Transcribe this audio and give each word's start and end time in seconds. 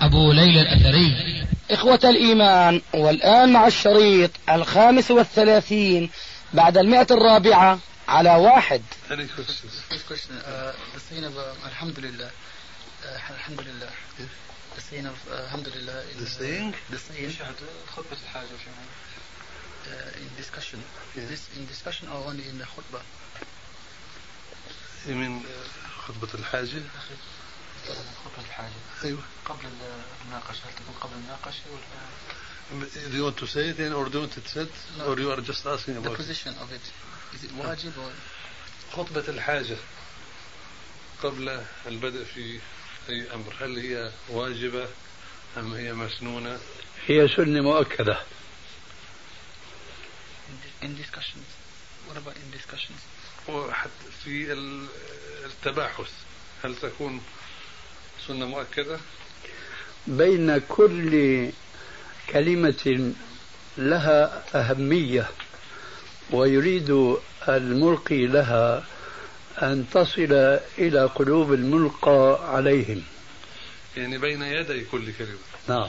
أبو 0.00 0.32
ليلى 0.32 0.60
الأثري 0.60 1.46
إخوة 1.70 2.00
الإيمان 2.04 2.82
والآن 2.94 3.52
مع 3.52 3.66
الشريط 3.66 4.30
الخامس 4.50 5.10
والثلاثين 5.10 6.10
بعد 6.52 6.78
المئة 6.78 7.06
الرابعة 7.10 7.78
على 8.08 8.30
واحد 8.34 8.82
Any 9.10 9.14
questions? 9.14 9.82
This 9.90 10.02
question, 10.02 10.34
uh, 10.38 10.72
the 10.94 11.00
saying 11.00 11.24
of 11.24 11.36
uh, 11.36 11.66
Alhamdulillah, 11.66 12.30
uh, 12.30 13.32
Alhamdulillah, 13.34 13.90
the 14.76 14.80
saying 14.80 15.06
of 15.06 15.18
uh, 15.30 15.34
Alhamdulillah, 15.46 15.98
in, 16.12 16.24
The 16.24 16.26
saying? 16.30 16.74
the 16.90 16.98
saying 16.98 17.30
خطبة 17.96 18.16
الحاجة 18.26 18.56
يعني؟ 18.66 18.88
uh, 19.86 20.20
in 20.22 20.28
discussion, 20.36 20.80
this 21.16 21.48
in 21.56 21.66
discussion 21.66 22.08
or 22.08 22.28
only 22.30 22.44
in 22.48 22.58
the 22.58 22.64
khutbah? 22.64 23.02
You 25.08 25.14
mean 25.14 25.42
uh, 25.42 25.48
خطبة 26.06 26.34
الحاجة؟ 26.34 26.82
خطبة 27.94 28.44
الحاجة 28.48 28.72
أيوة. 29.04 29.22
قبل 29.44 29.68
المناقشة 30.24 30.58
هل 30.64 30.72
تكون 30.74 30.94
قبل 31.00 31.12
المناقشة 31.14 31.62
ولا 31.70 32.06
Do 33.10 33.16
you 33.16 33.22
want 33.24 33.36
to 33.38 33.46
say 33.46 33.68
it 33.70 33.76
then 33.76 33.92
or 33.92 34.08
do 34.08 34.18
you 34.18 34.20
want 34.26 34.36
it 34.36 34.48
said? 34.48 34.68
No. 34.98 35.04
Or 35.12 35.18
you 35.20 35.30
are 35.30 35.40
just 35.40 35.64
asking 35.66 35.94
The 35.94 36.00
about 36.00 36.12
it? 36.14 36.16
position 36.16 36.54
of 36.60 36.72
it, 36.72 36.80
is 37.34 37.44
it 37.44 37.50
wajib 37.52 37.96
or 37.98 38.10
خطبة 38.92 39.24
الحاجة 39.28 39.76
قبل 41.22 41.62
البدء 41.86 42.24
في 42.24 42.60
أي 43.08 43.34
أمر 43.34 43.54
هل 43.60 43.78
هي 43.78 44.12
واجبة 44.28 44.88
أم 45.56 45.74
هي 45.74 45.92
مسنونة؟ 45.92 46.58
هي 47.06 47.28
سنة 47.28 47.60
مؤكدة 47.60 48.20
in, 50.48 50.54
di- 50.62 50.86
in 50.86 50.94
discussions? 50.96 51.46
What 52.08 52.16
about 52.16 52.36
in 52.36 52.50
discussions? 52.50 53.00
وحتى 53.48 53.90
في 54.24 54.52
ال- 54.52 54.88
التباحث 55.44 56.10
هل 56.64 56.76
تكون 56.76 57.20
سنة 58.28 58.46
مؤكدة؟ 58.46 58.98
بين 60.06 60.58
كل 60.58 61.48
كلمة 62.30 63.12
لها 63.78 64.44
أهمية 64.54 65.28
ويريد 66.30 67.16
الملقي 67.48 68.26
لها 68.26 68.84
أن 69.62 69.84
تصل 69.92 70.58
إلى 70.78 71.04
قلوب 71.14 71.52
الملقى 71.52 72.38
عليهم. 72.54 73.02
يعني 73.96 74.18
بين 74.18 74.42
يدي 74.42 74.84
كل 74.84 75.12
كلمة. 75.12 75.38
نعم. 75.68 75.88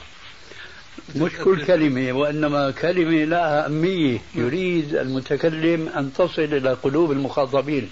مش 1.15 1.31
كل 1.43 1.65
كلمة 1.65 2.11
وإنما 2.11 2.71
كلمة 2.71 3.23
لها 3.23 3.65
أهمية. 3.65 4.19
يريد 4.35 4.95
المتكلم 4.95 5.89
أن 5.89 6.13
تصل 6.13 6.41
إلى 6.41 6.73
قلوب 6.73 7.11
المخاطبين. 7.11 7.89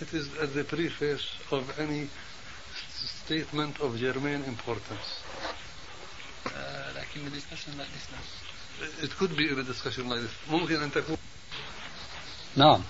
It 0.00 0.12
is 0.14 0.26
at 0.42 0.52
the 0.54 0.64
preface 0.64 1.24
of 1.50 1.64
any 1.78 2.08
statement 3.25 3.79
of 3.79 3.97
germane 3.97 4.43
importance. 4.43 5.23
Uh, 6.45 6.51
like 6.95 7.15
in 7.15 7.25
the 7.25 7.31
discussion 7.31 7.77
like 7.77 7.87
this 7.87 8.07
now. 8.11 9.03
It 9.03 9.11
could 9.17 9.35
be 9.37 9.51
in 9.51 9.59
a 9.59 9.63
discussion 9.63 10.09
like 10.09 10.21
this. 10.21 10.31
ممكن 10.49 10.83
أن 10.83 10.91
تكون 10.91 11.17
نعم 12.55 12.83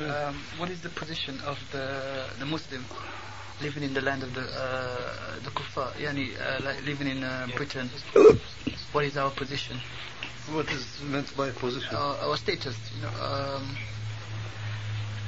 Um, 0.00 0.42
what 0.58 0.70
is 0.70 0.80
the 0.80 0.88
position 0.88 1.38
of 1.44 1.58
the 1.70 2.24
the 2.38 2.46
Muslim 2.46 2.84
living 3.60 3.82
in 3.82 3.92
the 3.92 4.00
land 4.00 4.22
of 4.22 4.32
the 4.34 4.40
uh, 4.40 5.38
the 5.44 5.50
kuffar, 5.50 5.92
yani 6.00 6.32
uh, 6.40 6.64
like 6.64 6.84
living 6.86 7.08
in 7.08 7.22
uh, 7.22 7.46
Britain? 7.56 7.90
What 8.92 9.04
is 9.04 9.16
our 9.16 9.30
position? 9.30 9.76
what 10.52 10.70
is 10.72 11.00
meant 11.02 11.34
by 11.36 11.50
position. 11.50 11.94
Our, 11.94 12.16
our 12.18 12.36
status, 12.36 12.76
you 12.96 13.02
know, 13.02 13.08
um, 13.08 13.14
uh, 13.22 13.93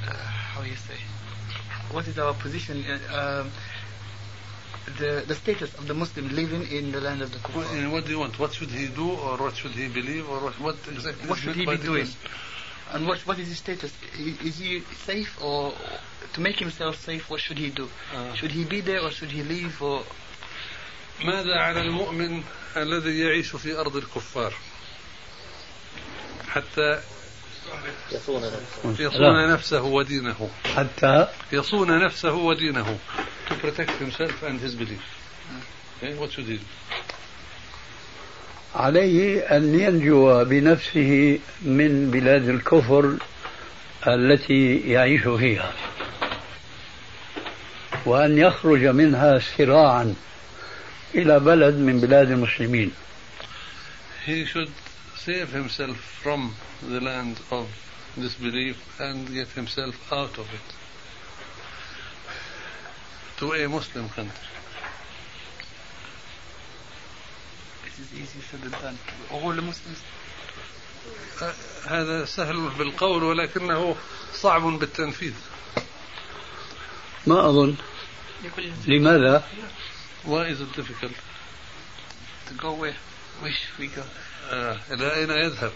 how 0.07 0.61
you 0.63 0.75
say? 0.75 0.97
What 1.91 2.07
is 2.07 2.17
our 2.19 2.33
position? 2.33 2.83
Uh, 2.85 3.41
um, 3.41 3.51
the 4.97 5.23
the 5.27 5.35
status 5.35 5.73
of 5.75 5.87
the 5.87 5.93
Muslim 5.93 6.29
living 6.35 6.63
in 6.71 6.91
the 6.91 6.99
land 7.01 7.21
of 7.21 7.31
the 7.31 7.39
What, 7.39 7.65
kuffar. 7.67 7.91
what 7.91 8.05
do 8.05 8.11
you 8.11 8.19
want? 8.19 8.37
What 8.39 8.53
should 8.53 8.69
he 8.71 8.87
do, 8.87 9.09
or 9.11 9.37
what 9.37 9.55
should 9.55 9.71
he 9.71 9.87
believe, 9.87 10.29
or 10.29 10.39
what, 10.39 10.59
what 10.59 10.75
exactly? 10.91 11.27
What 11.29 11.37
is 11.37 11.43
should 11.43 11.47
meant 11.55 11.59
he 11.59 11.65
by 11.65 11.75
be 11.75 11.81
the 11.81 11.87
doing? 11.87 12.03
question? 12.05 12.29
And 12.93 13.07
what 13.07 13.19
what 13.27 13.39
is 13.39 13.47
his 13.47 13.57
status? 13.57 13.91
I- 14.17 14.37
Is 14.47 14.57
he 14.59 14.81
safe 15.05 15.41
or 15.41 15.73
to 16.33 16.41
make 16.41 16.59
himself 16.59 16.99
safe? 17.03 17.29
What 17.29 17.39
should 17.39 17.57
he 17.57 17.69
do? 17.69 17.87
آه. 18.13 18.35
Should 18.35 18.51
he 18.51 18.65
be 18.65 18.81
there 18.81 18.99
or 19.01 19.11
should 19.11 19.31
he 19.31 19.43
leave 19.43 19.81
or 19.81 20.03
ماذا 21.23 21.55
على 21.59 21.81
المؤمن 21.81 22.43
الذي 22.75 23.19
يعيش 23.19 23.55
في 23.55 23.79
أرض 23.79 23.95
الكفار 23.95 24.53
حتى 26.47 27.01
يصون 28.98 29.50
نفسه. 29.52 29.82
ودينه. 29.82 30.48
حتى 30.76 31.28
يصون 31.52 32.04
نفسه 32.04 32.34
ودينه. 32.34 32.98
To 33.48 33.54
protect 33.54 33.90
himself 33.90 34.42
and 34.42 34.60
his 34.60 34.74
belief. 34.74 35.02
Okay? 36.02 36.14
what 36.14 36.30
should 36.30 36.46
he 36.46 36.56
do? 36.56 36.64
عليه 38.74 39.40
أن 39.40 39.80
ينجو 39.80 40.44
بنفسه 40.44 41.38
من 41.62 42.10
بلاد 42.10 42.48
الكفر 42.48 43.16
التي 44.06 44.76
يعيش 44.76 45.22
فيها. 45.22 45.72
وأن 48.06 48.38
يخرج 48.38 48.86
منها 48.86 49.38
سراعا 49.38 50.14
إلى 51.14 51.40
بلد 51.40 51.74
من 51.74 52.00
بلاد 52.00 52.30
المسلمين. 52.30 52.92
He 54.26 54.44
should 54.44 54.70
save 55.24 55.50
himself 55.52 55.96
from 55.96 56.54
the 56.82 57.00
land 57.00 57.40
of 57.50 57.68
disbelief 58.14 59.00
and 59.00 59.32
get 59.32 59.48
himself 59.48 60.12
out 60.12 60.38
of 60.38 60.46
it 60.54 60.68
to 63.38 63.52
a 63.52 63.68
Muslim 63.68 64.08
country 64.08 64.46
this 67.84 67.98
is 67.98 68.12
easy 68.14 68.40
said 68.50 68.60
than 68.60 68.72
done? 68.80 68.98
All 69.32 69.52
the 69.52 69.62
Muslims 69.62 70.02
هذا 71.88 72.24
سهل 72.24 72.70
بالقول 72.78 73.22
ولكنه 73.22 73.96
صعب 74.32 74.62
بالتنفيذ 74.62 75.34
ما 77.26 77.48
أظن 77.48 77.76
لماذا؟ 78.86 79.42
Why 80.24 80.46
is 80.46 80.60
it 80.60 80.72
difficult? 80.74 81.12
to 82.48 82.54
go 82.54 82.72
where? 82.72 82.96
We 83.78 83.86
go? 83.86 84.02
آه. 84.50 84.76
إلى 84.90 85.14
أين 85.14 85.30
يذهب؟ 85.30 85.72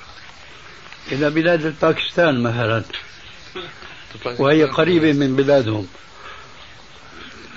إلى 1.12 1.30
بلاد 1.30 1.74
باكستان 1.82 2.42
مثلا 2.42 2.84
وهي 4.38 4.64
قريبة 4.64 5.12
من 5.12 5.36
بلادهم 5.36 5.88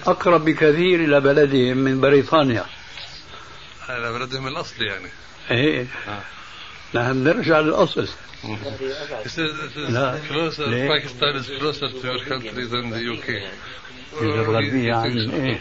أقرب 0.08 0.46
بكثير 0.46 1.00
إلى 1.04 1.20
بلدهم 1.20 1.78
من 1.78 2.02
بريطانيا 2.02 2.66
على 3.90 4.14
بلدهم 4.14 4.48
الأصلي 4.48 4.86
يعني. 4.86 5.10
إيه 5.52 5.88
نحن 6.94 7.24
نرجع 7.24 7.60
للأصل 7.60 8.08
لا. 9.76 10.20
Pakistan 10.88 11.36
is 11.36 11.48
closer 11.60 11.90
to 11.90 12.02
your 12.04 12.20
country 12.26 12.66
than 12.66 12.90
the 12.90 13.02
UK. 13.14 13.28
يعني، 14.14 14.32
الجغرافية 14.32 14.94
عن 14.94 15.30
إيه؟ 15.30 15.60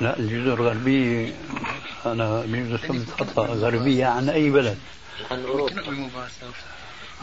لا 0.00 0.18
الجزء 0.18 0.54
الغربية 0.54 1.34
أنا 2.06 2.40
بيجوز 2.42 2.80
كلمة 2.80 3.06
خطأ 3.18 3.46
غربية 3.46 4.06
عن 4.06 4.28
أي 4.28 4.50
بلد؟ 4.50 4.78
عن 5.30 5.44
أوروبا. 5.44 6.28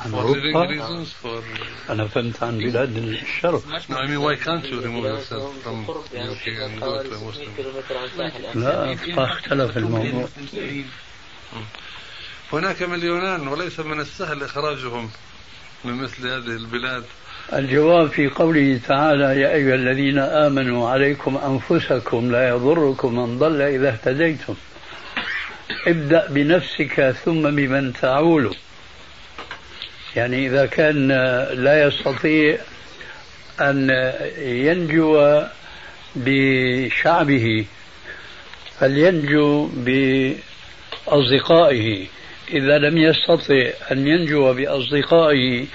عن 0.05 0.13
أوروبا؟ 0.13 1.05
أنا 1.89 2.07
فهمت 2.07 2.43
عن 2.43 2.57
بلاد 2.57 2.97
الشرق. 2.97 3.63
لا 8.55 8.97
اختلف 9.17 9.77
الموضوع. 9.77 10.27
هناك 12.53 12.81
مليونان 12.81 13.47
وليس 13.47 13.79
من 13.79 13.99
السهل 13.99 14.44
إخراجهم 14.44 15.09
من 15.85 15.94
مثل 15.94 16.27
هذه 16.27 16.55
البلاد. 16.55 17.03
الجواب 17.53 18.09
في 18.09 18.27
قوله 18.27 18.80
تعالى 18.88 19.42
يا 19.42 19.53
أيها 19.53 19.75
الذين 19.75 20.19
آمنوا 20.19 20.89
عليكم 20.89 21.38
أنفسكم 21.38 22.31
لا 22.31 22.50
يضركم 22.50 23.15
من 23.15 23.39
ضل 23.39 23.62
إذا 23.62 23.89
اهتديتم. 23.89 24.56
ابدأ 25.88 26.27
بنفسك 26.30 27.15
ثم 27.25 27.42
بمن 27.42 27.94
تعول. 27.94 28.56
يعني 30.15 30.48
إذا 30.48 30.65
كان 30.65 31.07
لا 31.53 31.83
يستطيع 31.88 32.57
أن 33.62 33.89
ينجو 34.39 35.42
بشعبه 36.15 37.65
فلينجو 38.80 39.69
بأصدقائه. 41.07 42.07
إذا 42.54 42.77
لم 42.77 42.97
يستطع 42.97 43.69
أن 43.92 44.07
ينجو 44.07 44.54
بأصدقائه 44.54 45.65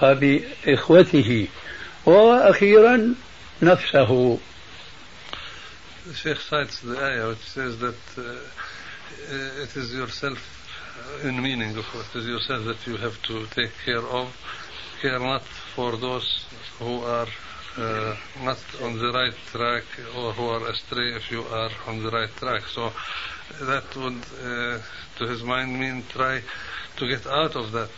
فبإخوته 0.00 1.48
وأخيرا 2.06 3.14
نفسه 3.62 4.38
The 6.06 6.14
Sheikh 6.14 6.38
cites 6.40 6.80
the 6.80 6.96
ayah 6.98 7.28
which 7.28 7.46
says 7.50 7.78
that 7.80 7.94
uh, 8.16 8.32
it 9.62 9.76
is 9.76 9.92
yourself 9.94 10.38
in 11.22 11.42
meaning 11.42 11.76
of 11.76 11.84
it 11.94 12.18
is 12.18 12.26
yourself 12.26 12.64
that 12.64 12.86
you 12.86 12.96
have 12.96 13.20
to 13.22 13.46
take 13.46 13.72
care 13.84 14.06
of 14.06 14.34
care 15.02 15.18
not 15.18 15.42
for 15.74 15.96
those 15.96 16.44
who 16.78 17.02
are 17.02 17.28
uh, 17.76 18.16
not 18.42 18.58
on 18.82 18.98
the 18.98 19.12
right 19.12 19.34
track 19.52 19.84
or 20.16 20.32
who 20.32 20.46
are 20.48 20.68
astray 20.68 21.14
if 21.14 21.30
you 21.30 21.42
are 21.42 21.70
on 21.86 22.02
the 22.02 22.10
right 22.10 22.30
track. 22.36 22.62
So 22.66 22.92
that 23.60 23.94
would 23.96 24.22
uh, 24.42 24.78
to 25.16 25.26
his 25.26 25.42
mind 25.42 25.78
mean 25.78 26.04
try 26.08 26.42
to 26.96 27.08
get 27.08 27.26
out 27.26 27.56
of 27.56 27.72
that 27.72 27.90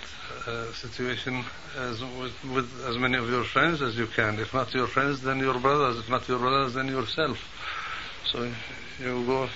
uh, 0.47 0.73
situation 0.73 1.45
as 1.77 2.01
with, 2.03 2.45
with 2.45 2.85
as 2.87 2.99
many 2.99 3.17
of 3.17 3.29
your 3.29 3.45
friends 3.45 3.83
as 3.83 3.97
you 3.97 4.07
can. 4.07 4.39
If 4.39 4.53
not 4.53 4.73
your 4.75 4.87
friends 4.87 5.23
then 5.23 5.39
your 5.39 5.59
brothers. 5.59 5.99
If 5.99 6.09
not 6.09 6.29
your 6.29 6.39
brothers 6.39 6.75
then 6.75 6.89
yourself. 6.89 7.39
So 8.31 8.51
you 8.99 9.25
go 9.27 9.49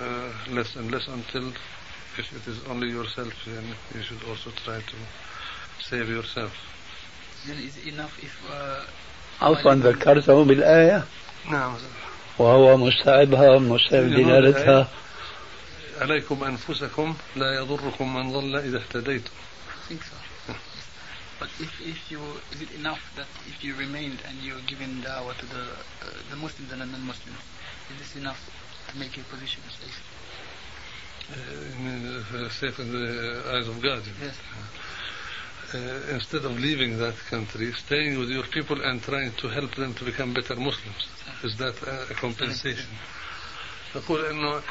uh, 0.00 0.32
less 0.50 0.76
and 0.76 0.90
less 0.90 1.06
until 1.08 1.52
if 2.18 2.32
it 2.32 2.50
is 2.50 2.64
only 2.68 2.88
yourself, 2.88 3.32
then 3.46 3.64
you 3.94 4.02
should 4.02 4.22
also 4.28 4.50
try 4.64 4.80
to 4.80 4.96
save 5.80 6.08
yourself. 6.08 6.52
Then 7.46 7.58
is 7.58 7.86
enough 7.86 8.18
if 8.22 8.34
uh, 8.50 8.84
عفوا 9.42 9.74
ذكرته 9.74 10.44
بالآية 10.44 11.04
نعم 11.50 11.74
وهو 12.38 12.76
مستعبها 12.76 13.58
مستعب 13.58 14.04
دلالتها 14.04 14.88
عليكم 16.00 16.44
أنفسكم 16.44 17.16
لا 17.36 17.54
يضركم 17.54 18.14
من 18.14 18.32
ضل 18.32 18.56
إذا 18.56 18.78
اهتديتم 18.78 19.30
I 19.68 19.88
think 19.88 20.02
so. 20.02 20.16
But 21.38 21.50
if, 21.60 21.70
if 21.80 22.10
you, 22.10 22.20
is 22.52 22.62
it 22.62 22.72
enough 22.80 23.02
that 23.14 23.28
if 23.46 23.62
you 23.62 23.76
remained 23.76 24.18
and 24.26 24.36
you're 24.42 24.64
giving 24.66 25.02
dawah 25.06 25.36
to 25.36 25.46
the, 25.46 25.62
uh, 25.62 26.06
the 26.30 26.36
Muslims 26.36 26.72
and 26.72 26.80
the 26.80 26.86
non-Muslims, 26.86 27.38
is 27.92 27.98
this 27.98 28.16
enough 28.16 28.40
to 28.88 28.98
make 28.98 29.16
your 29.16 29.26
position 29.26 29.62
safe? 29.68 30.00
uh, 31.30 32.48
safe 32.48 32.78
in 32.78 32.92
the 32.92 33.42
eyes 33.54 33.68
of 33.68 33.80
God. 33.82 34.02
Yes. 34.22 34.34
Uh, 35.74 36.14
instead 36.14 36.44
of 36.44 36.52
leaving 36.60 36.96
that 36.98 37.16
country, 37.28 37.72
staying 37.72 38.18
with 38.20 38.30
your 38.30 38.44
people 38.44 38.80
and 38.80 39.02
trying 39.02 39.32
to 39.32 39.48
help 39.48 39.74
them 39.74 39.92
to 39.94 40.04
become 40.04 40.32
better 40.32 40.54
Muslims. 40.54 41.08
Is 41.42 41.56
that 41.58 41.74
a 42.10 42.14
compensation? 42.14 42.90
نقول 43.96 44.24
انه 44.24 44.62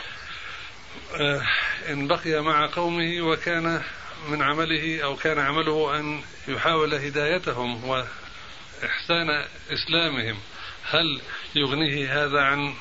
ان 1.89 2.07
بقي 2.07 2.43
مع 2.43 2.65
قومه 2.67 3.21
وكان 3.21 3.81
من 4.29 4.41
عمله 4.41 5.03
أو 5.03 5.15
كان 5.15 5.39
عمله 5.39 5.99
ان 5.99 6.21
يحاول 6.47 6.93
هدايتهم 6.93 7.83
واحسان 7.83 9.45
اسلامهم 9.69 10.37
هل 10.83 11.21
يغنيه 11.55 12.25
هذا 12.25 12.41
عن 12.41 12.73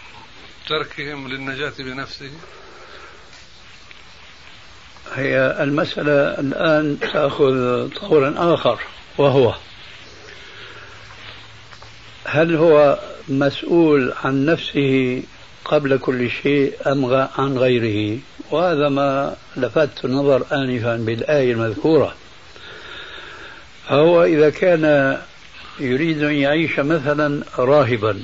تركهم 0.68 1.28
للنجاة 1.28 1.74
بنفسه؟ 1.78 2.30
هي 5.14 5.56
المسألة 5.60 6.40
الآن 6.40 6.98
تأخذ 7.00 7.88
طورا 7.88 8.34
آخر 8.54 8.78
وهو 9.18 9.54
هل 12.24 12.56
هو 12.56 12.98
مسؤول 13.28 14.12
عن 14.24 14.44
نفسه 14.44 15.22
قبل 15.64 15.98
كل 15.98 16.30
شيء 16.30 16.72
أم 16.86 17.28
عن 17.38 17.58
غيره؟ 17.58 18.18
وهذا 18.50 18.88
ما 18.88 19.36
لفت 19.56 20.04
النظر 20.04 20.46
آنفا 20.52 20.96
بالآية 20.96 21.52
المذكورة. 21.52 22.14
فهو 23.88 24.24
إذا 24.24 24.50
كان 24.50 25.18
يريد 25.80 26.22
أن 26.22 26.34
يعيش 26.34 26.78
مثلا 26.78 27.42
راهبا 27.58 28.20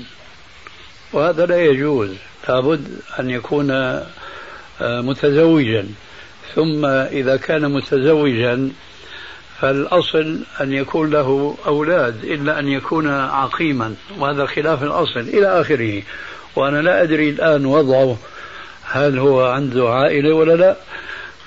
وهذا 1.13 1.47
لا 1.47 1.65
يجوز 1.65 2.11
لابد 2.49 3.01
أن 3.21 3.31
يكون 3.31 3.71
آه، 3.71 4.07
متزوجا. 4.81 5.89
ثم 6.55 6.85
إذا 6.87 7.37
كان 7.37 7.73
متزوجا 7.73 8.71
فالأصل 9.61 10.39
أن 10.61 10.73
يكون 10.73 11.11
له 11.11 11.57
أولاد 11.67 12.25
إلا 12.25 12.59
أن 12.59 12.69
يكون 12.69 13.09
عقيما. 13.09 13.95
وهذا 14.19 14.47
خلاف 14.47 14.83
الأصل 14.83 15.21
إلى 15.21 15.61
آخره. 15.61 16.03
وأنا 16.57 16.83
لا 16.83 17.03
أدري 17.03 17.31
الآن 17.31 17.67
وضعه 17.67 18.17
هل 18.83 19.19
هو 19.19 19.47
عنده 19.47 19.89
عائلة 19.89 20.35
ولا 20.35 20.57
لا. 20.57 20.77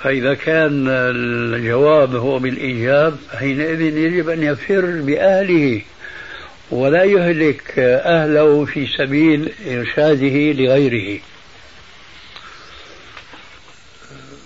فإذا 0.03 0.33
كان 0.33 0.87
الجواب 0.87 2.15
هو 2.15 2.39
بالإيجاب 2.39 3.17
حينئذ 3.39 3.81
يجب 3.81 4.29
أن 4.29 4.43
يفر 4.43 5.01
بأهله. 5.01 5.81
ولا 6.71 7.03
يهلك 7.03 7.73
أهله 7.79 8.65
في 8.65 8.87
سبيل 8.97 9.51
إرشاده 9.67 10.51
لغيره. 10.51 11.19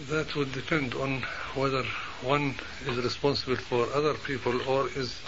That 0.09 0.35
would 0.35 0.51
depend 0.53 0.93
on 0.95 1.21
whether 1.53 1.83
one 2.21 2.55
is 2.85 2.97
responsible 2.97 3.57
for 3.57 3.91
other 3.93 4.13
people 4.13 4.61
or 4.69 4.87
is 4.95 5.19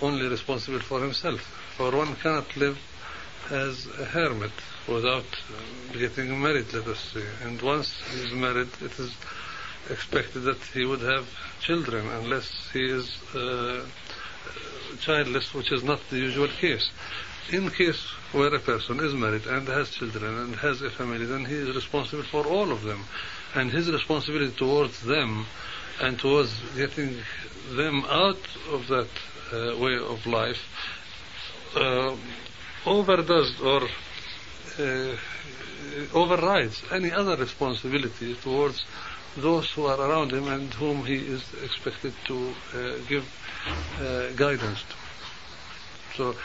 only 0.00 0.26
responsible 0.28 0.80
for 0.80 1.00
himself. 1.00 1.40
For 1.76 1.90
one 1.90 2.14
cannot 2.16 2.56
live 2.56 2.78
as 3.50 3.86
a 3.98 4.04
hermit 4.04 4.52
without 4.86 5.24
getting 5.92 6.40
married, 6.40 6.72
let 6.72 6.86
us 6.86 7.00
say. 7.12 7.24
And 7.44 7.60
once 7.62 8.00
he 8.12 8.26
is 8.26 8.32
married, 8.32 8.68
it 8.80 8.98
is 8.98 9.12
expected 9.90 10.40
that 10.40 10.58
he 10.72 10.84
would 10.84 11.00
have 11.00 11.28
children 11.60 12.06
unless 12.08 12.70
he 12.72 12.84
is 12.84 13.10
uh, 13.34 13.84
childless, 15.00 15.52
which 15.52 15.72
is 15.72 15.82
not 15.82 16.00
the 16.10 16.18
usual 16.18 16.48
case. 16.48 16.90
In 17.50 17.70
case 17.70 18.00
where 18.30 18.54
a 18.54 18.60
person 18.60 19.00
is 19.00 19.14
married 19.14 19.46
and 19.46 19.66
has 19.66 19.90
children 19.90 20.38
and 20.38 20.56
has 20.56 20.80
a 20.80 20.90
family, 20.90 21.26
then 21.26 21.44
he 21.44 21.56
is 21.56 21.74
responsible 21.74 22.22
for 22.22 22.46
all 22.46 22.70
of 22.70 22.82
them 22.82 23.04
and 23.54 23.70
his 23.70 23.90
responsibility 23.90 24.54
towards 24.56 25.02
them 25.02 25.46
and 26.00 26.18
towards 26.18 26.58
getting 26.76 27.16
them 27.76 28.04
out 28.08 28.40
of 28.70 28.86
that 28.88 29.08
uh, 29.52 29.76
way 29.78 29.96
of 29.96 30.26
life 30.26 30.62
uh, 31.76 32.16
overdoes 32.86 33.60
or 33.60 33.82
uh, 34.78 35.16
overrides 36.14 36.82
any 36.90 37.12
other 37.12 37.36
responsibility 37.36 38.34
towards 38.34 38.84
those 39.36 39.70
who 39.72 39.86
are 39.86 40.00
around 40.00 40.32
him 40.32 40.48
and 40.48 40.72
whom 40.74 41.04
he 41.04 41.16
is 41.16 41.42
expected 41.62 42.12
to 42.26 42.54
uh, 42.74 42.98
give 43.08 43.24
uh, 44.00 44.30
guidance 44.32 44.82
to. 44.82 44.96
So 46.16 46.36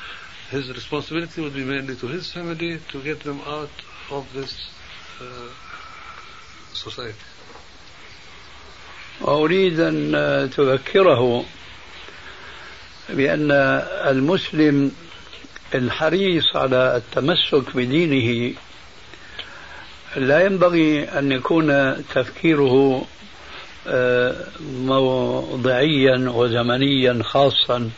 his 0.49 0.69
responsibility 0.69 1.41
would 1.41 1.53
be 1.53 1.65
mainly 1.65 1.95
to 1.97 2.07
his 2.07 2.31
family 2.31 2.79
to 2.91 3.03
get 3.03 3.21
them 3.23 3.41
out 3.41 3.71
of 4.09 4.31
this 4.33 4.69
uh, 5.19 5.49
society. 6.77 7.37
وأريد 9.21 9.79
أن 9.79 10.49
تذكره 10.57 11.45
بأن 13.09 13.51
المسلم 14.07 14.91
الحريص 15.75 16.55
على 16.55 16.97
التمسك 16.97 17.75
بدينه 17.75 18.53
لا 20.15 20.45
ينبغي 20.45 21.03
أن 21.03 21.31
يكون 21.31 21.95
تفكيره 22.15 23.05
آه، 23.87 24.35
موضعيا 24.73 26.29
وزمنيا 26.29 27.23
خاصا 27.23 27.89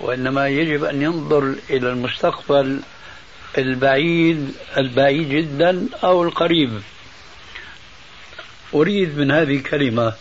وإنما 0.00 0.48
يجب 0.48 0.84
أن 0.84 1.02
ينظر 1.02 1.54
إلى 1.70 1.90
المستقبل 1.90 2.80
البعيد 3.58 4.52
البعيد 4.76 5.28
جدا 5.28 5.88
أو 6.04 6.22
القريب 6.22 6.70
أريد 8.80 9.18
من 9.18 9.30
هذه 9.30 9.56
الكلمة 9.56 10.12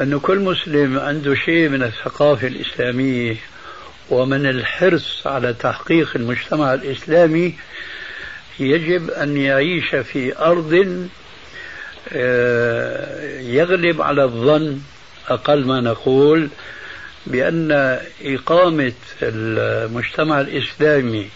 أن 0.00 0.18
كل 0.18 0.38
مسلم 0.38 0.98
عنده 0.98 1.34
شيء 1.34 1.68
من 1.68 1.82
الثقافة 1.82 2.46
الإسلامية 2.46 3.36
ومن 4.10 4.46
الحرص 4.46 5.26
على 5.26 5.52
تحقيق 5.52 6.12
المجتمع 6.16 6.74
الإسلامي 6.74 7.54
يجب 8.60 9.10
أن 9.10 9.36
يعيش 9.36 9.94
في 9.94 10.38
أرض 10.38 11.08
آه، 12.12 13.40
يغلب 13.40 14.02
على 14.02 14.24
الظن 14.24 14.80
أقل 15.28 15.64
ما 15.64 15.80
نقول 15.80 16.48
بأن 17.26 17.98
إقامة 18.22 18.92
المجتمع 19.22 20.40
الإسلامي 20.40 21.28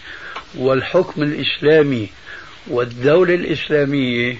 والحكم 0.57 1.23
الإسلامي 1.23 2.09
والدولة 2.67 3.35
الإسلامية 3.35 4.37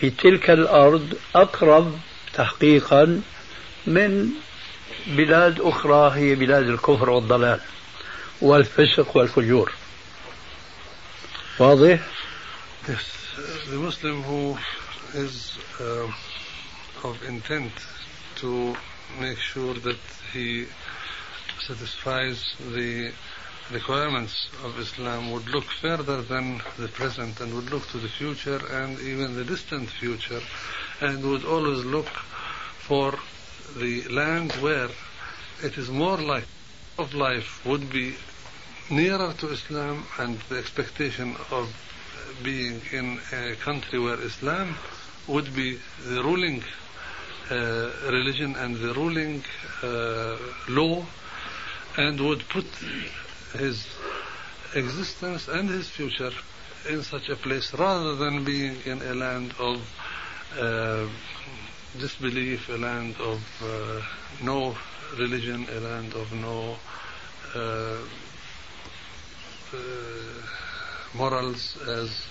في 0.00 0.10
تلك 0.10 0.50
الأرض 0.50 1.18
أقرب 1.34 1.98
تحقيقا 2.34 3.22
من 3.86 4.30
بلاد 5.06 5.60
أخرى 5.60 6.12
هي 6.14 6.34
بلاد 6.34 6.68
الكفر 6.68 7.10
والضلال 7.10 7.60
والفسق 8.40 9.16
والفجور 9.16 9.72
واضح؟ 11.58 12.00
Yes, 12.88 13.06
the 13.70 13.76
Muslim 13.76 14.22
who 14.22 14.56
is 15.14 15.58
uh, 15.80 16.10
of 17.08 17.22
intent 17.28 17.72
to 18.36 18.76
make 19.20 19.38
sure 19.38 19.74
that 19.74 19.98
he 20.32 20.66
satisfies 21.66 22.54
the 22.74 23.12
requirements 23.72 24.48
of 24.64 24.78
Islam 24.78 25.30
would 25.32 25.48
look 25.48 25.64
further 25.64 26.22
than 26.22 26.62
the 26.78 26.88
present 26.88 27.40
and 27.40 27.54
would 27.54 27.70
look 27.70 27.86
to 27.88 27.98
the 27.98 28.08
future 28.08 28.60
and 28.70 28.98
even 29.00 29.34
the 29.34 29.44
distant 29.44 29.90
future 29.90 30.40
and 31.00 31.22
would 31.22 31.44
always 31.44 31.84
look 31.84 32.06
for 32.06 33.14
the 33.76 34.02
land 34.08 34.52
where 34.54 34.88
it 35.62 35.76
is 35.76 35.90
more 35.90 36.16
like 36.16 36.46
of 36.98 37.14
life 37.14 37.64
would 37.66 37.90
be 37.92 38.14
nearer 38.90 39.32
to 39.34 39.50
Islam 39.50 40.04
and 40.18 40.38
the 40.48 40.56
expectation 40.56 41.36
of 41.50 41.68
being 42.42 42.80
in 42.92 43.18
a 43.32 43.54
country 43.56 43.98
where 43.98 44.20
Islam 44.22 44.74
would 45.26 45.54
be 45.54 45.78
the 46.06 46.22
ruling 46.22 46.62
uh, 47.50 47.90
religion 48.10 48.56
and 48.56 48.76
the 48.76 48.94
ruling 48.94 49.44
uh, 49.82 50.36
law 50.68 51.04
and 51.96 52.20
would 52.20 52.48
put 52.48 52.66
his 53.57 53.85
existence 54.75 55.47
and 55.47 55.69
his 55.69 55.89
future 55.89 56.31
in 56.89 57.03
such 57.03 57.29
a 57.29 57.35
place 57.35 57.73
rather 57.73 58.15
than 58.15 58.43
being 58.43 58.75
in 58.85 59.01
a 59.01 59.13
land 59.13 59.53
of 59.59 59.81
uh, 60.59 61.07
disbelief, 61.99 62.69
a 62.69 62.77
land 62.77 63.15
of 63.19 63.41
uh, 63.63 64.01
no 64.43 64.75
religion, 65.17 65.65
a 65.75 65.79
land 65.79 66.13
of 66.13 66.31
no 66.33 66.75
uh, 67.55 67.97
uh, 69.73 69.77
morals 71.13 71.77
as 71.87 72.25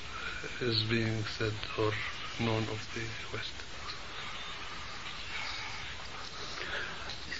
is 0.61 0.83
being 0.85 1.25
said 1.39 1.53
or 1.79 1.93
known 2.41 2.63
of 2.63 2.81
the 2.95 3.05
West. 3.33 3.53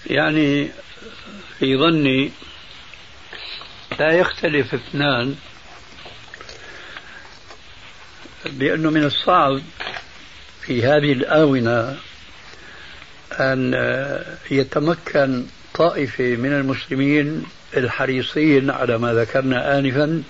يعني 0.05 0.71
في 1.59 1.77
ظني 1.77 2.31
لا 4.00 4.12
يختلف 4.12 4.74
اثنان. 4.74 5.36
بأنه 8.46 8.90
من 8.90 9.04
الصعب 9.04 9.60
في 10.62 10.82
هذه 10.82 11.12
الآونة 11.12 11.96
أن 13.32 13.74
يتمكن 14.50 15.46
طائفة 15.74 16.24
من 16.24 16.52
المسلمين 16.52 17.44
الحريصين 17.76 18.70
على 18.70 18.98
ما 18.98 19.14
ذكرنا 19.14 19.78
آنفا 19.78 20.22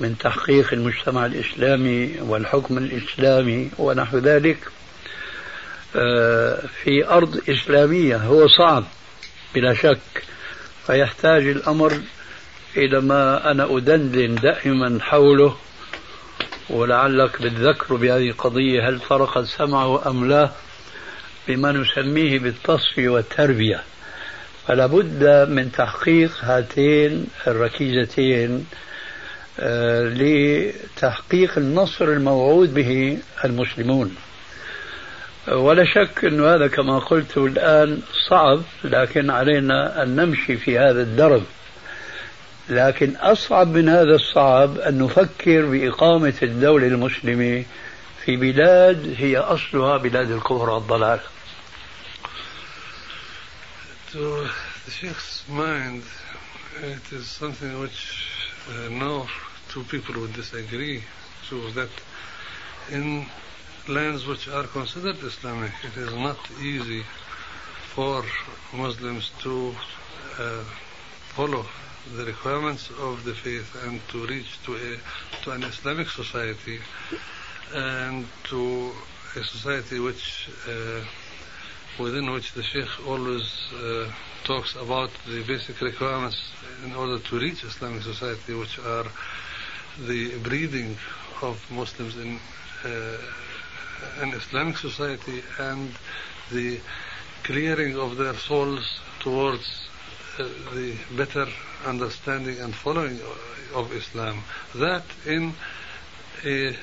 من 0.00 0.18
تحقيق 0.18 0.72
المجتمع 0.72 1.26
الإسلامي 1.26 2.16
والحكم 2.20 2.78
الإسلامي 2.78 3.70
ونحو 3.78 4.18
ذلك 4.18 4.58
في 6.82 7.06
أرض 7.08 7.40
إسلامية. 7.48 8.16
هو 8.16 8.48
صعب 8.48 8.84
بلا 9.54 9.74
شك 9.74 10.24
فيحتاج 10.86 11.46
الأمر 11.46 12.00
إلى 12.76 13.00
ما 13.00 13.50
أنا 13.50 13.76
أدندن 13.76 14.34
دائما 14.34 14.98
حوله 15.00 15.56
ولعلك 16.70 17.42
بتذكر 17.42 17.96
بهذه 17.96 18.28
القضية 18.30 18.88
هل 18.88 18.98
فرق 18.98 19.42
سمعه 19.42 20.10
أم 20.10 20.28
لا؟ 20.28 20.50
بما 21.48 21.72
نسميه 21.72 22.38
بالتصفية 22.38 23.08
والتربية. 23.08 23.82
فلا 24.66 24.86
بد 24.86 25.48
من 25.50 25.72
تحقيق 25.72 26.30
هاتين 26.40 27.26
الركيزتين 27.46 28.66
آه، 29.60 30.02
لتحقيق 30.08 31.58
النصر 31.58 32.04
الموعود 32.04 32.74
به 32.74 33.18
المسلمون. 33.44 34.16
ولا 35.48 35.84
شك 35.84 36.24
أن 36.24 36.44
هذا 36.44 36.66
كما 36.66 36.98
قلت 36.98 37.36
الآن 37.36 38.00
صعب 38.28 38.62
لكن 38.84 39.30
علينا 39.30 40.02
أن 40.02 40.16
نمشي 40.16 40.56
في 40.56 40.78
هذا 40.78 41.02
الدرب. 41.02 41.42
لكن 42.68 43.16
أصعب 43.16 43.68
من 43.68 43.88
هذا 43.88 44.14
الصعب 44.14 44.78
أن 44.78 44.98
نفكر 44.98 45.66
بإقامة 45.66 46.34
الدولة 46.42 46.86
المسلمة 46.86 47.64
في 48.24 48.36
بلاد 48.36 49.14
هي 49.18 49.38
أصلها 49.38 49.96
بلاد 49.96 50.30
الكفر 50.30 50.70
والضلال 50.70 51.20
To 54.12 54.48
the 54.86 54.90
Sheikh's 54.90 55.44
mind, 55.48 56.02
it 56.82 57.12
is 57.12 57.26
something 57.26 57.78
which 57.80 58.26
uh, 58.70 58.88
no 58.88 59.26
two 59.68 59.84
people 59.84 60.18
would 60.20 60.32
disagree 60.32 61.04
to 61.50 61.70
that 61.72 61.90
in 62.90 63.26
lands 63.86 64.26
which 64.26 64.48
are 64.48 64.64
considered 64.64 65.16
Islamic, 65.22 65.72
it 65.84 65.96
is 65.96 66.14
not 66.14 66.38
easy 66.62 67.02
for 67.94 68.24
Muslims 68.72 69.30
to 69.42 69.74
uh, 70.38 70.64
follow 71.34 71.66
the 72.16 72.24
requirements 72.24 72.90
of 73.00 73.24
the 73.24 73.34
faith 73.34 73.74
and 73.86 74.00
to 74.08 74.26
reach 74.26 74.62
to 74.64 74.74
a 74.74 74.96
to 75.44 75.50
an 75.50 75.62
Islamic 75.62 76.08
society 76.08 76.80
and 77.74 78.26
to 78.44 78.92
a 79.36 79.44
society 79.44 79.98
which 80.00 80.48
uh, 80.68 81.00
within 81.98 82.30
which 82.30 82.52
the 82.52 82.62
Sheikh 82.62 83.06
always 83.06 83.48
uh, 83.74 84.10
talks 84.44 84.76
about 84.76 85.10
the 85.26 85.42
basic 85.42 85.80
requirements 85.80 86.38
in 86.84 86.94
order 86.94 87.18
to 87.18 87.38
reach 87.38 87.64
Islamic 87.64 88.02
society, 88.02 88.54
which 88.54 88.78
are 88.78 89.06
the 90.06 90.38
breeding 90.38 90.96
of 91.42 91.60
Muslims 91.70 92.16
in 92.16 92.38
uh, 92.84 93.16
an 94.20 94.30
Islamic 94.32 94.76
society 94.76 95.42
and 95.58 95.90
the 96.52 96.80
clearing 97.42 97.96
of 97.96 98.16
their 98.16 98.34
souls 98.34 99.00
towards 99.20 99.88
the 100.37 100.95
better 101.15 101.47
understanding 101.85 102.59
and 102.59 102.73
following 102.73 103.19
of 103.73 103.91
Islam. 103.93 104.43
That 104.75 105.03
in 105.25 105.53
a 106.45 106.75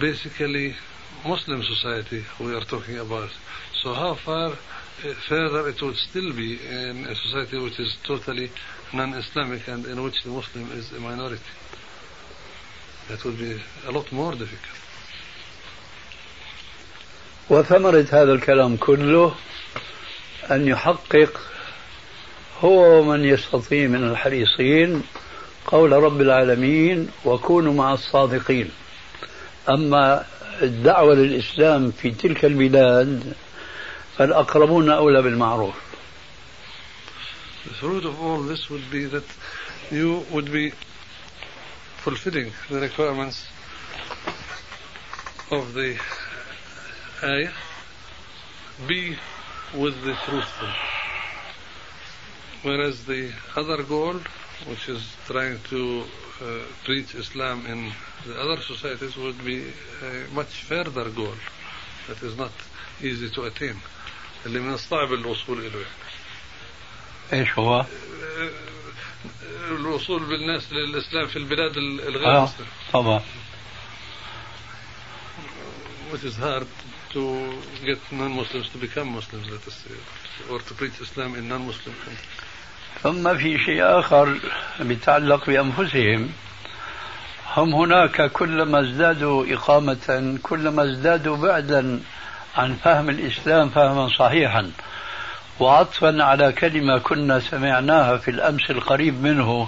basically 0.00 0.74
Muslim 1.26 1.62
society 1.62 2.24
we 2.40 2.54
are 2.54 2.64
talking 2.64 2.98
about. 2.98 3.30
So 3.82 3.94
how 3.94 4.14
far 4.14 4.50
uh, 4.52 5.14
further 5.28 5.68
it 5.68 5.80
would 5.82 5.96
still 5.96 6.32
be 6.32 6.58
in 6.66 7.06
a 7.06 7.14
society 7.14 7.58
which 7.58 7.78
is 7.80 7.96
totally 8.04 8.50
non-Islamic 8.92 9.66
and 9.68 9.86
in 9.86 10.02
which 10.02 10.22
the 10.22 10.30
Muslim 10.30 10.70
is 10.72 10.92
a 10.92 11.00
minority. 11.00 11.42
That 13.08 13.24
would 13.24 13.38
be 13.38 13.60
a 13.86 13.92
lot 13.92 14.10
more 14.12 14.32
difficult. 14.32 14.80
وثمرة 17.50 18.06
هذا 18.12 18.32
الكلام 18.32 18.76
كله 18.76 19.34
أن 20.50 20.68
يحقق 20.68 21.40
هو 22.63 23.03
من 23.03 23.25
يستطيع 23.25 23.87
من 23.87 24.03
الحريصين 24.09 25.03
قول 25.67 25.91
رب 25.91 26.21
العالمين 26.21 27.09
وكونوا 27.25 27.73
مع 27.73 27.93
الصادقين 27.93 28.71
أما 29.69 30.25
الدعوة 30.61 31.15
للإسلام 31.15 31.91
في 31.91 32.11
تلك 32.11 32.45
البلاد 32.45 33.33
فالأقربون 34.17 34.89
أولى 34.89 35.21
بالمعروف 35.21 35.75
The 37.65 37.73
fruit 37.75 38.05
of 38.05 38.21
all 38.21 38.39
this 38.41 38.69
would 38.69 38.89
be 38.89 39.05
that 39.05 39.25
you 39.91 40.25
would 40.31 40.51
be 40.51 40.71
fulfilling 41.97 42.51
the 42.69 42.79
requirements 42.79 43.45
of 45.51 45.73
the 45.73 45.97
ayah. 47.21 47.51
Be 48.87 49.17
with 49.75 50.01
the 50.03 50.15
truthful. 50.25 50.69
Whereas 52.62 53.04
the 53.04 53.32
other 53.56 53.82
goal, 53.82 54.16
which 54.66 54.88
is 54.88 55.02
trying 55.26 55.58
to 55.70 56.04
uh, 56.40 56.60
preach 56.84 57.14
Islam 57.14 57.66
in 57.66 57.92
the 58.26 58.40
other 58.40 58.60
societies, 58.62 59.16
would 59.16 59.44
be 59.44 59.72
a 60.02 60.34
much 60.34 60.62
further 60.64 61.10
goal 61.10 61.34
that 62.08 62.22
is 62.22 62.36
not 62.36 62.52
easy 63.02 63.30
to 63.30 63.44
attain. 63.44 63.76
اللي 64.46 64.60
من 64.60 64.74
الصعب 64.74 65.12
الوصول 65.12 65.58
إليه 65.58 65.86
ايش 67.32 67.58
هو؟ 67.58 67.86
الوصول 69.70 70.24
بالناس 70.24 70.72
للإسلام 70.72 71.26
في 71.26 71.36
البلاد 71.36 71.76
الغير 71.76 72.36
آه 72.36 72.44
مسلمة 72.44 72.68
طبعا 72.92 73.22
which 76.10 76.24
is 76.24 76.36
hard 76.36 76.66
to 77.12 77.22
get 77.84 77.98
non-Muslims 78.12 78.68
to 78.70 78.78
become 78.78 79.08
Muslims, 79.08 79.48
let 79.50 79.66
us 79.66 79.74
say, 79.84 79.96
or 80.50 80.60
to 80.60 80.74
preach 80.74 81.00
Islam 81.00 81.34
in 81.34 81.48
non-Muslim 81.48 81.94
countries. 82.04 82.28
ثم 83.03 83.37
في 83.37 83.57
شيء 83.57 83.99
آخر 83.99 84.37
يتعلق 84.79 85.45
بأنفسهم. 85.45 86.29
هم 87.57 87.73
هناك 87.75 88.31
كلما 88.31 88.79
ازدادوا 88.79 89.45
إقامة 89.53 90.37
كلما 90.43 90.83
ازدادوا 90.83 91.37
بعدا 91.37 91.99
عن 92.57 92.75
فهم 92.75 93.09
الإسلام 93.09 93.69
فهما 93.69 94.07
صحيحا 94.07 94.71
وعطفا 95.59 96.23
على 96.23 96.51
كلمة 96.51 96.97
كنا 96.99 97.39
سمعناها 97.39 98.17
في 98.17 98.31
الأمس 98.31 98.71
القريب 98.71 99.21
منه 99.23 99.67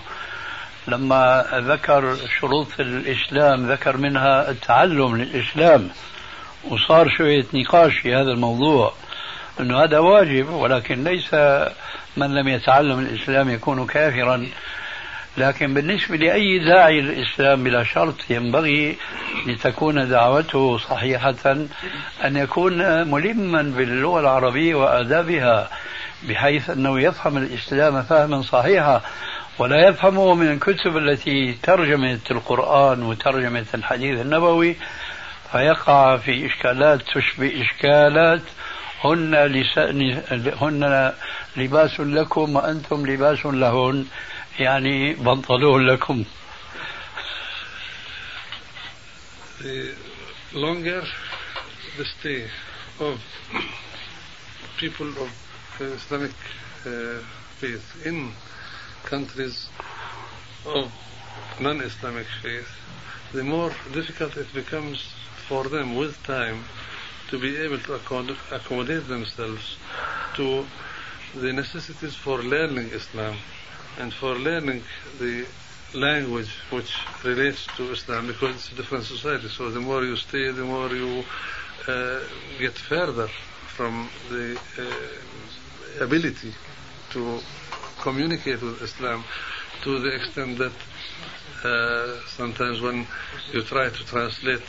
لما 0.88 1.46
ذكر 1.54 2.18
شروط 2.40 2.68
الإسلام 2.80 3.72
ذكر 3.72 3.98
منها 3.98 4.50
التعلم 4.50 5.18
للإسلام 5.18 5.90
وصار 6.70 7.10
شوية 7.18 7.46
نقاش 7.54 7.98
في 7.98 8.16
هذا 8.16 8.32
الموضوع. 8.32 8.94
أنه 9.62 9.84
هذا 9.84 10.00
واجب 10.00 10.50
ولكن 10.50 11.04
ليس 11.04 11.34
من 12.18 12.36
لم 12.36 12.48
يتعلم 12.48 13.00
الإسلام 13.00 13.50
يكون 13.50 13.88
كافرا. 13.88 14.48
لكن 15.38 15.74
بالنسبة 15.74 16.16
لأي 16.18 16.60
داعي 16.60 17.02
للإسلام 17.02 17.64
بلا 17.64 17.84
شرط 17.84 18.16
ينبغي 18.30 18.98
لتكون 19.48 20.10
دعوته 20.10 20.78
صحيحة 20.78 21.56
أن 22.26 22.36
يكون 22.38 23.08
ملما 23.12 23.62
باللغة 23.62 24.20
العربية 24.20 24.76
وآدابها 24.76 25.70
بحيث 26.30 26.70
أنه 26.70 27.00
يفهم 27.02 27.38
الإسلام 27.38 28.04
فهما 28.04 28.42
صحيحا 28.42 29.02
ولا 29.60 29.88
يفهمه 29.88 30.36
من 30.36 30.52
الكتب 30.52 30.98
التي 30.98 31.54
ترجمت 31.64 32.32
القرآن 32.32 33.04
وترجمت 33.04 33.76
الحديث 33.76 34.22
النبوي. 34.22 34.76
فيقع 35.52 36.18
في 36.18 36.46
إشكالات 36.48 37.02
تشبه 37.02 37.62
إشكالات 37.62 38.42
هن, 39.04 39.36
لسان 39.36 40.24
هن 40.62 41.14
لباس 41.58 42.00
لكم 42.00 42.56
وأنتم 42.56 43.06
لباس 43.06 43.46
لهن 43.46 44.06
يعني 44.60 45.14
بنطلون 45.14 45.88
لكم 45.88 46.24
The 49.62 49.94
longer 50.54 51.04
the 51.98 52.06
stay 52.06 52.48
of 53.00 53.20
people 54.78 55.08
of 55.24 55.30
Islamic 55.80 56.32
uh, 56.86 57.20
faith 57.60 57.86
in 58.06 58.32
countries 59.04 59.70
of 60.66 60.92
non-Islamic 61.60 62.26
faith, 62.42 62.70
the 63.34 63.44
more 63.44 63.72
difficult 63.94 64.36
it 64.38 64.52
becomes 64.54 65.14
for 65.48 65.64
them 65.66 65.96
with 65.96 66.16
time 66.24 66.64
to 67.32 67.40
be 67.40 67.58
able 67.58 67.80
to 67.80 67.94
accommodate 68.52 69.08
themselves 69.08 69.78
to 70.36 70.66
the 71.36 71.54
necessities 71.54 72.14
for 72.16 72.44
learning 72.44 72.88
Islam 72.90 73.38
and 73.98 74.14
for 74.14 74.36
learning 74.36 74.84
the 75.18 75.46
language 75.94 76.50
which 76.70 76.94
relates 77.24 77.68
to 77.78 77.92
Islam 77.92 78.28
because 78.28 78.56
it's 78.56 78.72
a 78.74 78.76
different 78.76 79.06
society. 79.06 79.48
So 79.48 79.72
the 79.72 79.80
more 79.80 80.04
you 80.04 80.18
stay, 80.18 80.52
the 80.52 80.64
more 80.66 80.90
you 80.90 81.24
uh, 81.88 82.20
get 82.60 82.78
further 82.78 83.30
from 83.76 84.10
the 84.30 84.60
uh, 84.78 86.04
ability 86.04 86.54
to 87.12 87.40
communicate 88.02 88.62
with 88.62 88.82
Islam 88.82 89.24
to 89.84 90.00
the 90.00 90.16
extent 90.16 90.58
that 90.58 90.74
uh, 91.64 92.20
sometimes 92.28 92.82
when 92.82 93.08
you 93.54 93.62
try 93.62 93.90
to 93.90 94.06
translate 94.06 94.64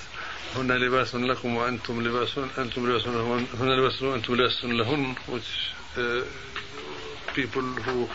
هن 0.56 0.73
لباس 0.73 1.14
لكم 1.14 1.56
وأنتم 1.56 2.02
لباس 2.09 2.38
أنتم 2.59 2.88
لباس 2.90 3.06
لهن 3.06 3.47
هن 3.61 3.68
لباس 3.71 4.02
وأنتم 4.02 4.35
لباس 4.35 4.64
لهن 4.64 5.14
which 5.28 5.73
uh, 5.97 6.23
people 7.35 7.62
who 7.62 8.06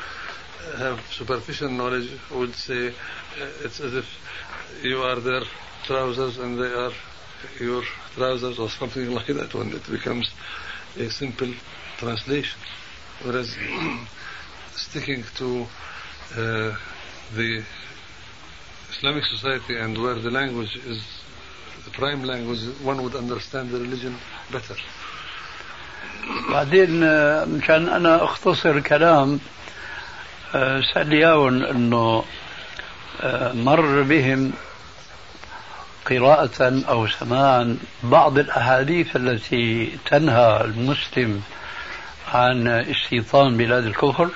have 0.78 1.00
superficial 1.12 1.70
knowledge 1.70 2.10
would 2.32 2.54
say 2.54 2.88
uh, 2.90 3.66
it's 3.66 3.80
as 3.80 3.94
if 3.96 4.06
you 4.84 5.02
are 5.02 5.20
their 5.20 5.42
trousers 5.86 6.38
and 6.38 6.60
they 6.60 6.72
are 6.84 6.92
your 7.60 7.84
trousers 8.16 8.60
or 8.60 8.70
something 8.70 9.10
like 9.12 9.28
that 9.28 9.54
when 9.54 9.72
it 9.74 9.86
becomes 9.90 10.30
a 10.98 11.10
simple 11.10 11.52
translation. 11.98 12.60
Whereas 13.24 13.56
sticking 14.76 15.24
to 15.36 15.66
uh, 16.36 16.76
the 17.36 17.64
Islamic 18.92 19.24
society 19.26 19.78
and 19.78 19.98
where 20.02 20.16
the 20.16 20.32
language 20.32 20.76
is 20.86 21.02
prime 21.92 22.24
language, 22.24 22.60
one 22.84 23.02
would 23.04 23.16
understand 23.16 23.70
the 23.72 23.80
religion 23.80 24.16
better. 24.52 24.76
بعدين 26.50 27.00
مشان 27.58 27.90
أنا 27.90 28.24
أختصر 28.24 28.70
الكلام 28.72 29.40
سأل 30.94 31.14
ياون 31.14 31.64
إنه 31.64 32.24
مر 33.54 34.02
بهم 34.02 34.54
قراءة 36.10 36.84
أو 36.90 37.08
سماعا 37.08 37.78
بعض 38.04 38.40
الأحاديث 38.40 39.16
التي 39.16 39.98
تنهى 40.06 40.62
المسلم 40.66 41.42
عن 42.34 42.68
استيطان 42.68 43.58
بلاد 43.58 43.86
الكفر 43.86 44.30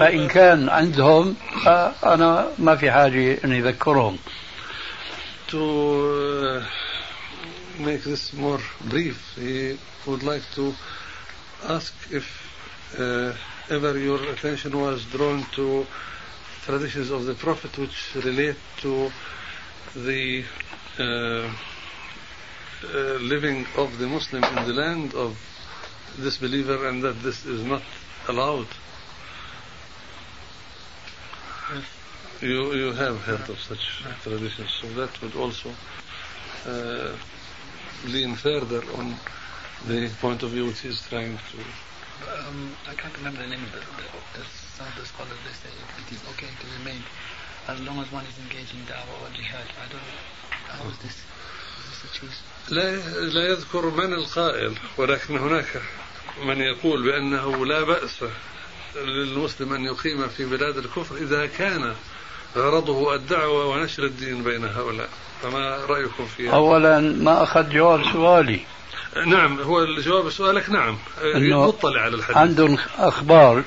فإن 0.00 0.28
كان 0.28 0.68
عندهم 0.68 1.36
أنا 2.04 2.48
ما 2.58 2.76
في 2.76 2.90
حاجة 2.92 3.38
أن 3.44 3.52
يذكرهم 3.52 4.18
To 5.48 6.60
uh, 6.60 6.66
make 7.78 8.04
this 8.04 8.34
more 8.34 8.60
brief, 8.84 9.34
he 9.34 9.78
would 10.06 10.22
like 10.22 10.42
to 10.56 10.74
ask 11.64 11.94
if 12.10 12.26
uh, 12.98 13.32
ever 13.70 13.98
your 13.98 14.22
attention 14.30 14.78
was 14.78 15.06
drawn 15.06 15.44
to 15.54 15.86
traditions 16.64 17.10
of 17.10 17.24
the 17.24 17.32
Prophet 17.34 17.78
which 17.78 18.14
relate 18.16 18.58
to 18.82 19.10
the 19.96 20.44
uh, 20.98 21.02
uh, 21.02 21.48
living 23.22 23.66
of 23.78 23.96
the 23.98 24.06
Muslim 24.06 24.44
in 24.44 24.66
the 24.66 24.74
land 24.74 25.14
of 25.14 25.38
this 26.18 26.36
believer 26.36 26.88
and 26.88 27.02
that 27.02 27.22
this 27.22 27.46
is 27.46 27.64
not 27.64 27.82
allowed. 28.28 28.68
You, 32.40 32.72
you 32.72 32.92
have 32.92 33.18
heard 33.22 33.48
of 33.50 33.58
such 33.58 34.04
traditions, 34.22 34.70
so 34.80 34.86
that 34.90 35.10
would 35.20 35.34
also 35.34 35.70
uh, 36.66 37.12
lean 38.06 38.36
further 38.36 38.80
on 38.94 39.16
the 39.88 40.08
point 40.20 40.44
of 40.44 40.50
view 40.50 40.66
which 40.66 40.84
is 40.84 41.04
trying 41.08 41.36
to. 41.36 41.58
Um, 42.46 42.76
I 42.88 42.94
can't 42.94 43.16
remember 43.18 43.42
the 43.42 43.48
name 43.48 43.64
of 43.64 43.72
the, 43.72 43.78
the, 43.80 44.38
the, 44.38 44.44
some 44.76 44.86
of 44.86 44.94
the 44.94 45.06
scholars. 45.06 45.34
They 45.42 45.68
say 45.68 45.74
it 45.74 46.12
is 46.14 46.22
okay 46.30 46.46
to 46.46 46.78
remain 46.78 47.02
as 47.66 47.80
long 47.80 47.98
as 47.98 48.12
one 48.12 48.24
is 48.24 48.38
engaged 48.38 48.72
in 48.72 48.82
da'wah 48.86 49.26
or 49.26 49.34
jihad. 49.34 49.66
I 49.74 49.90
don't 49.90 49.98
know. 49.98 50.22
How 50.68 50.88
is 50.90 50.98
this? 50.98 51.18
Is 51.18 51.86
this 51.90 52.04
a 52.04 52.20
choice? 52.20 52.42
لا 52.70 52.96
لا 53.34 53.48
يذكر 53.48 53.90
من 53.90 54.12
القائل 54.12 54.78
ولكن 54.96 55.38
هناك 55.38 55.82
من 56.44 56.60
يقول 56.60 57.02
بأنه 57.02 57.66
لا 57.66 57.82
بأس 57.82 58.24
للمسلم 58.96 59.72
أن 59.72 59.84
يقيم 59.84 60.28
في 60.28 60.44
بلاد 60.44 60.76
الكفر 60.76 61.16
إذا 61.16 61.46
كان 61.46 61.94
غرضه 62.56 63.14
الدعوة 63.14 63.66
ونشر 63.66 64.04
الدين 64.04 64.42
بين 64.42 64.64
هؤلاء. 64.64 65.08
فما 65.42 65.76
رأيكم 65.88 66.26
في 66.36 66.52
أولا 66.52 67.00
ما 67.00 67.42
أخذ 67.42 67.70
جواب 67.70 68.04
سؤالي. 68.12 68.60
نعم 69.26 69.60
هو 69.60 69.82
الجواب 69.82 70.30
سؤالك 70.30 70.70
نعم. 70.70 70.98
مطلع 71.34 72.00
على 72.00 72.16
الحديث. 72.16 72.36
عندهم 72.36 72.78
أخبار. 72.98 73.62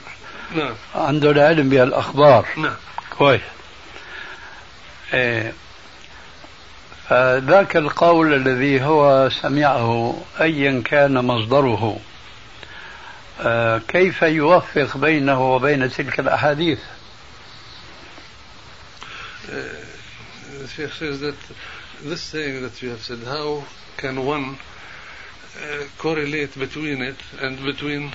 نعم. 0.56 0.74
عنده 0.96 1.32
العلم 1.32 1.70
بالأخبار 1.70 2.46
نعم. 2.58 2.76
كويس. 3.18 3.42
إيه. 5.14 5.54
فذاك 7.10 7.78
القول 7.78 8.34
الذي 8.34 8.82
هو 8.82 9.30
سمعه 9.42 10.22
أيا 10.42 10.82
كان 10.86 11.26
مصدره. 11.26 12.00
آه، 13.42 13.82
كيف 13.88 14.22
يوفق 14.22 14.98
بينه 14.98 15.54
وبين 15.54 15.90
تلك 15.90 16.20
الأحاديث؟ 16.20 16.80
The 19.48 20.68
Sheikh 20.68 20.92
says 20.92 21.20
that 21.22 21.36
this 22.04 22.22
saying 22.22 22.62
that 22.64 22.82
you 22.82 22.90
have 22.90 23.02
said, 23.02 23.20
how 23.20 23.64
can 23.98 24.26
one 24.26 24.58
uh, 25.62 25.84
correlate 25.98 26.58
between 26.58 27.02
it 27.02 27.18
and 27.40 27.64
between 27.64 28.12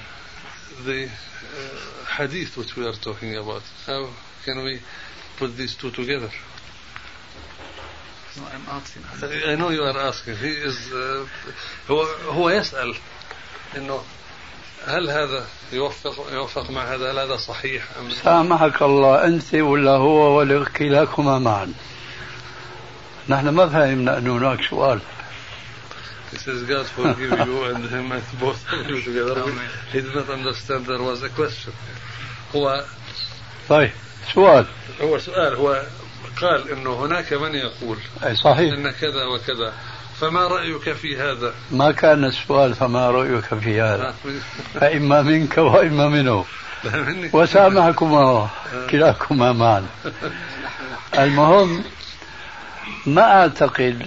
the 0.85 1.05
uh, 1.07 2.05
hadith 2.17 2.57
which 2.57 2.77
we 2.77 2.87
are 2.87 2.93
talking 2.95 3.37
about? 3.37 3.63
How 3.87 4.09
can 4.45 4.63
we 4.63 4.81
put 5.39 5.57
these 5.57 5.75
two 5.77 5.91
together? 5.91 6.31
No, 8.37 8.45
I'm 8.53 8.67
asking. 8.69 9.03
I 9.47 9.55
know 9.55 9.71
you 9.71 9.83
are 9.83 9.97
asking. 9.97 10.37
He 10.37 10.49
is 10.49 10.93
uh, 10.93 11.27
هو 11.89 12.03
هو 12.29 12.51
يسأل 12.51 12.97
إنه 13.77 14.05
هل 14.87 15.11
هذا 15.11 15.47
يوفق 15.73 16.33
يوفق 16.33 16.71
مع 16.71 16.83
هذا؟ 16.83 17.13
هل 17.13 17.19
هذا 17.19 17.37
صحيح 17.37 17.85
أم 18.01 18.11
سامحك 18.11 18.83
الله 18.83 19.25
أنت 19.25 19.55
ولا 19.55 19.91
هو 19.91 20.39
ولا 20.39 20.65
كلاكما 20.65 21.39
معا. 21.39 21.73
نحن 23.29 23.49
ما 23.49 23.69
فهمنا 23.69 24.19
أن 24.19 24.29
هناك 24.29 24.63
سؤال. 24.71 25.01
He 26.31 26.39
says 26.39 26.63
God 26.65 26.87
forgive 26.87 27.47
you 27.47 27.65
and 27.65 27.85
him 27.95 28.13
and 28.13 28.23
both 28.41 28.65
of 28.73 28.87
you 28.89 29.01
together. 29.01 29.53
He 29.93 30.01
did 30.01 30.15
not 30.15 30.29
understand 30.29 30.87
there 30.87 31.03
was 31.03 31.23
a 31.23 31.31
question. 31.31 31.73
هو 32.55 32.85
طيب 33.69 33.91
سؤال. 34.35 34.67
هو 35.01 35.19
سؤال. 35.19 35.55
هو 35.55 35.83
قال 36.41 36.71
إنه 36.71 37.05
هناك 37.05 37.33
من 37.33 37.55
يقول 37.55 37.99
أي 38.25 38.35
صحيح. 38.37 38.73
إن 38.73 38.91
كذا 38.91 39.25
وكذا. 39.25 39.73
فما 40.21 40.41
رأيك 40.41 40.93
في 40.93 41.17
هذا؟ 41.17 41.55
ما 41.71 41.93
كان 41.93 42.25
السؤال 42.25 42.75
فما 42.75 43.11
رأيك 43.11 43.55
في 43.55 43.81
هذا؟ 43.81 44.15
فإما 44.75 45.23
منك 45.23 45.59
وإما 45.59 46.09
منه. 46.09 46.45
وسامحكما 47.33 48.49
كلاكما 48.91 49.53
معا. 49.53 49.87
المهم 51.19 51.85
ما 53.07 53.23
أعتقد 53.23 54.07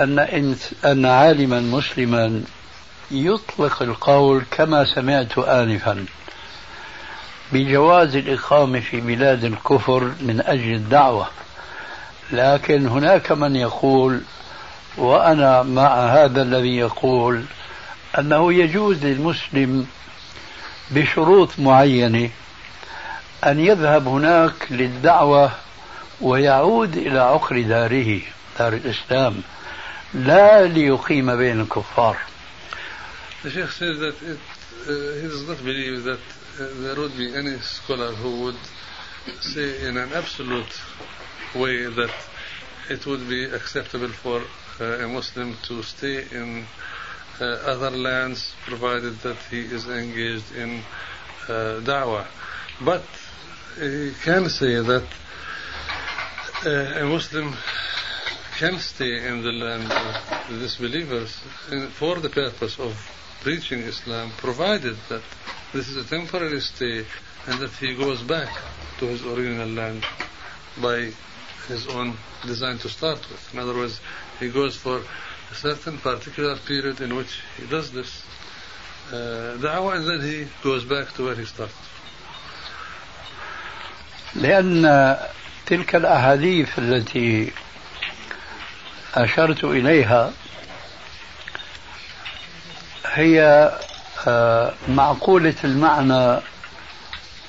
أن 0.00 0.56
أن 0.84 1.06
عالما 1.06 1.60
مسلما 1.60 2.42
يطلق 3.10 3.82
القول 3.82 4.42
كما 4.50 4.84
سمعت 4.84 5.38
آنفا 5.38 6.04
بجواز 7.52 8.16
الإقامة 8.16 8.80
في 8.80 9.00
بلاد 9.00 9.44
الكفر 9.44 10.12
من 10.20 10.40
أجل 10.40 10.74
الدعوة. 10.74 11.26
لكن 12.32 12.86
هناك 12.86 13.32
من 13.32 13.56
يقول 13.56 14.20
وأنا 14.98 15.62
مع 15.62 16.06
هذا 16.06 16.42
الذي 16.42 16.76
يقول 16.76 17.44
أنه 18.18 18.52
يجوز 18.52 19.04
للمسلم 19.04 19.86
بشروط 20.90 21.58
معينة 21.58 22.30
أن 23.46 23.60
يذهب 23.60 24.08
هناك 24.08 24.52
للدعوة 24.70 25.52
ويعود 26.20 26.96
إلى 26.96 27.18
عقر 27.18 27.62
داره 27.62 28.20
دار 28.58 28.72
الإسلام 28.72 29.42
لا 30.14 30.66
ليقيم 30.66 31.36
بين 31.36 31.60
الكفار. 31.60 32.16
الشيخ 33.44 33.70
سيد 33.70 33.96
هذا 33.96 35.26
الصدف 35.26 35.62
بلي 35.62 35.96
ذات 35.96 36.18
ذات 36.60 37.10
بي 37.16 37.38
اني 37.38 37.58
سكولر 37.62 38.14
هو 38.22 38.28
وود 38.28 38.56
سي 39.40 39.88
ان 39.88 39.96
ان 39.98 40.12
ابسولوت 40.12 40.72
واي 41.54 41.86
ذات 41.86 42.10
ات 42.90 43.08
وود 43.08 43.28
بي 43.28 43.56
اكسبتبل 43.56 44.08
فور 44.08 44.42
a 44.80 45.08
Muslim 45.08 45.56
to 45.64 45.82
stay 45.82 46.24
in 46.30 46.64
uh, 47.40 47.44
other 47.44 47.90
lands 47.90 48.54
provided 48.66 49.18
that 49.20 49.36
he 49.50 49.60
is 49.60 49.86
engaged 49.86 50.54
in 50.54 50.82
uh, 51.48 51.80
da'wah. 51.82 52.26
But 52.84 53.04
he 53.76 54.12
can 54.22 54.48
say 54.48 54.74
that 54.74 55.06
uh, 56.66 56.70
a 56.70 57.04
Muslim 57.06 57.54
can 58.58 58.78
stay 58.78 59.28
in 59.28 59.42
the 59.42 59.52
land 59.52 59.90
of 59.90 60.50
the 60.50 60.58
disbelievers 60.58 61.30
for 61.92 62.18
the 62.18 62.28
purpose 62.28 62.78
of 62.78 62.92
preaching 63.40 63.80
Islam, 63.80 64.32
provided 64.38 64.96
that 65.08 65.22
this 65.72 65.88
is 65.88 65.96
a 65.96 66.08
temporary 66.08 66.60
stay 66.60 67.04
and 67.46 67.60
that 67.60 67.70
he 67.78 67.94
goes 67.94 68.20
back 68.22 68.48
to 68.98 69.06
his 69.06 69.24
original 69.24 69.68
land 69.68 70.04
by 70.82 71.12
his 71.68 71.86
own 71.88 72.16
design 72.46 72.78
to 72.78 72.88
start 72.88 73.18
with. 73.30 73.52
In 73.52 73.60
other 73.60 73.74
words, 73.74 74.00
he 74.40 74.48
goes 74.48 74.76
for 74.76 75.02
a 75.50 75.54
certain 75.54 75.98
particular 75.98 76.56
period 76.56 77.00
in 77.00 77.14
which 77.14 77.40
he 77.58 77.66
does 77.66 77.92
this 77.92 78.22
uh, 79.12 79.56
and 79.60 80.08
then 80.08 80.20
he 80.20 80.46
goes 80.62 80.84
back 80.84 81.12
to 81.14 81.24
where 81.24 81.34
he 81.34 81.44
started. 81.44 81.74
لأن 84.34 85.16
تلك 85.66 85.94
الأحاديث 85.94 86.78
التي 86.78 87.52
أشرت 89.14 89.64
إليها 89.64 90.32
هي 93.06 93.70
معقولة 94.88 95.54
المعنى 95.64 96.40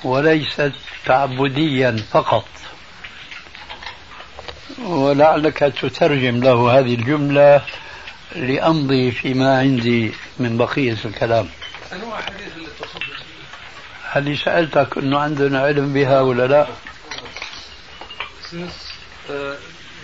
وليست 0.04 0.72
تعبديا 1.06 1.96
فقط 2.10 2.44
ولعلك 4.78 5.58
تترجم 5.58 6.42
له 6.42 6.78
هذه 6.78 6.94
الجملة 6.94 7.62
لأمضي 8.36 9.10
فيما 9.10 9.58
عندي 9.58 10.12
من 10.38 10.56
بقية 10.56 10.96
الكلام 11.04 11.48
هل 14.04 14.38
سألتك 14.38 14.98
أنه 14.98 15.18
عندنا 15.18 15.62
علم 15.62 15.92
بها 15.92 16.20
ولا 16.20 16.46
لا؟ 16.46 16.66
Since 18.50 18.92
uh, 19.28 19.56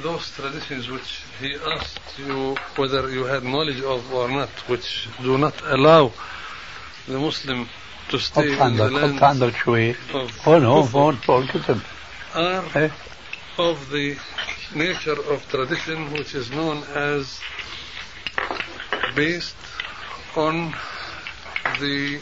those 0.02 0.30
traditions 0.30 0.88
which 0.88 1.22
he 1.40 1.56
asked 1.74 2.18
you 2.18 2.56
whether 2.76 3.10
you 3.10 3.24
had 3.24 3.42
knowledge 3.42 3.82
of 3.82 4.12
or 4.12 4.28
not, 4.28 4.48
which 4.68 5.08
do 5.22 5.36
not 5.38 5.54
allow 5.66 6.12
the 7.08 7.18
Muslim 7.18 7.68
to 8.10 8.18
stay 8.18 8.52
in 8.52 8.76
the 8.76 8.90
land 8.90 9.22
عندك 9.22 9.56
شوي 9.64 9.94
هون 10.46 10.64
هون 10.64 10.88
هون 10.94 11.16
فوق 11.16 11.38
الكتب 11.38 11.80
are 12.34 12.90
of 13.58 13.90
the 13.90 14.16
nature 14.74 15.20
of 15.32 15.46
tradition 15.48 16.12
which 16.12 16.34
is 16.34 16.50
known 16.50 16.82
as 16.94 17.40
based 19.14 19.56
on 20.36 20.74
the 21.80 22.20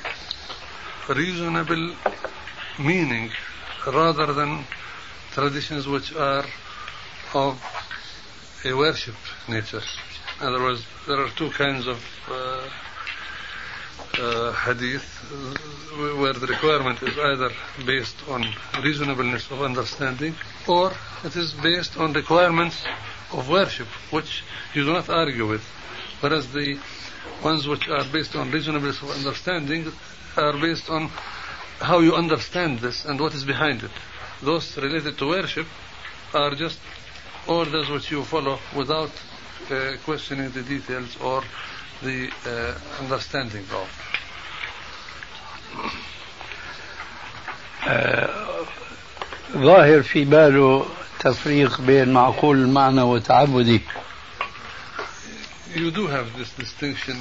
reasonable 1.08 1.94
meaning 2.78 3.30
rather 3.86 4.32
than 4.32 4.64
traditions 5.32 5.86
which 5.86 6.14
are 6.14 6.44
of 7.34 7.60
a 8.64 8.72
worship 8.72 9.16
nature. 9.48 9.82
In 10.40 10.46
other 10.46 10.60
words, 10.60 10.84
there 11.06 11.20
are 11.20 11.28
two 11.30 11.50
kinds 11.50 11.86
of 11.86 12.02
uh, 12.30 12.68
uh, 14.18 14.52
hadith 14.52 15.04
where 16.18 16.32
the 16.32 16.46
requirement 16.46 17.02
is 17.02 17.16
either 17.18 17.50
based 17.86 18.16
on 18.28 18.44
reasonableness 18.82 19.50
of 19.50 19.62
understanding 19.62 20.34
or 20.66 20.92
it 21.24 21.36
is 21.36 21.52
based 21.52 21.96
on 21.96 22.12
requirements 22.12 22.84
of 23.32 23.48
worship 23.48 23.86
which 24.10 24.42
you 24.74 24.84
do 24.84 24.92
not 24.92 25.08
argue 25.08 25.46
with. 25.46 25.62
Whereas 26.20 26.52
the 26.52 26.78
ones 27.42 27.66
which 27.66 27.88
are 27.88 28.04
based 28.12 28.34
on 28.36 28.50
reasonableness 28.50 29.02
of 29.02 29.10
understanding 29.10 29.92
are 30.36 30.52
based 30.54 30.90
on 30.90 31.10
how 31.80 32.00
you 32.00 32.14
understand 32.14 32.78
this 32.78 33.04
and 33.04 33.20
what 33.20 33.34
is 33.34 33.44
behind 33.44 33.82
it. 33.82 33.90
Those 34.42 34.76
related 34.76 35.18
to 35.18 35.28
worship 35.28 35.66
are 36.32 36.54
just 36.54 36.78
orders 37.46 37.88
which 37.90 38.10
you 38.10 38.24
follow 38.24 38.58
without 38.76 39.10
uh, 39.70 39.92
questioning 40.04 40.50
the 40.50 40.62
details 40.62 41.16
or 41.20 41.42
the 42.02 42.30
uh, 42.46 42.74
understanding 43.02 43.64
of. 43.72 43.88
ظاهر 49.56 50.02
في 50.02 50.24
باله 50.24 50.86
تفريق 51.20 51.80
بين 51.80 52.12
معقول 52.12 52.56
المعنى 52.56 53.02
وتعبدي 53.02 53.80
You 55.74 55.90
do 55.90 56.06
have 56.06 56.38
this 56.38 56.50
distinction 56.62 57.16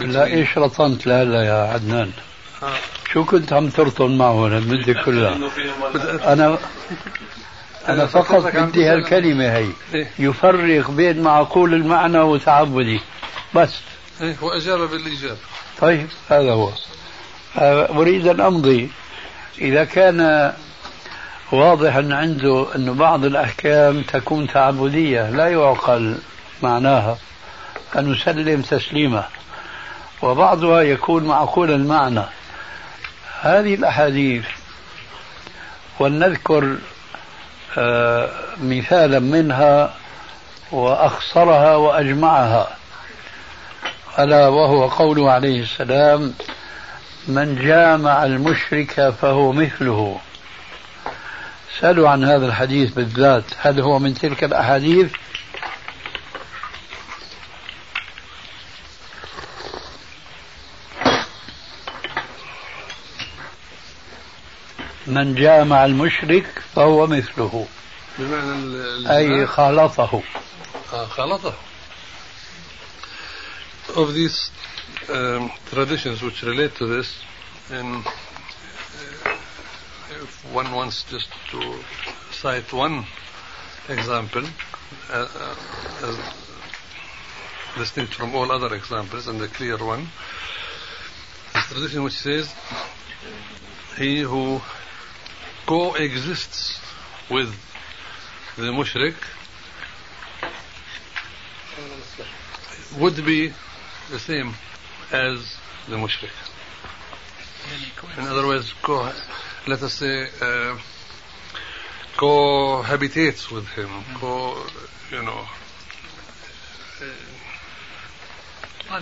لا 0.00 0.24
إيش 0.24 0.58
رطنت؟ 0.58 1.06
لهلا 1.06 1.42
يا 1.42 1.72
عدنان. 1.72 2.12
شو 3.12 3.24
كنت 3.24 3.52
عم 3.52 3.68
ترطن 3.70 4.18
معه 4.18 4.46
المدة 4.46 4.92
كلها؟ 5.04 5.38
أنا 6.32 6.58
أنا 7.88 8.06
فقط 8.06 8.56
بدي 8.56 8.86
هالكلمة 8.86 9.56
هي. 9.56 9.66
يفرق 10.18 10.90
بين 10.90 11.22
معقول 11.22 11.74
المعنى 11.74 12.18
وتعبدي 12.18 13.00
بس. 13.54 13.70
إيه 13.70 13.89
وأجاب 14.20 14.78
بالإجابة. 14.78 15.36
طيب 15.80 16.08
هذا 16.28 16.52
هو. 16.52 16.70
أريد 18.00 18.26
أن 18.26 18.40
أمضي. 18.40 18.90
إذا 19.58 19.84
كان 19.84 20.52
واضحا 21.52 22.08
عنده 22.12 22.66
أن 22.76 22.94
بعض 22.94 23.24
الأحكام 23.24 24.02
تكون 24.02 24.48
تعبدية 24.48 25.30
لا 25.30 25.48
يعقل 25.48 26.18
معناها 26.62 27.18
أن 27.98 28.12
نسلم 28.12 28.62
تسليمة. 28.62 29.24
وبعضها 30.22 30.80
يكون 30.82 31.24
معقول 31.24 31.70
المعنى 31.70 32.22
هذه 33.40 33.74
الأحاديث 33.74 34.44
ولنذكر 35.98 36.76
آه 37.78 38.30
مثالا 38.62 39.18
منها 39.18 39.94
وأخصرها 40.72 41.76
وأجمعها. 41.76 42.79
ألا 44.18 44.48
وهو 44.48 44.88
قوله 44.88 45.30
عليه 45.30 45.62
السلام 45.62 46.34
من 47.28 47.64
جامع 47.64 48.24
المشرك 48.24 49.10
فهو 49.10 49.52
مثله. 49.52 50.20
سألوا 51.80 52.08
عن 52.08 52.24
هذا 52.24 52.46
الحديث 52.46 52.90
بالذات 52.92 53.44
هل 53.58 53.80
هو 53.80 53.98
من 53.98 54.14
تلك 54.14 54.44
الأحاديث؟ 54.44 55.12
من 65.06 65.34
جامع 65.34 65.84
المشرك 65.84 66.62
فهو 66.74 67.06
مثله. 67.06 67.66
بمعنى 68.18 69.16
أي 69.16 69.46
خالطه. 69.46 70.22
آه 70.92 71.06
خالطه. 71.06 71.54
Of 73.96 74.14
these 74.14 74.50
um, 75.08 75.50
traditions 75.66 76.22
which 76.22 76.42
relate 76.42 76.74
to 76.76 76.86
this 76.86 77.22
and 77.70 78.04
uh, 78.04 79.36
if 80.10 80.52
one 80.52 80.72
wants 80.72 81.04
just 81.04 81.28
to 81.50 81.78
cite 82.32 82.72
one 82.72 83.04
example 83.88 84.44
uh, 85.10 85.28
uh, 86.02 86.34
distinct 87.76 88.14
from 88.14 88.34
all 88.34 88.50
other 88.50 88.74
examples 88.74 89.26
and 89.26 89.40
the 89.40 89.48
clear 89.48 89.76
one. 89.78 90.08
This 91.54 91.66
tradition 91.68 92.02
which 92.04 92.18
says, 92.18 92.52
he 93.96 94.20
who 94.20 94.60
coexists 95.66 96.80
with 97.30 97.54
the 98.56 98.72
mushrik 98.72 99.14
would 102.98 103.24
be 103.24 103.52
the 104.10 104.18
same 104.18 104.54
as 105.12 105.56
the 105.88 105.96
mushrik. 105.96 106.30
In 108.18 108.26
other 108.26 108.46
words, 108.46 108.72
co- 108.82 109.12
let 109.66 109.82
us 109.82 109.94
say, 109.94 110.24
uh, 110.40 110.76
cohabitates 112.16 113.50
with 113.50 113.66
him, 113.68 113.88
co, 114.14 114.56
you 115.10 115.22
know, 115.22 115.46
uh, 118.90 119.00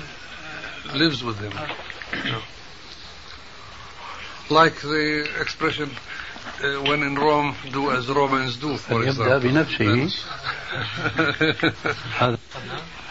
lives 0.95 1.23
with 1.25 1.39
him. 1.41 1.53
Like 4.51 4.81
the 4.81 5.29
expression, 5.41 5.91
uh, 5.91 6.18
when 6.89 7.03
in 7.03 7.15
Rome, 7.15 7.55
do 7.73 7.91
as 7.91 8.09
Romans 8.09 8.57
do, 8.57 8.77
for 8.77 9.05
يبدأ 9.05 9.11
example. 9.11 9.43
بنفسه. 9.43 10.09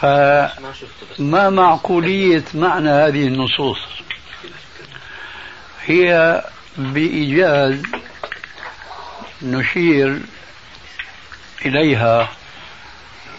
فما 0.00 1.50
معقولية 1.50 2.44
معنى 2.54 2.88
هذه 2.90 3.26
النصوص؟ 3.26 3.78
هي 5.86 6.42
بإيجاز 6.78 7.82
نشير 9.42 10.20
إليها 11.66 12.28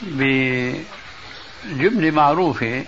بجملة 0.02 0.86
معروفة 2.12 2.86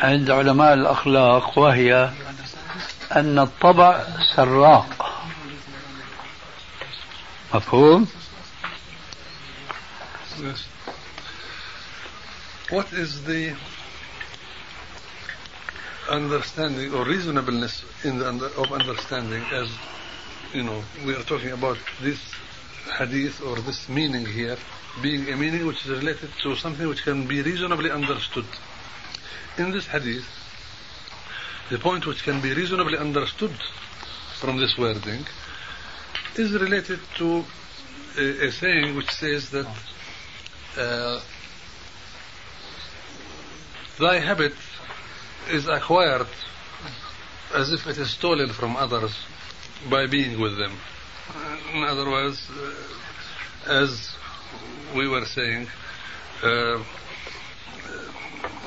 عند 0.00 0.30
علماء 0.30 0.74
الأخلاق 0.74 1.58
وهي 1.58 2.10
أن 3.16 3.38
الطبع 3.38 4.02
سراق. 4.36 5.21
مفهوم؟ 7.53 8.07
Yes. 10.41 10.67
What 12.69 12.93
is 12.93 13.23
the 13.23 13.55
understanding 16.09 16.93
or 16.93 17.05
reasonableness 17.05 17.83
in 18.03 18.19
the 18.19 18.27
under, 18.27 18.45
of 18.45 18.71
understanding 18.71 19.43
as 19.51 19.69
you 20.53 20.63
know 20.63 20.83
we 21.05 21.15
are 21.15 21.23
talking 21.23 21.51
about 21.51 21.77
this 22.01 22.19
hadith 22.97 23.41
or 23.41 23.55
this 23.61 23.89
meaning 23.89 24.25
here 24.25 24.57
being 25.01 25.27
a 25.29 25.35
meaning 25.35 25.65
which 25.65 25.85
is 25.85 25.91
related 25.91 26.29
to 26.43 26.55
something 26.55 26.87
which 26.87 27.03
can 27.03 27.27
be 27.27 27.41
reasonably 27.41 27.91
understood. 27.91 28.45
In 29.57 29.71
this 29.71 29.87
hadith, 29.87 30.27
the 31.69 31.77
point 31.79 32.05
which 32.05 32.23
can 32.23 32.41
be 32.41 32.53
reasonably 32.53 32.97
understood 32.97 33.55
from 34.39 34.57
this 34.57 34.77
wording 34.77 35.25
is 36.36 36.52
related 36.52 37.00
to 37.16 37.44
a, 38.18 38.46
a 38.46 38.52
saying 38.52 38.96
which 38.96 39.10
says 39.10 39.50
that 39.50 39.66
uh, 40.76 41.20
thy 43.98 44.18
habit 44.18 44.54
is 45.50 45.68
acquired 45.68 46.26
as 47.54 47.72
if 47.72 47.86
it 47.86 47.98
is 47.98 48.10
stolen 48.10 48.50
from 48.50 48.76
others 48.76 49.14
by 49.90 50.06
being 50.06 50.40
with 50.40 50.56
them. 50.58 50.72
In 51.74 51.82
other 51.84 52.10
words, 52.10 52.48
uh, 52.50 53.82
as 53.82 54.14
we 54.94 55.08
were 55.08 55.24
saying, 55.24 55.66
uh, 56.42 56.82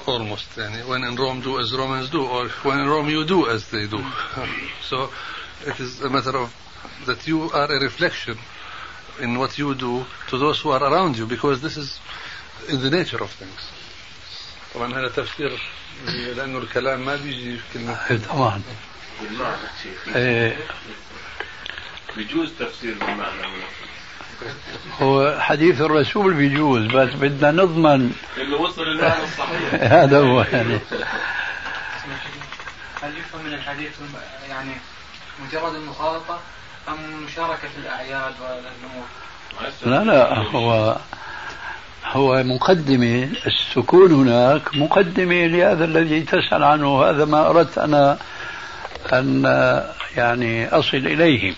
almost 0.06 0.56
when 0.56 1.04
in 1.04 1.16
Rome 1.16 1.42
do 1.42 1.60
as 1.60 1.74
Romans 1.74 2.10
do, 2.10 2.24
or 2.26 2.48
when 2.64 2.80
in 2.80 2.88
Rome 2.88 3.10
you 3.10 3.26
do 3.26 3.50
as 3.50 3.70
they 3.70 3.88
do. 3.88 4.04
so 4.88 5.10
it 5.66 5.80
is 5.80 6.02
a 6.02 6.10
matter 6.10 6.38
of 6.38 6.54
that 7.06 7.28
you 7.28 7.50
are 7.52 7.72
a 7.72 7.80
reflection 7.80 8.38
in 9.20 9.38
what 9.40 9.58
you 9.58 9.76
do 9.76 10.06
to 10.30 10.38
those 10.38 10.60
who 10.60 10.70
are 10.72 10.84
around 10.84 11.18
you 11.18 11.26
because 11.26 11.62
this 11.62 11.78
is 11.78 12.00
in 12.70 12.82
the 12.82 12.90
nature 12.90 13.24
of 13.24 13.32
things. 13.32 13.72
طبعا 14.74 14.94
هذا 14.94 15.08
تفسير 15.08 15.60
لأنه 16.36 16.58
الكلام 16.58 17.06
ما 17.06 17.16
بيجي 17.16 17.58
في 17.58 17.64
كلمة. 17.74 18.20
طبعا 18.30 18.62
بالمعنى 19.22 19.68
شيخ. 19.84 20.16
إيه، 20.16 20.58
بيجوز 22.18 22.50
تفسير 22.60 22.94
بالمعنى. 22.94 23.42
هو 25.02 25.40
حديث 25.40 25.82
الرسول 25.82 26.34
بيجوز 26.34 26.86
بس 26.86 27.14
بدنا 27.14 27.52
نضمن. 27.52 28.14
اللي 28.38 28.56
وصل 28.56 28.82
المعنى 28.82 29.24
الصحيح. 29.24 29.74
هذا 30.02 30.20
هو 30.20 30.42
يعني. 30.42 30.80
هل 33.02 33.18
يفهم 33.18 33.46
من 33.46 33.54
الحديث 33.54 33.92
يعني 34.50 34.72
مجرد 35.40 35.76
المخالطة؟ 35.76 36.40
أم 36.90 37.24
مشاركة 37.24 37.68
في 37.68 37.78
الأعياد؟ 37.78 38.34
لا 39.86 40.04
لا 40.04 40.38
هو 40.38 40.98
هو 42.06 42.44
مقدمة 42.44 43.30
السكون 43.48 44.12
هناك 44.12 44.76
مقدمة 44.76 45.46
لهذا 45.48 45.86
الذي 45.86 46.22
تسأل 46.22 46.64
عنه. 46.64 47.04
هذا 47.04 47.26
ما 47.26 47.50
أردت 47.50 47.78
أنا 47.78 48.18
أن 49.14 49.44
يعني 50.18 50.68
أصل 50.68 50.98
إليه. 50.98 51.54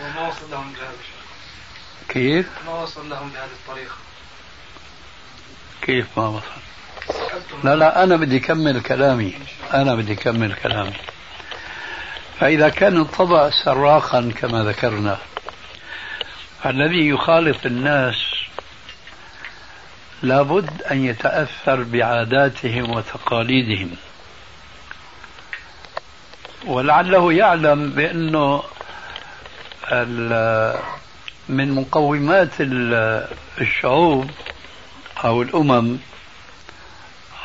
وما 0.00 0.28
وصل 0.28 0.50
لهم 0.50 0.72
بهذا 0.72 0.92
كيف؟ 2.08 2.48
ما 2.66 2.82
وصل 2.82 3.10
لهم 3.10 3.28
بهذه 3.28 3.50
الطريقة؟ 3.62 3.94
كيف 5.82 6.06
ما 6.16 6.28
وصل؟ 6.28 6.46
لا 7.64 7.76
لا 7.76 8.04
أنا 8.04 8.16
بدي 8.16 8.36
أكمل 8.36 8.80
كلامي. 8.80 9.34
أنا 9.74 9.94
بدي 9.94 10.12
أكمل 10.12 10.54
كلامي. 10.54 10.92
فإذا 12.42 12.68
كان 12.68 13.00
الطبع 13.00 13.50
سراقا 13.64 14.32
كما 14.40 14.64
ذكرنا 14.64 15.18
الذي 16.66 17.08
يخالط 17.08 17.66
الناس 17.66 18.16
لابد 20.22 20.82
أن 20.82 21.04
يتأثر 21.04 21.82
بعاداتهم 21.82 22.90
وتقاليدهم. 22.90 23.90
ولعله 26.66 27.32
يعلم 27.32 27.90
بأنه 27.90 28.62
من 31.48 31.72
مقومات 31.74 32.60
ال- 32.60 33.28
الشعوب 33.60 34.30
أو 35.24 35.42
الأمم 35.42 35.98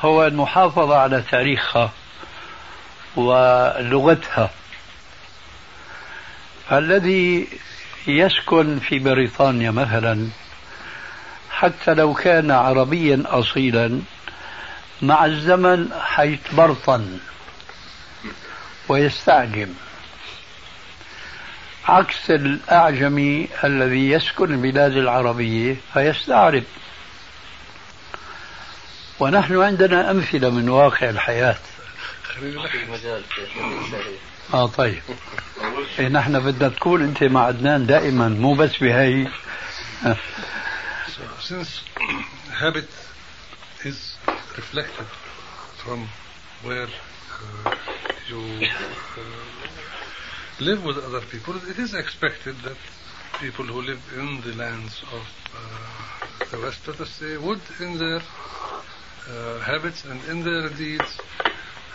هو 0.01 0.27
المحافظة 0.27 0.97
على 0.97 1.23
تاريخها 1.31 1.91
ولغتها. 3.15 4.49
الذي 6.71 7.47
يسكن 8.07 8.79
في 8.79 8.99
بريطانيا 8.99 9.71
مثلا 9.71 10.27
حتى 11.51 11.93
لو 11.93 12.13
كان 12.13 12.51
عربيا 12.51 13.23
أصيلا 13.25 14.01
مع 15.01 15.25
الزمن 15.25 15.89
حيتبرطن 16.01 17.19
ويستعجم. 18.89 19.73
عكس 21.85 22.31
الأعجمي 22.31 23.47
الذي 23.63 24.09
يسكن 24.09 24.53
البلاد 24.53 24.97
العربية 24.97 25.75
فيستعرب. 25.93 26.63
ونحن 29.19 29.61
عندنا 29.61 30.11
أمثلة 30.11 30.49
من 30.49 30.69
واقع 30.69 31.09
الحياة. 31.09 31.57
آه 34.53 34.67
طيب 34.67 35.01
إيه 35.99 36.07
نحن 36.07 36.39
بدنا 36.39 36.69
تكون 36.69 37.01
انت 37.03 37.23
مع 37.23 37.45
عدنان 37.45 37.85
دائما 37.85 38.29
مو 38.29 38.53
بس 38.53 38.77
بهي 38.77 39.27
since 41.41 41.81
habit 42.51 42.89
is 43.83 44.15
reflected 44.57 45.07
from 45.83 46.07
where 46.63 46.87
uh, 46.87 47.75
you 48.29 48.39
uh, 48.39 49.21
live 50.59 50.83
with 50.83 50.97
other 50.97 51.21
people, 51.31 51.55
it 51.69 51.77
is 51.77 51.93
expected 51.93 52.55
that 52.63 52.77
people 53.39 53.65
who 53.65 53.81
live 53.81 54.01
in 54.17 54.41
the 54.41 54.55
lands 54.57 55.03
of 55.13 55.23
uh, 55.55 56.45
the 56.51 56.59
West, 56.61 56.79
let 56.87 56.99
us 56.99 57.09
say, 57.11 57.37
would 57.37 57.61
in 57.79 57.97
their 57.97 58.21
uh, 59.29 59.59
habits 59.59 60.03
and 60.05 60.19
in 60.25 60.43
their 60.43 60.69
deeds 60.69 61.19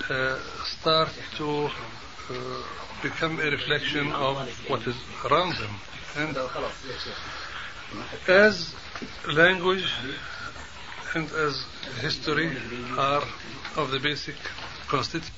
uh, 0.09 0.39
start 0.65 1.11
to 1.37 1.69
uh, 2.33 2.63
become 3.03 3.41
a 3.41 3.51
reflection 3.51 4.13
of 4.13 4.37
what 4.69 4.83
is 4.87 4.97
around 5.25 5.55
them. 5.57 5.75
And 6.17 6.37
as 8.29 8.75
language 9.35 9.91
and 11.15 11.31
as 11.47 11.65
history 12.01 12.51
are 12.99 13.23
of 13.77 13.91
the 13.91 14.01
basic 14.01 14.37
constitution 14.89 15.35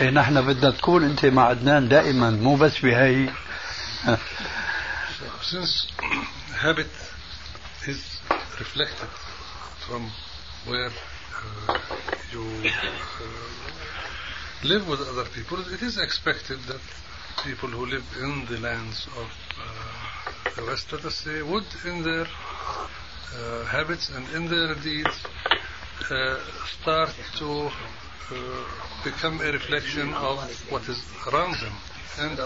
إيه 0.00 0.10
نحن 0.10 0.40
بدنا 0.46 0.70
تكون 0.70 1.04
انت 1.04 1.24
مع 1.26 1.42
عدنان 1.48 1.88
دائما 1.88 2.30
مو 2.30 2.56
بس 2.56 2.78
بهي 2.78 3.28
since 5.42 5.86
habit 6.62 6.90
is 7.86 8.00
reflected 8.60 9.10
from 9.86 10.02
where 10.66 10.90
uh, 11.68 11.78
you 12.32 12.42
uh, 12.64 13.87
live 14.64 14.88
with 14.88 15.00
other 15.00 15.24
people, 15.24 15.58
it 15.72 15.82
is 15.82 15.98
expected 15.98 16.58
that 16.66 16.80
people 17.44 17.68
who 17.68 17.86
live 17.86 18.04
in 18.20 18.44
the 18.46 18.58
lands 18.58 19.06
of 19.16 19.30
uh, 19.60 20.50
the 20.56 20.66
West, 20.66 20.92
let 20.92 21.04
us 21.04 21.14
say, 21.14 21.42
would 21.42 21.64
in 21.84 22.02
their 22.02 22.26
uh, 22.26 23.64
habits 23.66 24.10
and 24.10 24.28
in 24.30 24.48
their 24.48 24.74
deeds 24.74 25.24
uh, 26.10 26.40
start 26.80 27.14
to 27.36 27.70
uh, 27.70 28.64
become 29.04 29.40
a 29.40 29.52
reflection 29.52 30.12
of 30.14 30.38
what 30.70 30.82
is 30.88 31.00
around 31.32 31.54
them. 31.60 31.72
And 32.18 32.38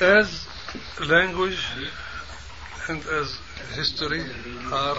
as 0.00 0.46
language 1.08 1.64
and 2.88 3.02
as 3.06 3.38
history 3.74 4.22
are 4.72 4.96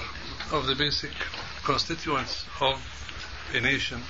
of 0.52 0.66
the 0.66 0.76
basic 0.76 1.12
constituents 1.64 2.46
of 2.60 2.82
a 3.54 3.60
nation, 3.62 4.02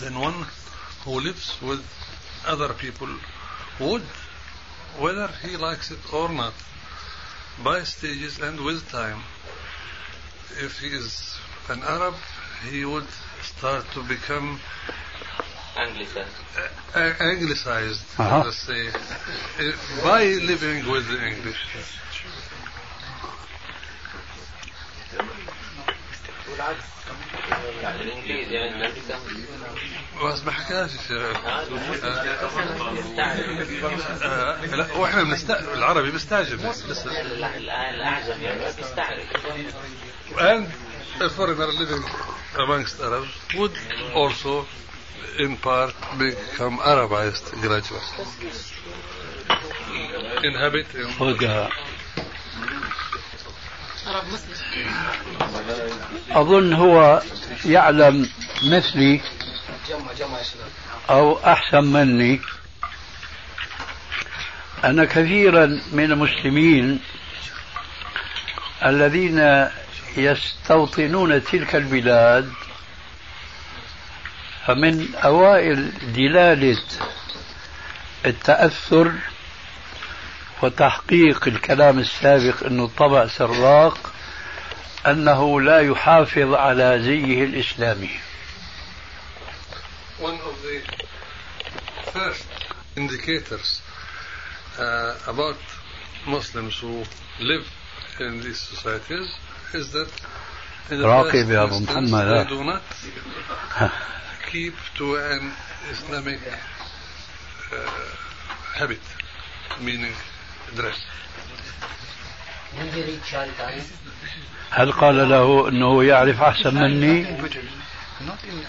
then 0.00 0.18
one 0.18 0.46
who 1.04 1.20
lives 1.20 1.60
with 1.62 1.84
other 2.46 2.72
people 2.74 3.08
would, 3.80 4.02
whether 4.98 5.28
he 5.42 5.56
likes 5.56 5.90
it 5.90 5.98
or 6.12 6.28
not, 6.28 6.54
by 7.64 7.82
stages 7.84 8.38
and 8.40 8.60
with 8.60 8.88
time, 8.90 9.22
if 10.60 10.78
he 10.78 10.88
is 10.88 11.36
an 11.68 11.82
Arab, 11.82 12.14
he 12.70 12.84
would 12.84 13.06
start 13.42 13.84
to 13.94 14.02
become 14.04 14.60
Anglicized. 15.74 16.28
uh, 16.94 17.14
anglicized, 17.20 18.02
Uh-huh. 18.18 18.36
let 18.38 18.46
us 18.46 18.56
say, 18.58 18.88
uh, 18.88 19.72
by 20.04 20.24
living 20.24 20.86
with 20.90 21.08
the 21.08 21.26
English. 21.26 21.56
الانجليزي 28.00 28.54
يعني 28.54 28.74
أمريكا 28.76 29.18
بس 30.24 30.44
ما 30.44 30.52
حكاش 30.52 30.90
آه، 31.10 31.32
لا 34.76 34.92
وإحنا 34.96 35.22
بنست... 35.22 35.50
العربي 35.50 36.10
بيستعجب. 36.10 36.60
لسه 36.88 37.20
الأعجم 37.20 38.42
يعني 38.42 38.64
بس 38.64 38.76
تستعرف 38.76 39.22
and 40.38 40.66
a 41.20 41.28
foreigner 41.28 41.70
living 41.80 42.04
amongst 42.58 43.00
Arabs 43.00 43.32
would 43.56 43.76
also 44.14 44.66
in 45.38 45.56
part 45.56 45.94
become 46.18 46.78
Arabized 46.78 47.46
gradually. 47.60 48.00
Inhabit 50.44 50.86
in 50.94 51.08
أظن 56.30 56.72
هو 56.72 57.22
يعلم 57.64 58.28
مثلي 58.64 59.20
أو 61.10 61.38
أحسن 61.38 61.84
مني. 61.84 62.40
أن 64.84 65.04
كثيرا 65.04 65.66
من 65.92 66.12
المسلمين 66.12 67.00
الذين 68.84 69.68
يستوطنون 70.16 71.44
تلك 71.44 71.76
البلاد 71.76 72.52
فمن 74.66 75.14
أوائل 75.14 75.92
دلالة 76.14 76.82
التأثر 78.26 79.12
وتحقيق 80.62 81.48
الكلام 81.48 81.98
السابق 81.98 82.66
أنه 82.66 82.84
الطبع 82.84 83.26
سراق 83.26 84.12
أنه 85.06 85.60
لا 85.60 85.80
يحافظ 85.80 86.54
على 86.54 87.02
زيه 87.02 87.44
الإسلامي 87.44 88.10
one 90.20 90.38
of 90.40 90.62
the 90.62 90.78
first 92.12 92.46
indicators 92.96 93.82
uh, 94.78 95.18
about 95.26 95.56
Muslims 96.28 96.78
who 96.78 97.02
live 97.40 97.66
in 98.20 98.40
these 98.40 98.60
societies 98.60 99.28
is 99.74 99.90
that 99.92 100.10
in 100.90 100.98
the 101.00 101.06
راقب 101.06 101.50
يا 101.50 101.62
أبو 101.64 101.78
محمد. 101.78 102.46
they 102.46 102.54
do 102.54 102.64
not 102.64 102.82
keep 104.52 104.74
to 104.96 105.16
an 105.16 105.52
Islamic 105.90 106.38
uh, 107.72 107.88
habit, 108.76 109.00
meaning 109.80 110.12
هل 114.70 114.92
قال 114.92 115.28
له 115.28 115.68
أنه 115.68 116.04
يعرف 116.04 116.42
أحسن 116.42 116.74
مني؟ 116.74 117.36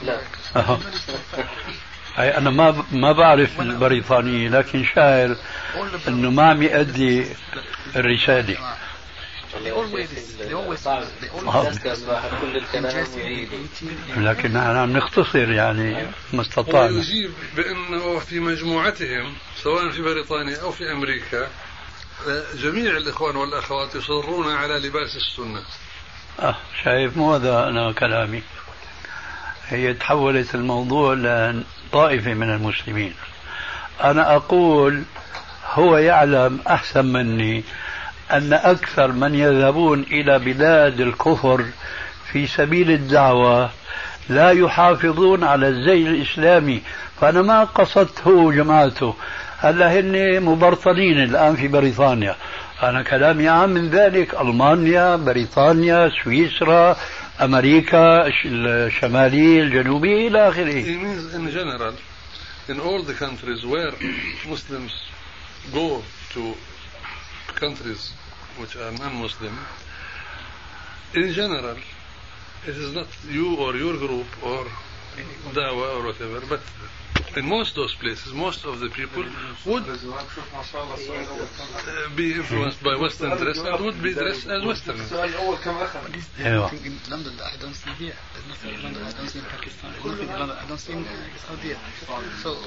لا. 0.03 0.19
أي 2.19 2.37
أنا 2.37 2.49
ما 2.49 2.85
ما 2.91 3.11
بعرف 3.11 3.61
البريطانية 3.61 4.49
لكن 4.49 4.85
شاعر 4.95 5.35
أنه 6.07 6.29
ما 6.29 6.49
عم 6.49 6.63
يأدي 6.63 7.25
الرسالة. 7.95 8.57
لكن 14.17 14.53
نحن 14.53 14.77
عم 14.77 14.97
نختصر 14.97 15.51
يعني 15.51 16.07
ما 16.33 16.41
استطعنا. 16.41 16.85
ويجيب 16.85 17.31
بأنه 17.55 18.19
في 18.19 18.39
مجموعتهم 18.39 19.33
سواء 19.63 19.89
في 19.89 20.01
بريطانيا 20.01 20.61
أو 20.61 20.71
في 20.71 20.91
أمريكا 20.91 21.49
جميع 22.55 22.97
الإخوان 22.97 23.35
والأخوات 23.35 23.95
يصرون 23.95 24.55
على 24.55 24.79
لباس 24.79 25.15
السنة. 25.15 25.61
آه 26.39 26.55
شايف 26.83 27.17
مو 27.17 27.33
هذا 27.33 27.67
أنا 27.67 27.91
كلامي. 27.91 28.43
هي 29.67 29.93
تحولت 29.93 30.55
الموضوع 30.55 31.13
لطائفة 31.13 32.33
من 32.33 32.49
المسلمين. 32.49 33.13
أنا 34.03 34.35
أقول 34.35 35.03
هو 35.71 35.97
يعلم 35.97 36.59
أحسن 36.67 37.05
مني 37.05 37.63
أن 38.31 38.53
أكثر 38.53 39.11
من 39.11 39.35
يذهبون 39.35 40.01
إلى 40.01 40.39
بلاد 40.39 40.99
الكفر 41.01 41.65
في 42.31 42.47
سبيل 42.47 42.91
الدعوة 42.91 43.69
لا 44.29 44.51
يحافظون 44.51 45.43
على 45.43 45.67
الزي 45.67 46.07
الإسلامي. 46.07 46.81
فأنا 47.21 47.41
ما 47.41 47.63
قصدت 47.63 48.21
هو 48.27 48.47
وجماعته 48.47 49.15
هلا 49.63 49.99
هن 49.99 50.43
مبرطنين 50.43 51.23
الآن 51.23 51.55
في 51.55 51.67
بريطانيا 51.67 52.35
أنا 52.83 53.03
كلامي 53.03 53.47
عام 53.49 53.69
من 53.69 53.89
ذلك 53.89 54.33
ألمانيا 54.41 55.15
بريطانيا 55.15 56.11
سويسرا 56.23 56.97
أمريكا 57.41 58.27
الش- 58.27 58.45
الشمالية 58.45 59.61
الجنوبية 59.61 60.27
إلى 60.27 60.49
آخره 60.49 60.83
It 60.83 61.01
means 61.01 61.33
in 61.33 61.49
general, 61.51 61.93
in 62.67 62.79
all 62.79 63.01
the 63.03 63.13
countries 63.13 63.65
where 63.65 63.93
Muslims 64.49 64.91
go 65.73 66.01
to 66.33 66.53
countries 67.55 68.11
which 68.59 68.75
are 68.75 68.91
non-Muslim, 68.91 69.55
in 71.15 71.31
general, 71.33 71.77
it 72.67 72.75
is 72.83 72.93
not 72.93 73.07
you 73.31 73.55
or 73.55 73.75
your 73.75 73.95
group 73.97 74.27
or 74.43 74.65
dawah 75.53 75.89
or 75.97 76.01
whatever, 76.07 76.39
but 76.49 76.59
in 77.37 77.45
most 77.47 77.75
those 77.75 77.95
places, 77.95 78.33
most 78.33 78.65
of 78.65 78.79
the 78.79 78.89
people 78.89 79.23
would 79.65 79.83
uh, 79.83 79.97
be 82.15 82.33
influenced 82.33 82.83
by 82.83 82.95
Western 82.95 83.37
dress 83.37 83.57
and 83.57 83.85
would 83.85 84.01
be 84.01 84.13
dressed 84.13 84.47
as 84.47 84.63
Westerners. 84.63 85.09
But 85.09 85.29
is 86.15 86.27
yeah. 86.39 86.69
in 86.85 86.97
London 87.09 87.33
I 87.41 87.57
don't 87.59 87.73
see 87.73 87.91
here. 87.91 88.13
There's 88.33 88.47
nothing 88.47 88.73
in 88.73 88.83
London, 88.83 89.03
I 89.03 89.11
don't 89.11 89.29
see 89.29 89.39
in 89.39 89.45
Pakistan. 89.45 89.91
Nothing 90.05 90.29
in 90.29 90.39
London, 90.39 90.57
I 90.57 90.67
don't 90.67 90.79
see 90.79 90.93
in 90.93 91.05
Saudi. 91.47 91.75
So, 92.41 92.57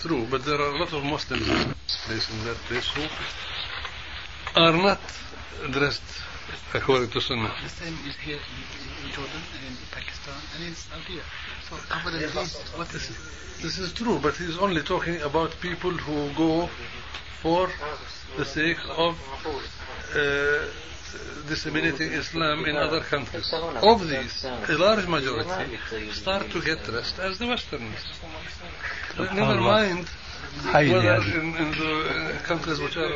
True, 0.00 0.26
but 0.30 0.44
there 0.44 0.60
are 0.60 0.74
a 0.74 0.78
lot 0.78 0.92
of 0.92 1.04
Muslims 1.04 1.46
in 1.48 2.44
that 2.44 2.56
place 2.66 2.88
who 2.88 3.02
are 4.56 4.72
not 4.72 5.00
dressed 5.70 6.02
according 6.74 7.10
to 7.10 7.20
Sunnah. 7.20 7.52
The 7.62 7.68
same 7.68 7.96
is 8.08 8.16
here 8.16 8.38
in 9.04 9.10
Jordan 9.12 9.42
eh, 9.54 9.66
and 9.66 9.76
in 9.76 9.86
Pakistan 9.90 10.40
and 10.54 10.64
in 10.64 10.74
Saudi. 10.74 11.20
So 11.68 11.76
what 12.76 12.94
is 12.94 13.10
it? 13.10 13.16
This 13.62 13.78
is 13.78 13.92
true, 13.92 14.18
but 14.18 14.34
he's 14.36 14.58
only 14.58 14.82
talking 14.82 15.20
about 15.20 15.50
people 15.60 15.90
who 15.90 16.32
go 16.34 16.68
for 17.42 17.68
the 18.36 18.44
sake 18.44 18.78
of 18.96 19.18
uh, 20.14 20.66
disseminating 21.48 22.12
Islam 22.12 22.64
in 22.64 22.76
other 22.76 23.00
countries. 23.00 23.52
Of 23.52 24.08
these, 24.08 24.44
a 24.44 24.76
large 24.78 25.06
majority 25.06 25.78
start 26.12 26.50
to 26.50 26.62
get 26.62 26.84
dressed 26.84 27.18
as 27.18 27.38
the 27.38 27.46
Westerners. 27.46 28.04
Never 29.18 29.60
mind 29.60 30.06
whether 30.64 31.16
in, 31.40 31.56
in 31.56 31.70
the 31.72 32.38
uh, 32.38 32.42
countries 32.42 32.80
which 32.80 32.96
are. 32.96 33.12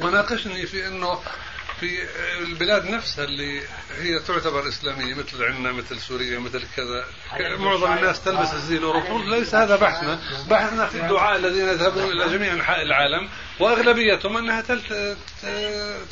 وناقشني 0.00 0.66
في 0.66 0.86
إنه 0.86 1.18
في 1.80 1.98
البلاد 2.48 2.90
نفسها 2.90 3.24
اللي 3.24 3.60
هي 4.00 4.18
تعتبر 4.18 4.68
إسلامية 4.68 5.14
مثل 5.14 5.44
عندنا 5.44 5.72
مثل 5.72 6.00
سوريا 6.00 6.38
مثل 6.38 6.62
كذا. 6.76 7.04
معظم 7.58 7.92
الناس 7.92 8.24
تلبس 8.24 8.54
الزي 8.54 8.76
الأوروبي 8.76 9.30
ليس 9.30 9.54
هذا 9.54 9.76
بحثنا. 9.76 10.18
بحثنا 10.50 10.86
في 10.86 10.94
الدعاء 11.00 11.36
الذين 11.38 11.68
يذهبون 11.68 12.02
إلى 12.02 12.38
جميع 12.38 12.52
أنحاء 12.52 12.82
العالم 12.82 13.28
وأغلبيتهم 13.60 14.36
أنها 14.36 14.60
تلت- 14.60 15.16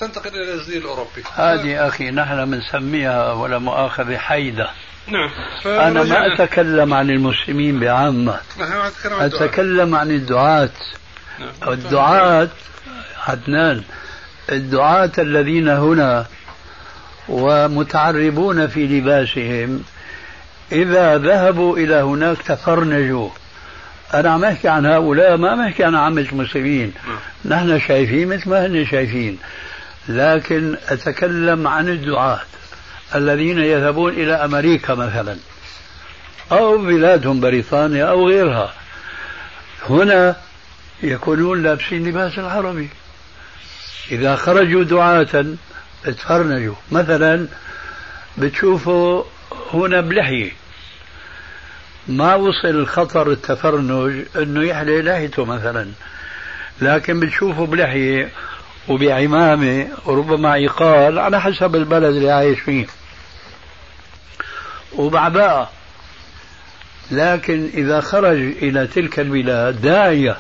تنتقل 0.01 0.29
إلى 0.29 0.53
الزي 0.55 0.79
الأوروبي. 0.79 1.23
هذه 1.35 1.89
أخي 1.89 2.11
نحن 2.11 2.51
بنسميها 2.51 3.33
ولا 3.33 3.59
مؤاخذة 3.59 4.17
حيدة. 4.17 4.71
نعم. 5.07 5.31
أنا 5.67 6.03
ما 6.03 6.35
أتكلم 6.35 6.95
عن 6.95 7.11
المسلمين 7.11 7.81
عن 9.13 9.25
الدعاء. 9.25 9.45
أتكلم 9.45 9.95
عن 9.95 10.11
الدعاة. 10.11 10.71
نعم. 11.39 11.73
الدعاة 11.73 12.49
عدنان 13.27 13.83
الدعاة 14.53 15.12
الذين 15.18 15.68
هنا 15.68 16.27
ومتعربون 17.29 18.66
في 18.66 18.87
لباسهم 18.87 19.83
إذا 20.73 21.18
ذهبوا 21.18 21.77
إلى 21.77 21.95
هناك 21.95 22.43
تفرنجوا. 22.43 23.29
أنا 24.14 24.31
عم 24.31 24.45
أحكي 24.45 24.68
عن 24.68 24.87
هؤلاء 24.87 25.37
ما 25.37 25.51
عم 25.51 25.61
أحكي 25.61 25.85
عن 25.85 25.95
عامة 25.95 26.27
المسلمين. 26.33 26.93
نحن 27.45 27.81
شايفين 27.81 28.29
مثل 28.29 28.51
ما 28.51 28.66
هن 28.66 28.87
شايفين. 28.87 29.39
لكن 30.09 30.77
أتكلم 30.89 31.68
عن 31.68 31.89
الدعاة 31.89 32.41
الذين 33.14 33.59
يذهبون 33.59 34.12
إلى 34.12 34.33
أمريكا 34.33 34.95
مثلا 34.95 35.37
أو 36.53 36.79
بلادهم 36.79 37.41
بريطانيا 37.41 38.05
أو 38.05 38.29
غيرها. 38.29 38.73
هنا 39.89 40.37
يكونون 41.03 41.62
لابسين 41.62 42.09
لباس 42.09 42.39
العربي. 42.39 42.89
إذا 44.11 44.36
خرجوا 44.36 44.84
دعاة 44.84 45.44
تفرنجوا 46.05 46.74
مثلا 46.92 47.46
بتشوفوا 48.38 49.24
هنا 49.72 50.00
بلحية. 50.00 50.50
ما 52.09 52.34
وصل 52.34 52.86
خطر 52.86 53.30
التفرنج 53.30 54.24
إنه 54.36 54.64
يحلي 54.64 55.03
لحيته 55.03 55.44
مثلا. 55.44 55.88
لكن 56.80 57.20
بتشوفوا 57.20 57.66
بلحية 57.66 58.28
وبعمامة 58.88 59.88
وربما 60.05 60.53
عقال 60.53 61.18
على 61.18 61.40
حسب 61.40 61.76
البلد 61.76 62.05
اللي 62.16 62.30
عايش 62.30 62.61
فيه. 62.61 62.86
وبعباءة 64.92 65.70
لكن 67.11 67.70
إذا 67.74 68.00
خرج 68.00 68.38
إلى 68.38 68.86
تلك 68.86 69.20
البلاد 69.20 69.80
داعية. 69.80 70.36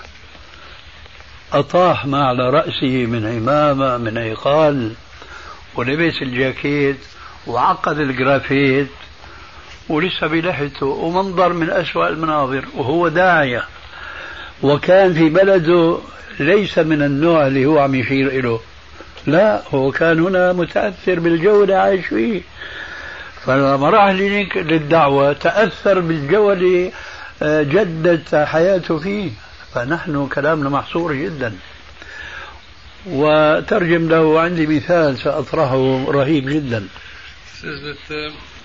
أطاح 1.52 2.06
ما 2.06 2.24
على 2.24 2.50
رأسه 2.50 3.06
من 3.06 3.26
عمامة 3.26 3.98
من 3.98 4.18
عقال 4.18 4.92
ولبس 5.74 6.22
الجاكيت 6.22 6.96
وعقد 7.46 7.98
الجرافيت 7.98 8.88
ولسه 9.88 10.26
بلحيته 10.26 10.86
ومنظر 10.86 11.52
من 11.52 11.70
أسوأ 11.70 12.08
المناظر 12.08 12.64
وهو 12.76 13.08
داعية. 13.08 13.64
وكان 14.62 15.14
في 15.14 15.28
بلده 15.28 15.98
ليس 16.40 16.78
من 16.78 17.02
النوع 17.02 17.46
اللي 17.46 17.66
هو 17.66 17.78
عم 17.78 17.94
يشير 17.94 18.28
إله 18.28 18.60
لا 19.26 19.62
هو 19.74 19.90
كان 19.90 20.20
هنا 20.20 20.52
متأثر 20.52 21.20
بالجو 21.20 21.62
اللي 21.62 21.74
عايش 21.74 22.06
فيه. 22.06 22.42
فلما 23.44 23.90
راح 23.90 24.10
للدعوة 24.56 25.32
تأثر 25.32 26.00
بالجو 26.00 26.52
اللي 26.52 26.92
آه، 27.42 27.62
جدت 27.62 28.34
حياته 28.34 28.98
فيه. 28.98 29.30
فنحن 29.74 30.28
كلامنا 30.28 30.68
محصور 30.68 31.14
جدا 31.14 31.58
وترجم 33.06 34.08
له 34.08 34.40
عندي 34.40 34.66
مثال 34.66 35.18
سأطرحه 35.18 36.04
رهيب 36.04 36.48
جدا 36.48 36.88
um, 37.62 37.96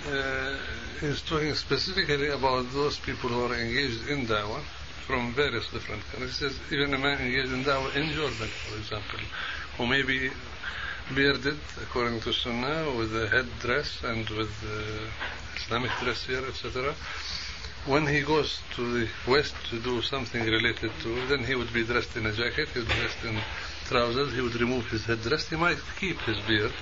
uh, 0.10 0.58
he's 1.00 1.22
talking 1.22 1.54
specifically 1.54 2.30
about 2.30 2.66
those 2.74 2.98
people 2.98 3.30
who 3.30 3.46
are 3.46 3.54
engaged 3.54 4.08
in 4.10 4.26
da'wah 4.26 4.62
from 5.06 5.34
various 5.34 5.68
different 5.72 6.02
countries. 6.12 6.40
He 6.40 6.50
says 6.50 6.60
even 6.72 6.94
a 6.94 6.98
man 6.98 7.20
engaged 7.20 7.54
in 7.54 7.64
da'wah 7.64 7.96
in 7.96 8.10
Jordan, 8.14 8.50
for 8.66 8.78
example, 8.78 9.20
who 9.78 9.86
may 9.86 10.02
be 10.02 10.32
bearded 11.14 11.58
according 11.84 12.20
to 12.22 12.34
Sunnah 12.34 12.92
with 12.98 13.16
a 13.16 13.28
head 13.30 13.48
dress 13.60 14.04
and 14.04 14.28
with 14.30 14.52
uh, 14.66 15.58
Islamic 15.58 15.92
dress 16.02 16.26
here, 16.26 16.44
etc. 16.48 16.94
When 17.87 18.07
he 18.07 18.21
goes 18.21 18.61
to 18.77 18.83
the 19.01 19.09
west 19.27 19.55
to 19.71 19.81
do 19.81 20.03
something 20.03 20.45
related 20.45 20.93
to, 21.03 21.27
then 21.27 21.43
he 21.45 21.57
would 21.57 21.73
be 21.73 21.85
dressed 21.85 22.17
in 22.17 22.27
a 22.27 22.33
jacket, 22.33 22.69
he 22.73 22.79
would 22.79 22.89
be 22.89 22.95
dressed 22.95 23.25
in 23.25 23.37
trousers, 23.87 24.33
he 24.35 24.41
would 24.41 24.55
remove 24.61 24.87
his 24.89 25.05
headdress, 25.05 25.49
he 25.49 25.57
might 25.57 25.79
keep 25.99 26.21
his 26.21 26.39
beard, 26.47 26.73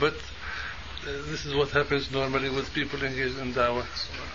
but 0.00 0.14
uh, 0.14 1.12
this 1.30 1.46
is 1.46 1.54
what 1.54 1.70
happens 1.70 2.10
normally 2.10 2.50
with 2.50 2.72
people 2.74 3.00
engaged 3.02 3.38
in 3.38 3.54
da'wah 3.54 3.86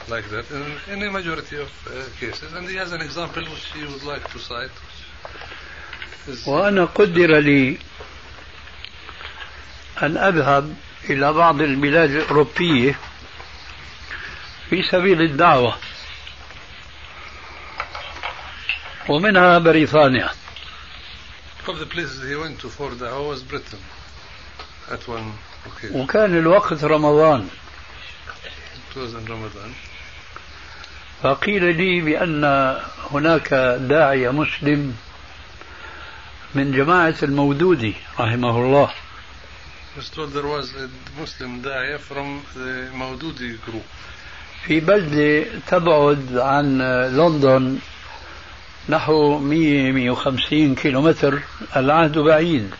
like 0.07 0.27
that 0.29 0.49
in, 0.51 0.93
in 0.93 1.03
a 1.07 1.11
majority 1.11 1.57
of 1.57 1.69
uh, 1.87 2.05
cases. 2.19 2.53
And 2.53 2.67
he 2.69 2.75
has 2.77 2.91
an 2.93 3.01
example 3.01 3.43
which 3.43 3.65
he 3.73 3.83
would 3.83 4.03
like 4.03 4.25
to 4.31 4.39
cite. 4.39 4.71
Is- 6.27 6.45
وأنا 6.47 6.85
قدر 6.85 7.39
لي 7.39 7.77
أن 10.01 10.17
أذهب 10.17 10.75
إلى 11.09 11.33
بعض 11.33 11.61
البلاد 11.61 12.09
الأوروبية 12.09 12.99
في 14.69 14.83
سبيل 14.83 15.21
الدعوة 15.21 15.77
ومنها 19.10 19.58
بريطانيا. 19.58 20.30
وكان 25.92 26.38
الوقت 26.38 26.84
رمضان. 26.84 27.48
فقيل 31.22 31.76
لي 31.76 32.00
بأن 32.00 32.44
هناك 33.12 33.54
داعية 33.80 34.30
مسلم 34.30 34.96
من 36.54 36.72
جماعة 36.72 37.14
المودودي 37.22 37.94
رحمه 38.20 38.56
الله. 38.58 38.90
في 44.66 44.80
بلدة 44.80 45.44
تبعد 45.66 46.36
عن 46.38 46.78
لندن 47.16 47.78
نحو 48.90 49.38
100 49.38 49.92
150 49.92 50.74
كيلو 50.74 51.02
متر 51.02 51.40
العهد 51.76 52.18
بعيد. 52.18 52.70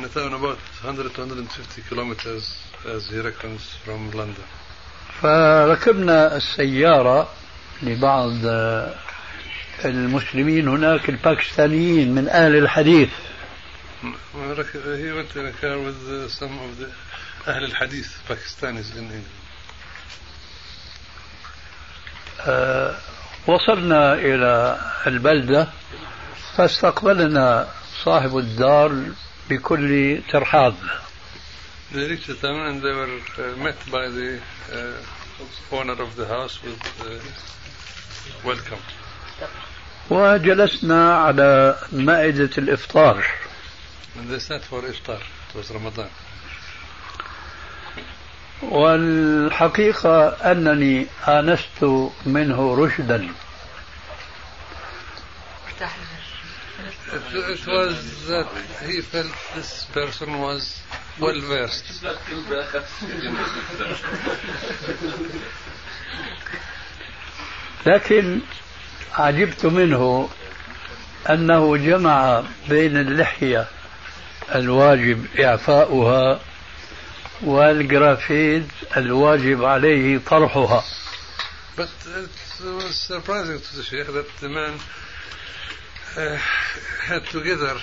نتاون 0.00 0.32
about 0.32 0.84
150 0.84 1.84
فركبنا 5.22 6.36
السيارة 6.36 7.28
لبعض 7.82 8.32
آه، 8.46 8.94
المسلمين 9.84 10.68
هناك 10.68 11.08
الباكستانيين 11.08 12.14
من 12.14 12.28
أهل 12.28 12.56
الحديث. 12.56 13.10
أهل 17.48 17.64
الحديث 17.64 18.08
وصلنا 23.46 24.14
إلى 24.14 24.78
البلدة 25.06 25.68
فاستقبلنا 26.56 27.68
صاحب 28.04 28.36
الدار 28.36 29.04
بكل 29.50 30.20
ترحاب 30.32 30.74
وجلسنا 40.10 41.14
على 41.18 41.76
مائدة 41.92 42.50
الإفطار. 42.58 43.24
والحقيقة 48.62 50.28
أنني 50.28 51.06
آنست 51.28 52.10
منه 52.26 52.74
رشدا 52.74 53.28
It, 57.14 57.66
was 57.66 58.26
that 58.28 58.48
he 58.86 59.02
felt 59.02 59.32
this 59.54 59.84
person 59.92 60.40
was 60.40 60.80
well 61.20 61.40
versed. 61.40 62.02
لكن 67.86 68.40
عجبت 69.14 69.66
منه 69.66 70.28
أنه 71.30 71.76
جمع 71.76 72.42
بين 72.68 72.96
اللحية 72.96 73.66
الواجب 74.54 75.26
إعفاؤها 75.40 76.40
والجرافيت 77.42 78.66
الواجب 78.96 79.64
عليه 79.64 80.18
طرحها 80.18 80.84
But 81.76 81.88
it 82.06 82.64
was 82.64 82.94
surprising 82.94 83.58
to 83.58 83.76
the 83.76 83.82
Sheikh 83.82 84.06
that 84.06 84.28
the 84.40 84.48
man 84.48 84.78
uh, 86.16 86.36
had 87.06 87.24
together 87.26 87.76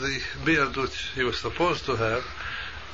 the 0.00 0.20
beard 0.44 0.76
which 0.76 1.10
he 1.14 1.22
was 1.22 1.38
supposed 1.38 1.84
to 1.86 1.96
have 1.96 2.24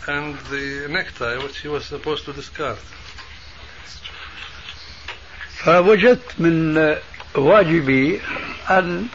and 0.07 0.37
the 0.51 0.87
necktie 0.91 1.39
which 1.43 1.59
he 1.61 1.69
was 1.69 1.85
supposed 1.87 2.25
to 2.27 2.33
discard. 2.33 2.79
فوجدت 5.65 6.41
من 6.41 6.97
واجبي 7.35 8.21
أن 8.71 9.07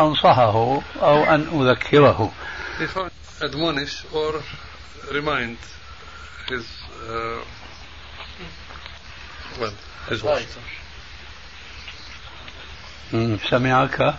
أنصحه 0.00 0.82
أو 1.02 1.24
أن 1.24 1.48
أذكره 1.52 2.32
He 2.78 2.86
found 2.86 3.10
admonish 3.40 4.04
or 4.12 4.42
remind 5.12 5.58
his 6.52 6.66
uh, 7.10 7.42
well 9.60 9.72
his 10.10 10.22
wife. 10.22 10.58
مم، 13.12 13.38
سمعك 13.50 14.14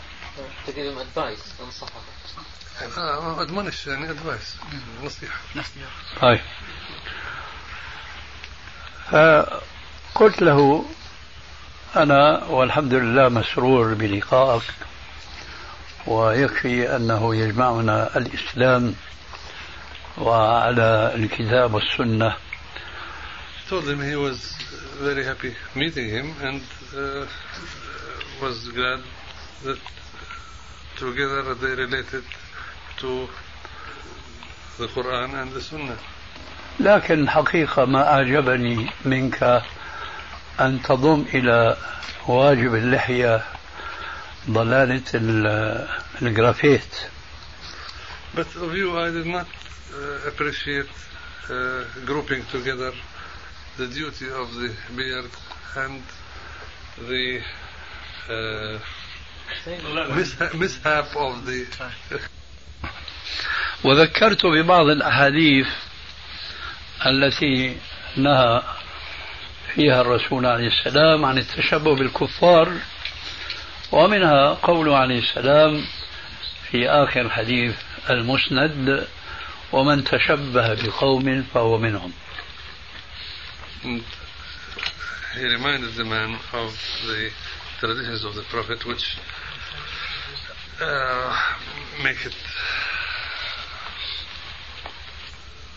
To 0.68 0.72
give 0.72 0.76
him 0.76 0.98
advice, 0.98 1.62
انصحه. 1.62 2.02
آه 2.98 3.46
admonish 3.46 3.88
يعني 3.88 4.08
advice 4.10 4.50
نصيحة. 5.04 5.40
طيب 6.22 6.40
فقلت 9.12 10.42
له 10.42 10.86
أنا 11.96 12.44
والحمد 12.44 12.94
لله 12.94 13.30
مسرور 13.30 13.94
بلقائك 13.94 14.64
ويكفي 16.08 16.96
أنه 16.96 17.36
يجمعنا 17.36 18.18
الإسلام 18.18 18.96
وعلى 20.18 21.12
الكتاب 21.16 21.74
والسنة 21.74 22.36
told 23.70 23.86
him 23.88 24.02
he 24.02 24.16
was 24.16 24.54
very 25.02 25.24
happy 25.24 25.54
meeting 25.76 26.10
him 26.10 26.36
and 26.42 26.62
uh, 26.96 27.26
was 28.42 28.68
glad 28.70 29.00
that 29.64 29.80
together 30.98 31.56
they 31.56 31.74
related 31.76 32.24
to 33.00 33.28
the 34.78 34.88
Quran 34.88 35.34
and 35.42 35.52
the 35.52 35.62
Sunnah. 35.62 35.98
لكن 36.80 37.30
حقيقة 37.30 37.86
ما 37.86 38.14
أعجبني 38.14 38.90
منك 39.06 39.62
أن 40.60 40.82
تضم 40.82 41.26
إلى 41.34 41.78
واجب 42.28 42.76
اللحية 42.76 43.44
ضلالة 44.50 45.04
ال- 45.14 45.88
الجرافيت 46.22 46.96
But 48.36 48.48
of 48.56 48.76
you, 48.76 48.98
I 48.98 49.12
did 49.12 49.28
not 49.28 49.46
uh, 49.46 49.63
appreciate 50.28 50.88
uh, 51.50 51.84
grouping 52.06 52.44
together 52.52 52.92
the 53.78 53.88
duty 53.88 54.28
of 54.32 54.54
the 54.54 54.74
beard 54.96 55.30
and 55.76 56.02
the 57.08 57.42
uh, 58.30 58.80
mishap, 60.56 61.16
of 61.16 61.46
the 61.46 61.66
وذكرت 63.84 64.46
ببعض 64.46 64.86
الأحاديث 64.86 65.68
التي 67.06 67.78
نهى 68.18 68.62
فيها 69.76 70.02
الرسول 70.02 70.46
عليه 70.46 70.68
السلام 70.68 71.26
عن 71.26 71.38
التشبه 71.38 71.96
بالكفار 71.96 72.74
ومنها 73.92 74.54
قوله 74.54 74.98
عليه 74.98 75.20
السلام 75.20 75.86
في 76.72 76.90
آخر 76.90 77.22
الحديث 77.22 77.76
المسند 78.10 79.08
ومن 79.74 80.04
تشبه 80.04 80.74
بقوم 80.74 81.44
فهو 81.54 81.78
منهم 81.78 82.14
he 85.36 85.44
reminded 85.44 85.96
the 85.96 86.06
man 86.06 86.38
of 86.54 86.72
the 87.08 87.30
traditions 87.80 88.24
of 88.24 88.36
the 88.36 88.44
Prophet, 88.44 88.86
which 88.86 89.18
uh, 90.80 91.56
make 92.04 92.24
it 92.24 92.36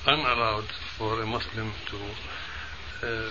unallowed 0.07 0.67
for 0.99 1.23
a 1.23 1.27
Muslim 1.27 1.73
to 1.91 3.07
uh, 3.07 3.31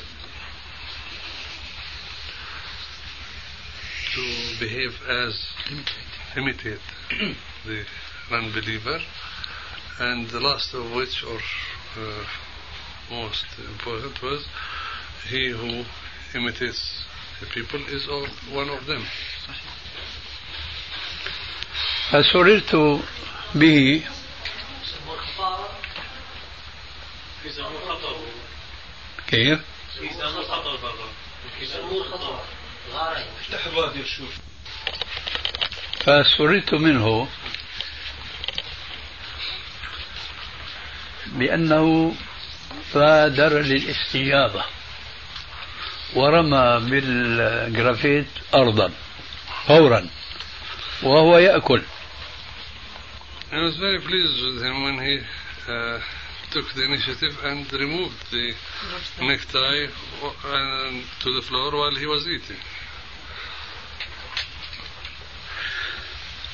to 4.16 4.59
behave 4.59 4.93
as 5.09 5.47
imitate 6.36 6.80
the 7.66 7.84
non-believer, 8.32 8.99
and 10.00 10.30
the 10.30 10.39
last 10.39 10.74
of 10.74 10.91
which, 10.91 11.24
or 11.24 11.39
uh, 11.98 12.24
most 13.10 13.46
important, 13.70 14.22
was 14.22 14.46
he 15.30 15.52
who 15.52 15.84
imitates 16.38 17.06
the 17.39 17.46
people 17.48 17.80
is 17.88 18.08
all 18.10 18.28
one 18.54 18.70
of 18.70 18.86
them. 18.86 19.06
فسررت 22.12 23.02
به 23.56 24.04
كيف؟ 29.28 29.60
فسررت 36.06 36.74
منه 36.74 37.28
بأنه 41.28 42.15
بادر 42.93 43.61
للاستجابة 43.61 44.63
ورمى 46.15 46.89
بالجرافيت 46.89 48.28
أرضا 48.55 48.91
فورا 49.67 50.09
وهو 51.03 51.38
يأكل 51.38 51.82
I 53.51 53.61
was 53.61 53.78
very 53.78 53.99
pleased 53.99 54.43
with 54.43 54.61
him 54.63 54.84
when 54.84 54.97
he 54.99 55.19
uh, 55.69 55.99
took 56.51 56.73
the 56.73 56.84
initiative 56.84 57.38
and 57.43 57.71
removed 57.73 58.19
the 58.32 58.53
necktie 59.21 59.86
uh, 60.23 60.91
to 61.23 61.36
the 61.36 61.41
floor 61.41 61.71
while 61.71 61.95
he 61.95 62.05
was 62.05 62.28
eating. 62.28 62.57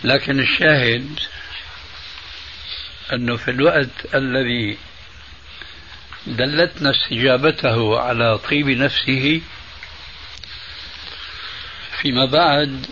لكن 0.03 0.39
الشاهد 0.39 1.19
أنه 3.14 3.38
في 3.38 3.52
الوقت 3.52 4.16
الذي 4.16 4.78
دلتنا 6.28 6.91
استجابته 6.91 7.99
على 7.99 8.38
طيب 8.38 8.70
نفسه 8.70 9.41
فيما 12.02 12.26
بعد 12.26 12.86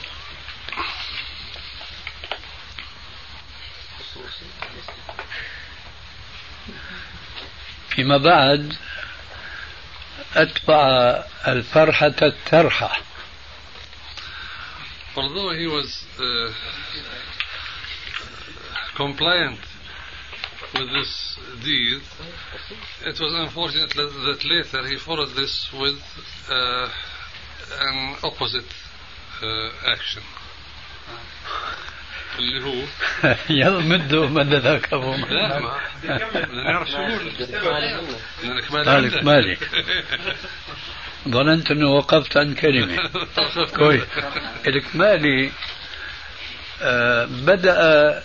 فيما 7.90 8.18
بعد 8.18 8.76
أتبع 10.36 11.24
الفرحة 11.48 12.16
الترحة. 12.22 13.02
Although 15.16 15.52
he 15.52 15.68
was 15.68 16.06
uh, 16.20 16.54
compliant 18.96 19.60
with 20.80 20.90
this 20.98 21.38
deed, 21.64 22.02
it 23.10 23.20
was 23.20 23.34
unfortunate 23.46 23.94
that 23.94 24.40
later 24.46 24.88
he 24.88 24.98
followed 24.98 25.30
this 25.36 25.54
with 25.74 26.00
uh, 26.50 26.88
an 27.88 28.16
opposite 28.24 28.72
uh, 29.44 29.92
action. 29.96 30.24
اللي 32.40 32.64
هو 32.64 32.84
يلا 33.50 33.80
مده 33.80 34.28
مد 34.28 34.54
ذاك 34.54 34.94
أبو 34.94 35.14
لا 35.16 35.60
ما 35.60 35.80
بدنا 36.04 36.64
نعرف 36.64 36.90
شو 36.90 36.98
عندك. 36.98 37.42
إكمالي. 39.16 39.58
ظننت 41.30 41.72
أنه 41.72 41.88
وقفت 41.90 42.38
عن 42.38 42.54
كلمة 42.56 43.10
كويس 43.78 44.04
الإكمالي 44.68 45.52
آه 46.82 47.26
بدأ 47.26 48.24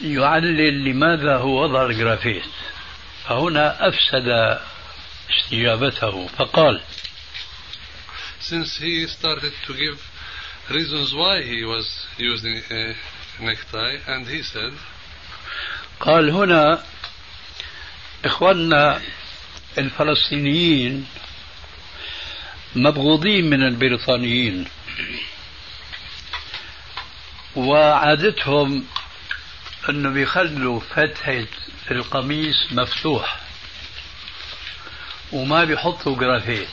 يعلل 0.00 0.84
لماذا 0.84 1.36
هو 1.36 1.62
وضع 1.62 1.86
الجرافيت 1.86 2.42
فهنا 3.24 3.88
أفسد 3.88 4.58
استجابته. 5.30 6.26
فقال 6.26 6.80
Since 8.40 8.78
he 8.78 9.06
started 9.06 9.52
to 9.66 9.72
give 9.74 9.98
reasons 10.70 11.14
why 11.14 11.42
he 11.42 11.64
was 11.64 12.06
using 12.18 12.62
a 12.70 12.94
necktie, 13.40 13.96
and 14.06 14.26
he 14.26 14.42
said, 14.42 14.72
قال 16.00 16.30
هنا 16.30 16.82
إخواننا 18.24 19.00
الفلسطينيين 19.78 21.06
مبغوضين 22.76 23.50
من 23.50 23.62
البريطانيين. 23.62 24.66
وعادتهم 27.56 28.86
انه 29.88 30.10
بيخلوا 30.10 30.80
فتحة 30.80 31.46
القميص 31.90 32.72
مفتوح 32.72 33.40
وما 35.32 35.64
بيحطوا 35.64 36.16
جرافيت 36.16 36.68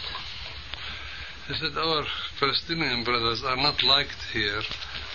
he 1.47 1.53
said, 1.55 1.77
our 1.77 2.05
Palestinian 2.39 3.03
brothers 3.03 3.43
are 3.43 3.57
not 3.57 3.83
liked 3.83 4.23
here, 4.31 4.61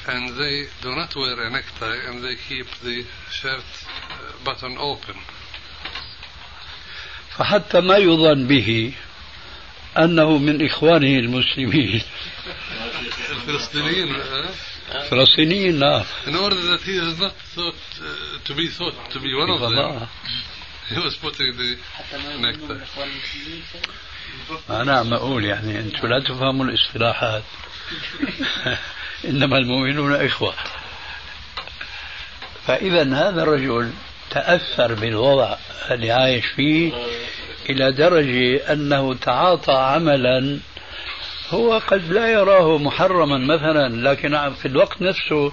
and 0.08 0.36
they 0.38 0.66
do 0.82 0.94
not 0.94 1.16
wear 1.16 1.40
a 1.40 1.50
necktie, 1.50 1.96
and 2.06 2.22
they 2.22 2.36
keep 2.36 2.66
the 2.84 3.02
shirt 3.30 3.64
uh, 4.10 4.44
button 4.44 4.76
open. 4.78 5.16
فحتى 7.38 7.80
ما 7.80 7.96
يظن 7.96 8.46
به 8.46 8.92
أنه 9.98 10.38
من 10.38 10.66
إخوانه 10.66 11.18
المسلمين 11.18 12.02
الفلسطينيين 13.30 14.16
فلسطينيين 15.10 15.78
نعم 15.78 16.04
in 16.26 16.34
order 16.34 16.56
that 16.56 16.80
he 16.82 16.96
is 16.98 17.18
not 17.18 17.32
thought 17.54 17.74
uh, 18.00 18.48
to 18.48 18.54
be 18.54 18.68
thought 18.68 19.12
to 19.12 19.20
be 19.20 19.34
one 19.34 19.50
of 19.50 19.60
them 19.60 20.06
he 20.88 20.98
was 20.98 21.16
putting 21.16 21.52
the 21.56 21.76
nectar. 22.40 22.80
أنا 24.70 24.98
عم 24.98 25.14
أقول 25.14 25.44
يعني 25.44 25.80
أنتم 25.80 26.06
لا 26.08 26.20
تفهموا 26.20 26.64
الاصطلاحات. 26.64 27.42
إنما 29.28 29.58
المؤمنون 29.58 30.14
إخوة. 30.14 30.54
فإذا 32.66 33.02
هذا 33.02 33.42
الرجل 33.42 33.92
تأثر 34.30 34.94
بالوضع 34.94 35.56
اللي 35.90 36.10
عايش 36.10 36.46
فيه 36.46 36.92
إلى 37.70 37.92
درجة 37.92 38.72
أنه 38.72 39.14
تعاطى 39.14 39.72
عملا 39.72 40.58
هو 41.50 41.78
قد 41.78 42.12
لا 42.12 42.28
يراه 42.28 42.78
محرما 42.78 43.38
مثلا 43.38 44.10
لكن 44.10 44.54
في 44.54 44.68
الوقت 44.68 45.02
نفسه 45.02 45.52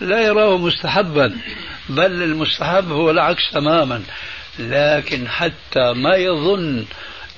لا 0.00 0.20
يراه 0.20 0.58
مستحبا 0.58 1.36
بل 1.88 2.22
المستحب 2.22 2.92
هو 2.92 3.10
العكس 3.10 3.50
تماما. 3.52 4.02
لكن 4.58 5.28
حتى 5.28 5.92
ما 5.92 6.16
يظن 6.16 6.84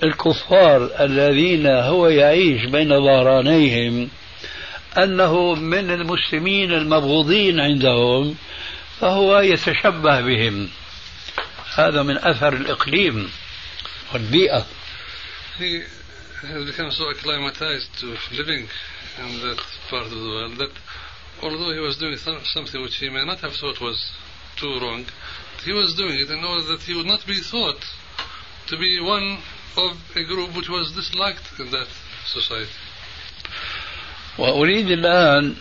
الكفار 0.02 0.90
الذين 1.00 1.66
هو 1.66 2.08
يعيش 2.08 2.64
بين 2.64 2.88
ظهرانيهم 2.88 4.08
أنه 4.98 5.54
من 5.54 5.90
المسلمين 5.90 6.72
المبغوضين 6.72 7.60
عندهم 7.60 8.34
فهو 9.00 9.40
يتشبه 9.40 10.20
بهم. 10.20 10.68
هذا 11.74 12.02
من 12.02 12.18
أثر 12.18 12.52
الإقليم 12.52 13.30
والبيئة. 14.14 14.66
he 15.58 15.82
has 16.48 16.64
become 16.64 16.90
so 16.90 17.10
acclimatized 17.10 17.88
to 18.00 18.16
living 18.32 18.66
in 19.18 19.40
that 19.40 19.60
part 19.90 20.04
of 20.04 20.10
the 20.10 20.16
world 20.16 20.56
that 20.58 20.72
although 21.42 21.72
he 21.72 21.80
was 21.80 21.98
doing 21.98 22.16
some, 22.16 22.40
something 22.44 22.80
which 22.82 22.96
he 22.96 23.10
may 23.10 23.24
not 23.24 23.40
have 23.40 23.52
thought 23.54 23.80
was 23.80 24.12
too 24.56 24.78
wrong, 24.80 25.04
he 25.64 25.72
was 25.72 25.94
doing 25.94 26.18
it 26.18 26.30
in 26.30 26.42
order 26.44 26.66
that 26.68 26.80
he 26.82 26.94
would 26.94 27.06
not 27.06 27.26
be 27.26 27.40
thought 27.40 27.84
to 28.68 28.78
be 28.78 29.00
one 29.00 29.38
of 29.76 29.96
a 30.16 30.24
group 30.24 30.56
which 30.56 30.68
was 30.68 30.92
disliked 30.92 31.60
in 31.60 31.70
that 31.70 31.88
society. 32.26 32.70
وأريد 34.38 34.90
الآن 34.90 35.56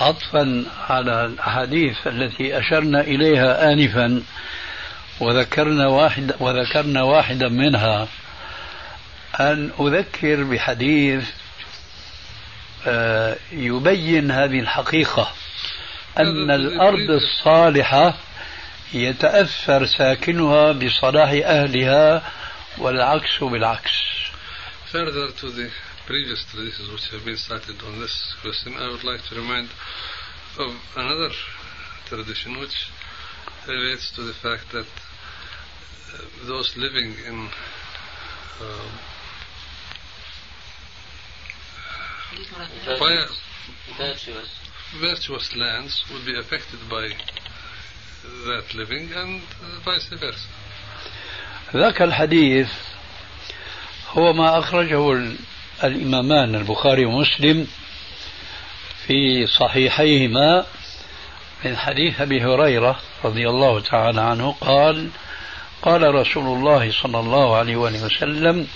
عطفا 0.00 0.64
على 0.88 1.24
الأحاديث 1.24 2.06
التي 2.06 2.58
أشرنا 2.58 3.00
إليها 3.00 3.72
آنفا 3.72 4.22
وذكرنا 5.20 5.86
واحد 5.86 6.34
وذكرنا 6.40 7.02
واحدا 7.02 7.48
منها 7.48 8.08
أن 9.40 9.70
أذكر 9.80 10.42
بحديث 10.42 11.24
آه، 12.86 13.36
يبين 13.52 14.30
هذه 14.30 14.60
الحقيقة 14.60 15.32
أن 16.18 16.50
الأرض 16.50 17.10
الصالحة 17.10 18.18
يتأثر 18.92 19.86
ساكنها 19.86 20.72
بصلاح 20.72 21.30
أهلها 21.30 22.32
والعكس 22.78 23.38
بالعكس 23.40 24.08
Further 24.92 25.30
to 25.32 25.50
the 25.50 25.68
previous 26.06 26.42
traditions 26.50 26.90
which 26.90 27.10
have 27.10 27.22
been 27.22 27.36
cited 27.36 27.82
on 27.82 28.00
this 28.00 28.34
question, 28.40 28.72
I 28.78 28.88
would 28.88 29.04
like 29.04 29.20
to 29.28 29.34
remind 29.34 29.68
of 30.58 30.70
another 30.96 31.28
tradition 32.06 32.58
which 32.58 32.88
relates 33.68 34.10
to 34.12 34.22
the 34.22 34.32
fact 34.32 34.72
that 34.72 34.86
uh, 34.86 36.46
those 36.46 36.74
living 36.78 37.12
in 37.26 37.50
uh, 38.62 38.88
fire, 42.98 43.28
virtuous. 43.98 44.48
virtuous 45.00 45.56
lands 45.56 46.04
would 46.10 46.24
be 46.24 46.38
affected 46.38 46.78
by 46.90 47.08
that 48.48 48.74
living 48.74 49.10
and 49.14 49.42
uh, 49.62 49.80
vice 49.84 50.08
versa. 50.08 50.48
ذاك 51.74 52.02
الحديث 52.02 52.68
هو 54.12 54.32
ما 54.32 54.58
أخرجه 54.58 55.12
ال- 55.12 55.36
الإمامان 55.84 56.54
البخاري 56.54 57.04
ومسلم 57.04 57.66
في 59.06 59.46
صحيحيهما 59.46 60.66
من 61.64 61.76
حديث 61.76 62.20
أبي 62.20 62.40
هريرة 62.44 63.00
رضي 63.24 63.48
الله 63.48 63.80
تعالى 63.80 64.20
عنه 64.20 64.52
قال 64.60 65.10
قال 65.82 66.14
رسول 66.14 66.46
الله 66.58 66.92
صلى 67.02 67.20
الله 67.20 67.56
عليه 67.56 67.76
وسلم 67.76 68.66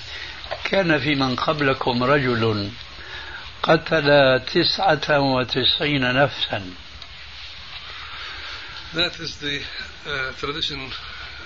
كان 0.64 0.98
في 1.00 1.14
من 1.14 1.36
قبلكم 1.36 2.02
رجل 2.04 2.70
قتل 3.62 4.40
تسعة 4.46 5.20
وتسعين 5.20 6.14
نفسا 6.14 6.74
That 8.94 9.18
is 9.20 9.38
the 9.38 9.60
uh, 10.06 10.32
tradition 10.38 10.90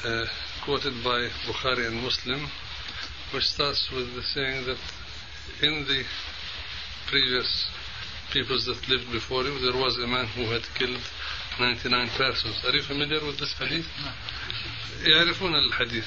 uh, 0.04 0.24
quoted 0.64 0.94
by 1.04 1.28
Bukhari 1.46 1.86
and 1.86 2.02
Muslim, 2.02 2.50
which 3.32 3.44
starts 3.44 3.88
with 3.92 4.14
the 4.16 4.22
saying 4.22 4.66
that 4.66 4.78
in 5.62 5.84
the 5.86 6.02
previous 7.06 7.68
peoples 8.32 8.64
that 8.66 8.88
lived 8.88 9.12
before 9.12 9.44
you, 9.44 9.60
there 9.60 9.80
was 9.80 9.96
a 9.98 10.06
man 10.08 10.26
who 10.34 10.42
had 10.50 10.62
killed 10.74 11.00
99 11.60 12.08
persons. 12.16 12.60
Are 12.66 12.74
you 12.74 12.82
familiar 12.82 13.24
with 13.24 13.38
this 13.38 13.52
hadith? 13.58 13.86
يعرفون 15.04 15.54
الحديث. 15.54 16.06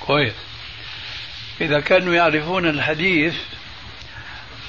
كويس 0.00 0.34
إذا 1.60 1.80
كانوا 1.80 2.14
يعرفون 2.14 2.66
الحديث 2.66 3.34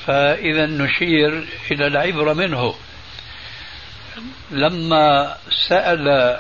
فإذا 0.10 0.66
نشير 0.66 1.48
إلى 1.72 1.88
العبرة 1.88 2.34
منه 2.34 2.76
لما 4.52 5.38
سأل 5.68 6.40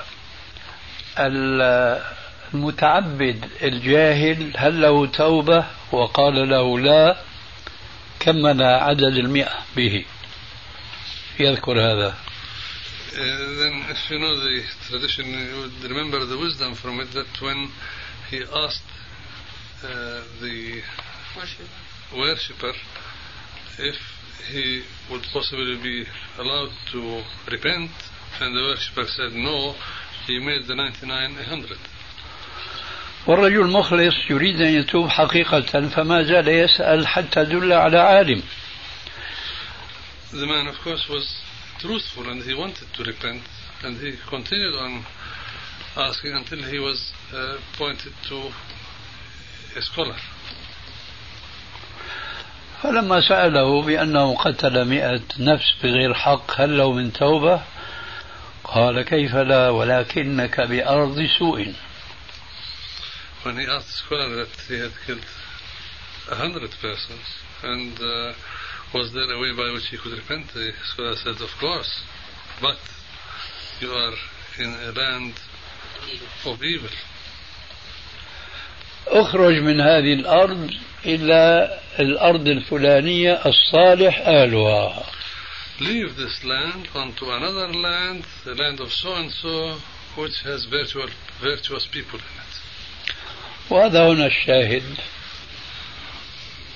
المتعبد 2.53 3.49
الجاهل 3.63 4.53
هل 4.57 4.81
له 4.81 5.05
توبة 5.07 5.65
وقال 5.91 6.49
له 6.49 6.79
لا 6.79 7.17
كمل 8.19 8.63
عدد 8.63 9.17
المئة 9.17 9.57
به 9.75 10.05
يذكر 11.39 11.81
هذا 11.81 12.15
Uh, 13.09 13.21
then, 13.21 13.83
if 13.89 14.09
you 14.11 14.19
know 14.19 14.39
the 14.39 14.61
tradition, 14.87 15.25
you 15.25 15.61
would 15.61 15.91
remember 15.91 16.25
the 16.25 16.37
wisdom 16.37 16.73
from 16.75 16.99
it 17.01 17.11
that 17.11 17.41
when 17.41 17.67
he 18.29 18.39
asked 18.65 18.83
uh, 19.83 20.21
the 20.41 20.81
worshipper 22.15 22.73
if 23.78 23.96
he 24.50 24.82
would 25.10 25.22
possibly 25.32 25.76
be 25.82 26.06
allowed 26.38 26.70
to 26.92 27.22
repent, 27.50 27.90
and 28.40 28.56
the 28.56 28.62
worshipper 28.62 29.06
said 29.06 29.32
no, 29.32 29.74
he 30.26 30.38
made 30.38 30.66
the 30.66 30.74
99 30.74 31.32
a 31.32 31.34
100. 31.34 31.78
والرجل 33.26 33.70
مخلص 33.70 34.14
يريد 34.30 34.60
أن 34.60 34.74
يتوب 34.74 35.08
حقيقة 35.08 35.88
فما 35.88 36.22
زال 36.22 36.48
يسأل 36.48 37.06
حتى 37.06 37.44
دل 37.44 37.72
على 37.72 37.98
عالم 37.98 38.42
The 40.32 40.46
man, 40.46 40.66
of 40.66 40.74
course, 40.80 41.08
was 41.08 41.40
truthful 41.78 42.28
and 42.28 42.42
he 42.42 42.54
wanted 42.54 42.92
to 42.92 43.04
repent, 43.04 43.42
and 43.84 43.96
he 43.98 44.16
continued 44.28 44.74
on 44.74 45.06
asking 45.96 46.32
until 46.32 46.62
he 46.64 46.78
was 46.78 47.12
uh, 47.32 47.56
pointed 47.78 48.12
to 48.28 48.50
a 49.76 49.82
scholar. 49.82 50.16
فلما 52.83 53.21
سأله 53.21 53.81
بأنه 53.81 54.35
قتل 54.35 54.85
مئة 54.85 55.21
نفس 55.39 55.73
بغير 55.83 56.13
حق 56.13 56.61
هل 56.61 56.77
له 56.77 56.91
من 56.91 57.13
توبة 57.13 57.61
قال 58.63 59.01
كيف 59.01 59.35
لا 59.35 59.69
ولكنك 59.69 60.61
بأرض 60.61 61.27
سوء 61.39 61.73
when 63.43 63.55
he 63.55 63.65
asked 63.65 63.89
scholar 63.89 64.35
that 64.35 64.49
he 64.67 64.77
had 64.77 64.91
killed 65.05 65.25
a 66.29 66.35
hundred 66.35 66.69
persons, 66.81 67.23
and 67.63 67.97
uh, 67.99 68.33
was 68.93 69.13
there 69.13 69.31
a 69.31 69.39
way 69.39 69.51
by 69.55 69.71
which 69.73 69.87
he 69.87 69.97
could 69.97 70.11
repent? 70.11 70.53
The 70.53 70.71
scholar 70.83 71.15
said, 71.15 71.41
Of 71.41 71.49
course, 71.59 72.03
but 72.61 72.77
you 73.79 73.91
are 73.91 74.13
in 74.59 74.73
a 74.73 74.91
land 74.91 75.33
of 76.45 76.61
evil. 76.61 76.89
اخرج 79.07 79.53
من 79.59 79.81
هذه 79.81 80.13
الأرض 80.13 80.71
إلى 81.05 81.71
الأرض 81.99 82.47
الفلانية 82.47 83.41
الصالح 83.45 84.19
أهلها 84.27 85.03
Leave 85.79 86.17
this 86.17 86.43
land 86.43 86.89
onto 86.93 87.31
another 87.31 87.71
land, 87.73 88.25
the 88.43 88.53
land 88.53 88.81
of 88.81 88.91
so 88.91 89.13
and 89.15 89.31
so, 89.31 89.77
which 90.17 90.41
has 90.43 90.65
virtual, 90.65 91.07
virtuous 91.41 91.85
people 91.87 92.19
in 92.19 92.25
it. 92.25 92.61
وهذا 93.69 94.07
هنا 94.07 94.25
الشاهد 94.25 94.83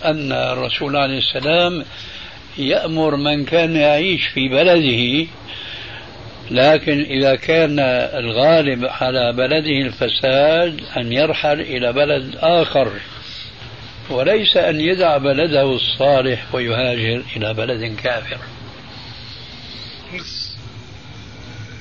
أن 0.05 0.31
الرسول 0.31 0.95
عليه 0.95 1.17
السلام 1.17 1.85
يأمر 2.57 3.15
من 3.15 3.45
كان 3.45 3.75
يعيش 3.75 4.27
في 4.27 4.47
بلده 4.49 5.27
لكن 6.51 7.01
إذا 7.01 7.35
كان 7.35 7.79
الغالب 8.13 8.85
على 8.85 9.33
بلده 9.33 9.81
الفساد 9.87 10.81
أن 10.97 11.13
يرحل 11.13 11.61
إلى 11.61 11.93
بلد 11.93 12.35
آخر 12.35 12.91
وليس 14.09 14.57
أن 14.57 14.81
يدع 14.81 15.17
بلده 15.17 15.75
الصالح 15.75 16.55
ويهاجر 16.55 17.23
إلى 17.35 17.53
بلد 17.53 17.95
كافر. 17.95 18.39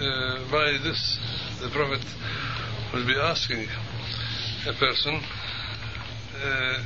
Uh, 0.00 0.38
by 0.50 0.78
this, 0.82 1.18
the 1.60 1.68
Prophet 1.68 2.04
will 2.92 3.06
be 3.06 3.14
asking 3.14 3.68
a 4.66 4.72
person 4.72 5.20
uh, 6.42 6.82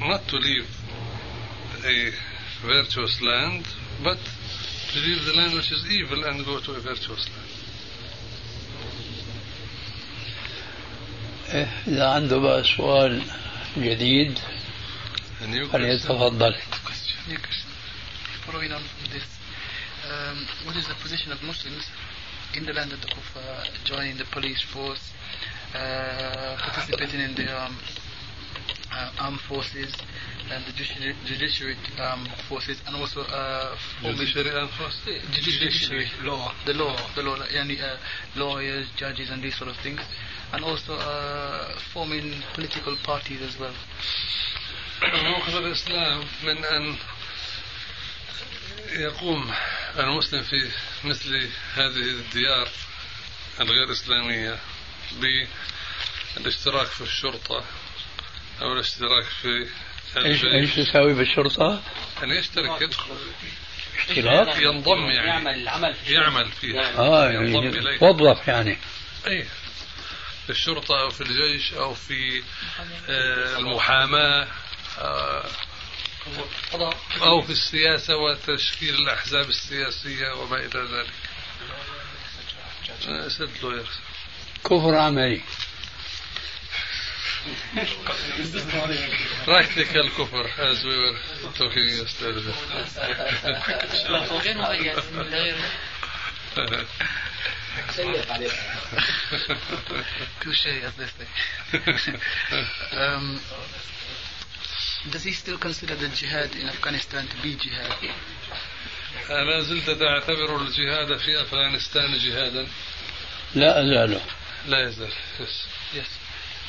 not 0.00 0.28
to 0.28 0.36
leave 0.36 0.68
a 1.84 2.10
virtuous 2.64 3.20
land, 3.22 3.66
but 4.04 4.18
to 4.92 4.98
leave 4.98 5.24
the 5.24 5.32
land 5.32 5.54
which 5.54 5.70
is 5.72 5.84
evil 5.90 6.24
and 6.24 6.44
go 6.44 6.60
to 6.60 6.72
a 6.72 6.80
virtuous 6.80 7.28
land. 7.28 7.50
إذا 11.86 12.08
عنده 12.08 12.38
بقى 12.38 12.64
سؤال 12.64 13.22
جديد 13.76 14.38
A 15.42 15.46
new 15.46 15.68
question. 15.68 15.98
فليتفضل. 16.08 16.54
Following 18.46 18.72
on 18.72 18.82
from 18.82 19.12
this, 19.12 19.24
um, 20.10 20.46
what 20.66 20.76
is 20.76 20.86
the 20.88 20.94
position 20.94 21.32
of 21.32 21.42
Muslims 21.42 21.86
in 22.56 22.64
the 22.66 22.72
land 22.72 22.92
of 22.92 23.00
the 23.00 23.06
Kufa, 23.06 23.64
joining 23.84 24.16
the 24.16 24.24
police 24.26 24.60
force, 24.72 25.12
uh, 25.74 26.56
participating 26.58 27.20
in 27.20 27.34
the 27.34 27.46
um, 27.62 27.76
uh, 28.92 29.10
armed 29.20 29.40
forces 29.40 29.94
and 30.50 30.64
the 30.66 30.72
judiciary, 30.72 31.14
judiciary 31.24 31.76
um, 32.00 32.26
forces, 32.48 32.80
and 32.86 32.96
also 32.96 33.20
uh, 33.22 33.76
Judiciary 34.02 34.50
and 34.60 34.70
force. 34.70 35.00
judiciary 35.32 36.08
law, 36.22 36.52
the 36.66 36.74
law, 36.74 36.96
the 37.14 37.22
law, 37.22 37.34
like, 37.34 37.50
yani, 37.50 37.80
uh, 37.80 37.96
lawyers, 38.36 38.88
judges, 38.96 39.30
and 39.30 39.42
these 39.42 39.56
sort 39.56 39.70
of 39.70 39.76
things, 39.76 40.00
and 40.52 40.64
also 40.64 40.94
uh, 40.94 41.78
forming 41.92 42.34
political 42.54 42.96
parties 43.04 43.40
as 43.42 43.58
well. 43.58 43.74
موقف 45.02 45.56
الإسلام 45.56 46.24
من 46.42 46.64
أن 46.64 46.96
يقوم 48.92 49.54
المسلم 49.98 50.42
في 50.42 50.70
مثل 51.04 51.48
هذه 51.74 52.10
الديار 52.20 52.68
الغير 53.60 53.92
إسلامية 53.92 54.58
بالاشتراك 56.36 56.86
في 56.86 57.00
الشرطة 57.00 57.64
أو 58.62 58.72
الاشتراك 58.72 59.24
في 59.24 59.66
إيش 60.16 60.44
الجيش 60.44 60.78
إيش 60.78 60.88
تساوي 60.88 61.14
بالشرطة؟ 61.14 61.82
أن 62.22 62.30
يشترك 62.30 62.82
يدخل. 62.82 63.14
اشتراك؟ 64.08 64.62
ينضم 64.62 65.10
يعني. 65.10 65.28
يعمل 65.28 65.54
العمل 65.54 65.94
في 65.94 66.12
يعمل 66.12 66.52
فيها. 66.52 66.98
آه 66.98 67.32
ينضم 67.32 67.64
يعني 67.64 67.78
إليه 67.78 67.98
توظف 67.98 68.48
يعني. 68.48 68.78
أي 69.26 69.46
في 70.46 70.50
الشرطة 70.50 71.00
أو 71.00 71.10
في 71.10 71.20
الجيش 71.20 71.74
أو 71.74 71.94
في 71.94 72.42
آه، 73.08 73.58
المحاماة 73.58 74.48
آه، 74.98 75.46
أو 77.22 77.40
في 77.42 77.50
السياسة 77.50 78.16
وتشكيل 78.16 78.94
الأحزاب 78.94 79.48
السياسية 79.48 80.32
وما 80.32 80.56
إلى 80.56 80.80
ذلك. 80.80 81.12
آه، 83.08 83.28
سد 83.28 83.50
له. 83.62 83.84
كفر 84.64 84.94
عملي. 84.94 85.40
Practical 89.44 90.08
كفر 90.18 90.46
as 90.58 90.84
we 90.84 90.96
were 90.96 91.16
talking 91.58 91.88
yesterday 91.88 92.54
غير 94.44 94.58
مؤيد 94.58 94.98
غير 95.14 95.56
they 100.96 101.06
say. 101.06 102.14
um, 102.92 103.40
does 105.10 105.22
he 105.24 105.32
still 105.32 105.58
consider 105.58 105.94
the 105.96 106.08
jihad 106.08 106.54
in 106.56 106.68
Afghanistan 106.68 107.26
to 107.28 107.42
be 107.42 107.56
jihad? 107.56 107.94
ألا 109.30 109.60
زلت 109.60 109.90
تعتبر 109.90 110.56
الجهاد 110.62 111.16
في 111.18 111.42
أفغانستان 111.42 112.18
جهادا 112.18 112.66
لا 113.54 113.80
أزال 113.80 114.20
لا 114.66 114.88
يزال 114.88 115.12
yes. 115.38 115.66
Yes. 115.94 116.19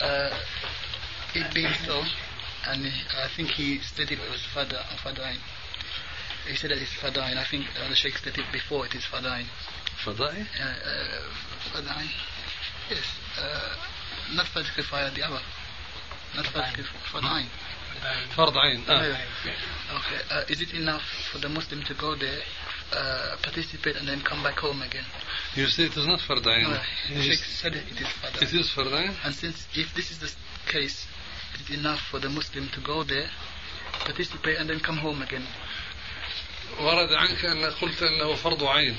uh, 0.02 0.30
it 1.36 1.54
being 1.54 1.74
so, 1.86 2.02
and 2.68 2.86
I 2.86 3.28
think 3.36 3.50
he 3.50 3.80
stated 3.80 4.20
it 4.20 4.30
was 4.30 4.46
fada, 4.54 4.84
fadain. 5.04 5.38
He 6.48 6.56
said 6.56 6.72
that 6.72 6.78
it's 6.78 6.94
fadain. 7.02 7.38
I 7.38 7.46
think 7.50 7.66
uh, 7.80 7.90
the 7.90 7.96
Sheikh 7.96 8.18
stated 8.18 8.46
before 8.52 8.86
it 8.86 8.96
is 8.96 9.04
fadain. 9.06 9.46
Fadain? 10.04 10.48
Uh, 10.60 10.64
uh, 10.64 11.82
fadain. 11.82 12.10
Yes. 12.90 13.06
Uh, 13.38 13.76
not 14.36 14.48
particularly 14.54 14.84
kifaya, 14.84 15.16
the 15.16 15.24
other. 15.24 15.42
Not 16.36 16.46
fard 16.46 16.74
kifaya, 16.74 17.48
fard 18.36 18.56
ain. 18.56 18.82
Okay. 18.88 20.22
Uh, 20.32 20.44
is 20.50 20.62
it 20.62 20.74
enough 20.74 21.04
for 21.32 21.38
the 21.40 21.50
Muslim 21.50 21.84
to 21.84 21.94
go 21.94 22.16
there 22.16 22.42
uh, 22.94 23.36
participate, 23.42 23.96
and 23.98 24.08
then 24.08 24.22
come 24.22 24.42
back 24.44 24.60
home 24.60 24.82
again? 24.82 25.06
You 25.56 25.68
say 25.68 25.84
it 25.86 25.98
is 25.98 26.06
not 26.08 26.20
فرض 26.20 26.48
عين 26.48 26.64
No, 26.70 26.80
the 27.16 27.22
Sheikh 27.24 27.38
said 27.40 27.76
it 27.76 27.84
is 28.02 28.08
Fadain. 28.08 28.42
It 28.42 28.54
is 28.54 28.70
عين 28.78 29.16
And 29.26 29.34
since 29.36 29.68
if 29.76 29.94
this 29.94 30.12
is 30.12 30.20
the 30.20 30.32
case, 30.72 31.06
it 31.56 31.70
is 31.70 31.80
enough 31.80 32.00
for 32.12 32.20
the 32.20 32.30
Muslim 32.30 32.70
to 32.70 32.80
go 32.82 33.04
there, 33.04 33.30
participate, 34.06 34.58
and 34.58 34.70
then 34.70 34.80
come 34.80 34.98
home 34.98 35.22
again. 35.22 35.46
ورد 36.80 37.14
عنك 37.14 37.46
أن 37.46 37.66
قلت 37.66 38.04
أنه 38.04 38.36
فرض 38.36 38.64
عين 38.64 38.96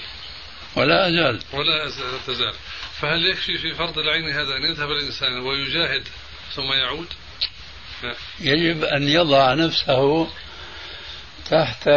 ولا 0.76 1.08
أزال 1.08 1.42
ولا 1.52 1.88
أز- 1.88 2.26
تزال 2.26 2.54
فهل 3.00 3.26
يكفي 3.26 3.58
في 3.58 3.74
فرض 3.74 3.98
العين 3.98 4.28
هذا 4.28 4.56
أن 4.56 4.62
يذهب 4.62 4.90
الإنسان 4.90 5.38
ويجاهد 5.38 6.08
ثم 6.54 6.72
يعود 6.72 7.06
لا 8.02 8.14
يجب 8.40 8.84
أن 8.84 9.08
يضع 9.08 9.54
نفسه 9.54 10.30
تحت 11.50 11.88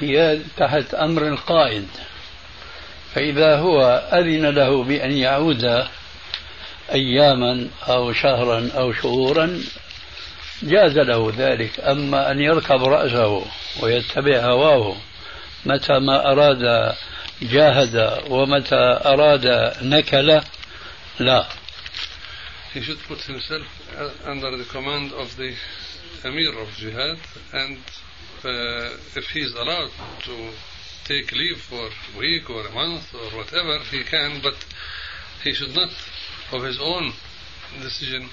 قياد 0.00 0.46
تحت 0.56 0.94
أمر 0.94 1.28
القائد. 1.28 1.88
فإذا 3.14 3.56
هو 3.56 4.08
أذن 4.12 4.46
له 4.46 4.84
بأن 4.84 5.12
يعود 5.12 5.86
أياما 6.92 7.68
أو 7.88 8.12
شهرا 8.12 8.70
أو 8.74 8.92
شهورا 8.92 9.60
جاز 10.62 10.98
له 10.98 11.32
ذلك. 11.36 11.80
أما 11.80 12.30
أن 12.30 12.40
يركب 12.40 12.84
رأسه 12.84 13.44
ويتبع 13.82 14.38
هواه 14.40 14.96
متى 15.66 15.98
ما 15.98 16.32
أراد 16.32 16.94
جاهد 17.42 18.22
ومتى 18.28 19.00
أراد 19.04 19.74
نكل 19.82 20.40
لا. 21.20 21.46
He 22.74 22.80
should 22.80 23.02
put 23.06 23.20
himself 23.20 23.66
under 24.24 24.56
the 24.56 24.64
command 24.64 25.12
of 25.12 25.36
the 25.36 25.54
Emir 26.24 26.58
of 26.58 26.68
Jihad 26.76 27.18
and 27.52 27.78
uh, 28.43 28.97
if 29.15 29.25
he 29.33 29.41
is 29.41 29.53
allowed 29.53 29.91
to 30.23 30.51
take 31.05 31.31
leave 31.31 31.59
for 31.61 31.87
a 31.87 32.17
week 32.19 32.49
or 32.49 32.65
a 32.67 32.71
month 32.71 33.13
or 33.13 33.37
whatever 33.37 33.79
he 33.91 34.03
can 34.03 34.39
but 34.41 34.55
he 35.43 35.53
should 35.53 35.73
not 35.75 35.89
of 36.51 36.63
his 36.63 36.79
own 36.81 37.11
decision 37.81 38.29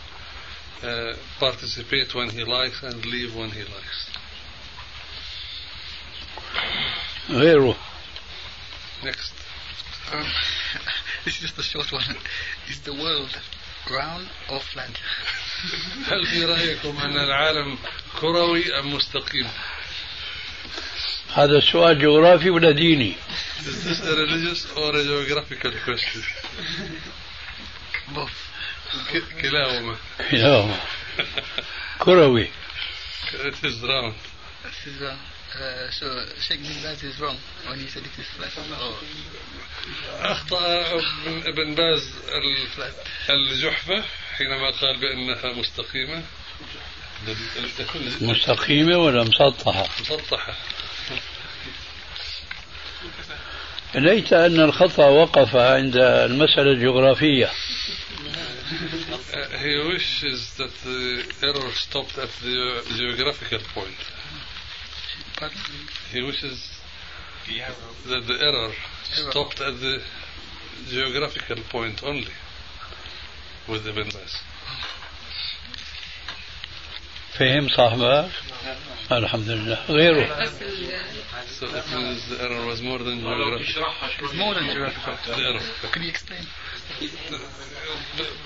uh, 0.82 1.14
participate 1.38 2.14
when 2.14 2.30
he 2.30 2.44
likes 2.44 2.82
and 2.82 3.04
leave 3.04 3.34
when 3.34 3.50
he 3.50 3.62
likes 3.62 4.10
غيره 7.30 7.76
next 9.02 9.32
Um, 10.12 10.26
this 11.24 11.34
is 11.36 11.40
just 11.40 11.58
a 11.58 11.62
short 11.62 11.90
one. 11.90 12.16
Is 12.68 12.80
the 12.80 12.92
world 12.92 13.30
round 13.90 14.28
or 14.50 14.60
flat? 14.60 14.90
هل 16.06 16.26
في 16.26 16.44
رأيكم 16.44 16.96
أن 16.96 17.16
العالم 17.16 17.78
كروي 18.20 18.78
أم 18.78 18.94
مستقيم 18.94 19.48
هذا 21.33 21.57
السؤال 21.57 21.99
جغرافي 21.99 22.49
ولا 22.49 22.71
ديني 22.71 23.15
Is 23.59 23.83
this 23.83 23.99
a 24.01 24.15
religious 24.15 24.65
or 24.75 24.95
a 24.95 25.03
geographical 25.03 25.71
question 25.85 26.23
Both. 28.15 28.31
كلاهما 29.41 29.95
لا 30.31 30.75
كروي 31.99 32.47
It 33.33 33.63
is 33.63 33.83
round 33.83 34.13
This 34.63 34.87
is, 34.93 35.01
uh, 35.01 35.05
uh, 35.05 35.91
so 35.99 36.05
Sheikh 36.41 36.61
bin 36.61 36.77
Baz 36.83 37.03
is 37.03 37.19
wrong 37.21 37.37
when 37.67 37.79
he 37.79 37.87
said 37.87 38.03
it 38.03 38.19
is 38.19 38.27
flat. 38.35 38.51
Oh, 38.81 38.95
أخطأ 40.21 40.85
ابن- 41.47 41.75
باز 41.75 42.13
ال- 42.29 42.93
الجحفة 43.29 44.03
حينما 44.37 44.69
قال 44.71 44.97
بأنها 44.99 45.53
مستقيمة 45.53 46.23
مستقيمة 48.21 48.97
ولا 48.97 49.23
مسطحة 49.23 49.87
مسطحة 50.01 50.53
ليت 53.95 54.33
أن 54.33 54.59
الخطأ 54.59 55.05
وقف 55.05 55.55
عند 55.55 55.95
المسألة 55.97 56.71
الجغرافية 56.71 57.49
Uh, 59.31 59.57
he 59.57 59.75
wishes 59.93 60.53
that 60.57 60.71
the 60.83 61.23
error 61.43 61.71
stopped 61.73 62.17
at 62.17 62.29
the 62.43 62.83
geographical 62.97 63.59
point. 63.73 63.97
but 65.39 65.51
He 66.11 66.21
wishes 66.21 66.69
that 68.05 68.27
the 68.27 68.37
error 68.41 68.71
stopped 69.29 69.59
at 69.61 69.79
the 69.79 70.01
geographical 70.89 71.57
point 71.71 72.03
only 72.03 72.33
with 73.67 73.83
the 73.85 73.91
bas. 73.93 74.33
فهم 77.39 77.69
صاحبها 77.69 78.29
الحمد 79.11 79.49
لله 79.49 79.77
غيره. 79.89 80.49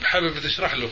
حابب 0.04 0.40
تشرح 0.40 0.74
له 0.74 0.90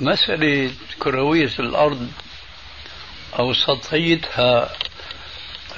مسألة 0.00 0.70
كروية 0.98 1.52
الأرض 1.58 2.10
أو 3.38 3.52
سطحيتها 3.54 4.76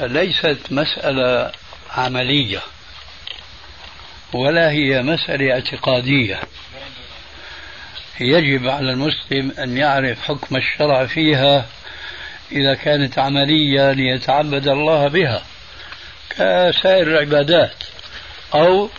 ليست 0.00 0.58
مسألة 0.70 1.52
عملية. 1.90 2.62
ولا 4.32 4.70
هي 4.70 5.02
مسألة 5.02 5.52
اعتقادية. 5.52 6.40
يجب 8.20 8.68
على 8.68 8.92
المسلم 8.92 9.52
أن 9.58 9.76
يعرف 9.76 10.22
حكم 10.22 10.56
الشرع 10.56 11.06
فيها 11.06 11.66
إذا 12.52 12.74
كانت 12.74 13.18
عملية 13.18 13.92
ليتعبد 13.92 14.68
الله 14.68 15.08
بها 15.08 15.42
كسائر 16.30 17.08
العبادات 17.08 17.84
أو 18.54 18.90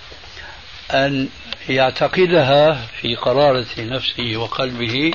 أن 0.92 1.30
يعتقدها 1.70 2.88
في 3.02 3.16
قرارة 3.16 3.68
نفسه 3.78 4.38
وقلبه 4.38 5.12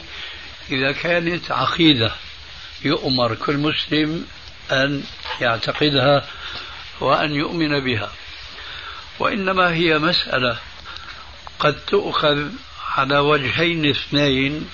إذا 0.70 0.92
كانت 0.92 1.50
عقيدة. 1.50 2.12
يؤمر 2.84 3.34
كل 3.34 3.56
مسلم 3.56 4.26
أن 4.72 5.02
يعتقدها 5.40 6.24
وأن 7.00 7.34
يؤمن 7.34 7.80
بها. 7.80 8.10
وإنما 9.18 9.72
هي 9.72 9.98
مسألة 9.98 10.58
قد 11.58 11.76
تؤخذ 11.86 12.48
على 12.96 13.18
وجهين 13.18 13.90
اثنين 13.90 14.68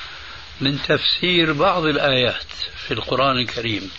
من 0.61 0.83
تفسير 0.83 1.53
بعض 1.53 1.85
الآيات 1.85 2.53
في 2.87 2.95
القرآن 2.95 3.39
الكريم. 3.39 3.91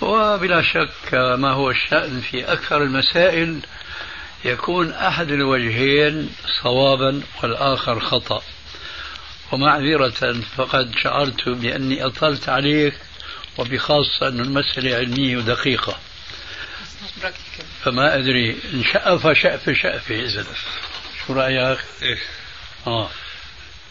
وبلا 0.00 0.62
شك 0.62 1.14
ما 1.14 1.52
هو 1.52 1.70
الشأن 1.70 2.20
في 2.20 2.52
أكثر 2.52 2.82
المسائل 2.82 3.60
يكون 4.44 4.92
أحد 4.92 5.30
الوجهين 5.30 6.30
صوابا 6.62 7.22
والآخر 7.42 8.00
خطأ. 8.00 8.42
ومعذرة 9.52 10.40
فقد 10.56 10.94
شعرت 11.02 11.48
بأني 11.48 12.06
أطلت 12.06 12.48
عليك 12.48 12.94
وبخاصة 13.58 14.28
أن 14.28 14.40
المسألة 14.40 14.96
علمية 14.96 15.36
ودقيقة. 15.36 15.98
فما 17.84 18.18
أدري 18.18 18.58
إن 18.74 18.84
شأف 18.84 19.26
شأف 19.38 19.70
شأف 19.70 20.10
إذن 20.10 20.46
شو 21.26 21.32
رأيك؟ 21.32 21.78
إيه. 22.02 22.18
آه. 22.86 23.10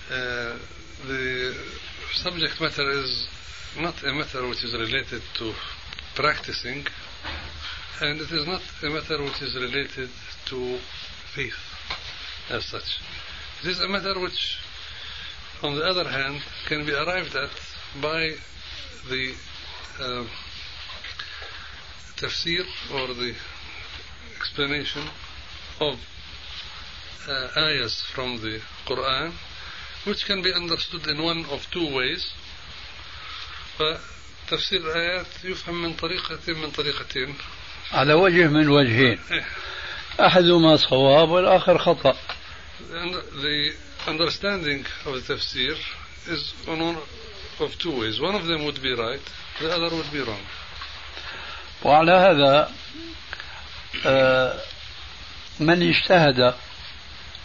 Uh, 0.10 0.58
the 1.08 1.54
subject 2.14 2.62
matter 2.62 2.90
is 2.92 3.28
not 3.80 4.04
a 4.04 4.14
matter 4.14 4.48
which 4.48 4.64
is 4.64 4.74
related 4.74 5.22
to 5.38 5.54
practicing, 6.16 6.86
and 8.02 8.22
it 8.22 8.32
is 8.32 8.48
not 8.48 8.62
a 8.84 8.90
matter 8.90 9.22
which 9.22 9.42
is 9.42 9.56
related 9.56 10.10
to 10.46 10.80
faith 11.36 11.60
as 12.50 12.66
such. 12.66 13.00
It 13.64 13.70
is 13.70 13.80
a 13.82 13.88
matter 13.88 14.20
which, 14.20 14.58
on 15.62 15.76
the 15.76 15.84
other 15.84 16.10
hand, 16.10 16.42
can 16.68 16.86
be 16.86 16.94
arrived 16.94 17.36
at 17.36 17.52
by 18.02 18.32
the 19.10 19.34
uh, 20.00 20.24
tafsir 22.18 22.66
or 22.94 23.14
the 23.14 23.34
explanation 24.36 25.04
of 25.80 26.00
uh, 27.28 27.48
ayahs 27.58 28.02
from 28.14 28.42
the 28.42 28.60
Quran, 28.88 29.34
which 30.06 30.26
can 30.26 30.42
be 30.42 30.54
understood 30.54 31.08
in 31.08 31.22
one 31.22 31.46
of 31.46 31.66
two 31.72 31.94
ways. 31.96 32.34
فتفسير 33.78 34.82
الآيات 34.82 35.28
يفهم 35.44 35.84
من 35.84 35.94
طريقة 35.94 36.54
من 36.54 36.72
طريقتين. 36.72 37.36
على 37.92 38.14
وجه 38.14 38.48
من 38.48 38.70
وجهين. 38.70 39.20
أحدهما 40.20 40.78
صواب 40.78 41.30
والآخر 41.30 41.78
خطأ. 41.78 42.18
The 42.90 43.74
understanding 44.08 44.86
of 45.06 45.14
the 45.14 45.34
tafsir 45.34 45.76
is 46.28 46.54
on 46.68 46.80
one 46.80 46.98
of 47.60 47.78
two 47.78 48.00
ways. 48.00 48.20
One 48.20 48.36
of 48.36 48.46
them 48.46 48.66
would 48.66 48.82
be 48.82 48.94
right, 48.94 49.22
the 49.60 49.70
other 49.72 49.96
would 49.96 50.12
be 50.12 50.20
wrong. 50.22 50.42
وعلى 51.84 52.12
هذا 52.12 52.72
من 55.60 55.90
اجتهد 55.90 56.54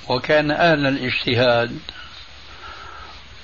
وكان 0.08 0.50
أهل 0.50 0.86
الاجتهاد 0.86 1.78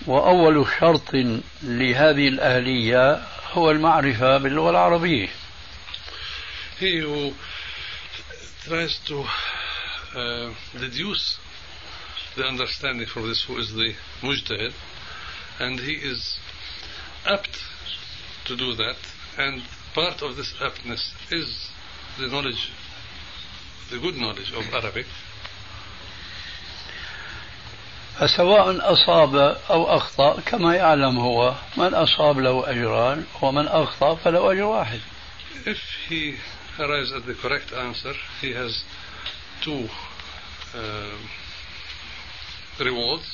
وأول 0.07 0.67
شرط 0.81 1.15
لهذه 1.63 2.29
الأهلية 2.29 3.23
هو 3.53 3.71
المعرفة 3.71 4.39
باللغة 4.39 4.71
العربية. 4.71 5.29
He 6.81 7.01
who 7.01 7.33
tries 8.65 8.99
to 9.07 9.25
uh, 10.15 10.55
deduce 10.79 11.39
the 12.37 12.45
understanding 12.45 13.07
from 13.07 13.29
this 13.29 13.45
who 13.45 13.59
is 13.59 13.73
the 13.75 13.95
mujtahid 14.23 14.73
and 15.59 15.81
he 15.81 15.93
is 15.95 16.39
apt 17.27 17.59
to 18.45 18.57
do 18.57 18.75
that 18.75 18.97
and 19.39 19.63
part 19.95 20.23
of 20.23 20.37
this 20.37 20.55
aptness 20.61 21.13
is 21.31 21.71
the 22.19 22.29
knowledge 22.29 22.71
the 23.91 23.99
good 23.99 24.17
knowledge 24.17 24.53
of 24.53 24.65
Arabic 24.75 25.07
فسواء 28.19 28.93
أصاب 28.93 29.35
أو 29.71 29.97
أخطأ 29.97 30.41
كما 30.41 30.75
يعلم 30.75 31.19
هو 31.19 31.55
من 31.77 31.95
أصاب 31.95 32.39
له 32.39 32.71
أجران 32.71 33.25
ومن 33.43 33.69
أخطأ 33.69 34.15
فله 34.15 34.53
أجر 34.53 34.63
واحد 34.63 35.01
If 35.65 35.79
he 36.09 36.37
arrives 36.79 37.13
at 37.13 37.27
the 37.27 37.35
correct 37.35 37.73
answer, 37.73 38.15
he 38.41 38.53
has 38.53 38.83
two 39.63 39.89
uh, 40.75 41.17
rewards, 42.81 43.27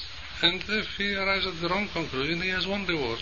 and 0.42 0.62
if 0.68 0.86
he 0.98 1.14
arrives 1.14 1.46
at 1.46 1.60
the 1.60 1.68
wrong 1.68 1.88
conclusion, 1.92 2.42
he 2.42 2.50
has 2.50 2.66
one 2.66 2.86
reward 2.86 3.20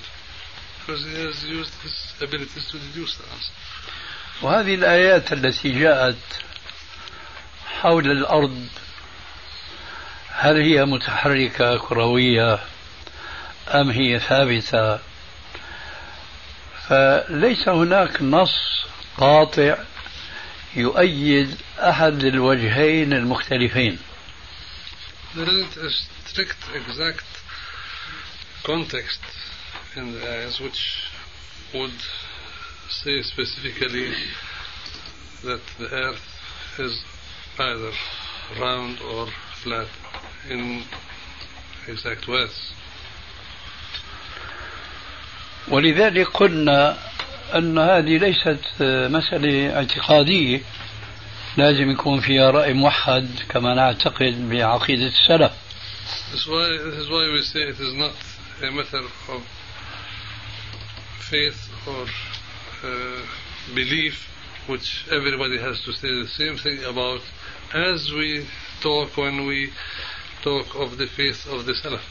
وهذه 4.43 4.74
الآيات 4.74 5.33
التي 5.33 5.80
جاءت 5.80 6.16
حول 7.66 8.11
الأرض 8.11 8.68
هل 10.28 10.57
هي 10.62 10.85
متحركة 10.85 11.76
كروية 11.76 12.59
أم 13.68 13.91
هي 13.91 14.20
ثابتة؟ 14.20 14.99
فليس 16.89 17.68
هناك 17.68 18.22
نص 18.22 18.87
قاطع 19.18 19.76
يؤيد 20.76 21.57
أحد 21.78 22.24
الوجهين 22.24 23.12
المختلفين. 23.12 23.99
There 25.35 25.49
isn't 25.49 25.76
a 25.76 25.91
strict, 26.28 26.62
exact 26.74 27.24
context 28.64 29.20
in 29.97 30.12
the 30.12 30.20
ayahs 30.26 30.61
which 30.61 31.11
would 31.74 31.93
say 32.88 33.22
specifically 33.22 34.12
that 35.45 35.61
the 35.78 35.88
earth 35.93 36.22
is 36.78 37.05
either 37.59 37.93
round 38.61 39.01
or 39.01 39.26
flat 39.62 39.88
in 40.49 40.84
exact 41.88 42.28
words. 42.28 42.72
ولذلك 45.68 46.26
قلنا 46.26 46.99
أن 47.55 47.78
هذه 47.78 48.18
ليست 48.18 48.64
مسألة 49.11 49.76
اعتقادية 49.76 50.61
لازم 51.57 51.90
يكون 51.90 52.20
فيها 52.20 52.51
رأي 52.51 52.72
موحد 52.72 53.28
كما 53.49 53.74
نعتقد 53.74 54.49
بعقيدة 54.51 55.07
السلف. 55.07 55.53
This 56.32 56.40
is 56.40 56.49
why, 56.49 56.68
this 56.68 56.99
is 56.99 57.11
why 57.11 57.30
we 57.32 57.43
say 57.43 57.61
it 57.61 57.80
is 57.80 57.95
not 57.95 58.14
a 58.62 58.70
matter 58.70 59.03
of 59.28 59.43
faith 61.33 61.70
or 61.89 62.05
uh, 62.85 63.22
belief 63.74 64.28
which 64.66 65.07
everybody 65.11 65.59
has 65.59 65.80
to 65.83 65.91
say 65.93 66.09
the 66.09 66.28
same 66.28 66.59
thing 66.59 66.85
about 66.85 67.22
as 67.72 68.12
we 68.12 68.47
talk 68.83 69.16
when 69.16 69.47
we 69.47 69.70
talk 70.43 70.66
of 70.74 70.99
the 70.99 71.07
faith 71.07 71.47
of 71.49 71.64
the 71.64 71.72
Salaf. 71.72 72.05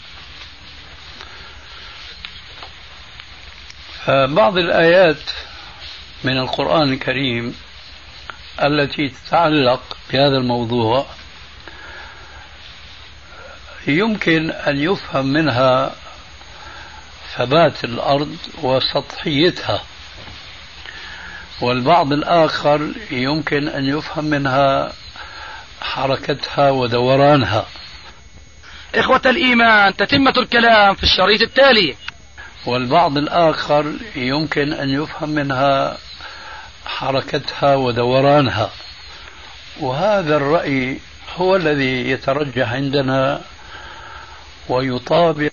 بعض 4.35 4.57
الآيات 4.57 5.23
من 6.23 6.37
القرآن 6.37 6.93
الكريم 6.93 7.55
التي 8.63 9.09
تتعلق 9.09 9.97
بهذا 10.13 10.37
الموضوع 10.37 11.05
يمكن 13.87 14.51
أن 14.51 14.77
يفهم 14.77 15.25
منها 15.25 15.95
ثبات 17.37 17.83
الأرض 17.83 18.37
وسطحيتها. 18.63 19.83
والبعض 21.61 22.13
الآخر 22.13 22.91
يمكن 23.11 23.67
أن 23.67 23.85
يفهم 23.85 24.25
منها 24.25 24.93
حركتها 25.81 26.69
ودورانها. 26.69 27.65
إخوة 28.95 29.21
الإيمان 29.25 29.95
تتمة 29.95 30.33
الكلام 30.37 30.95
في 30.95 31.03
الشريط 31.03 31.41
التالي. 31.41 31.95
والبعض 32.65 33.17
الآخر 33.17 33.93
يمكن 34.15 34.73
أن 34.73 34.89
يفهم 34.89 35.29
منها 35.29 35.97
حركتها 36.85 37.75
ودورانها. 37.75 38.71
وهذا 39.79 40.35
الرأي 40.35 40.99
هو 41.35 41.55
الذي 41.55 42.09
يترجح 42.09 42.73
عندنا 42.73 43.41
ويطابق 44.69 45.51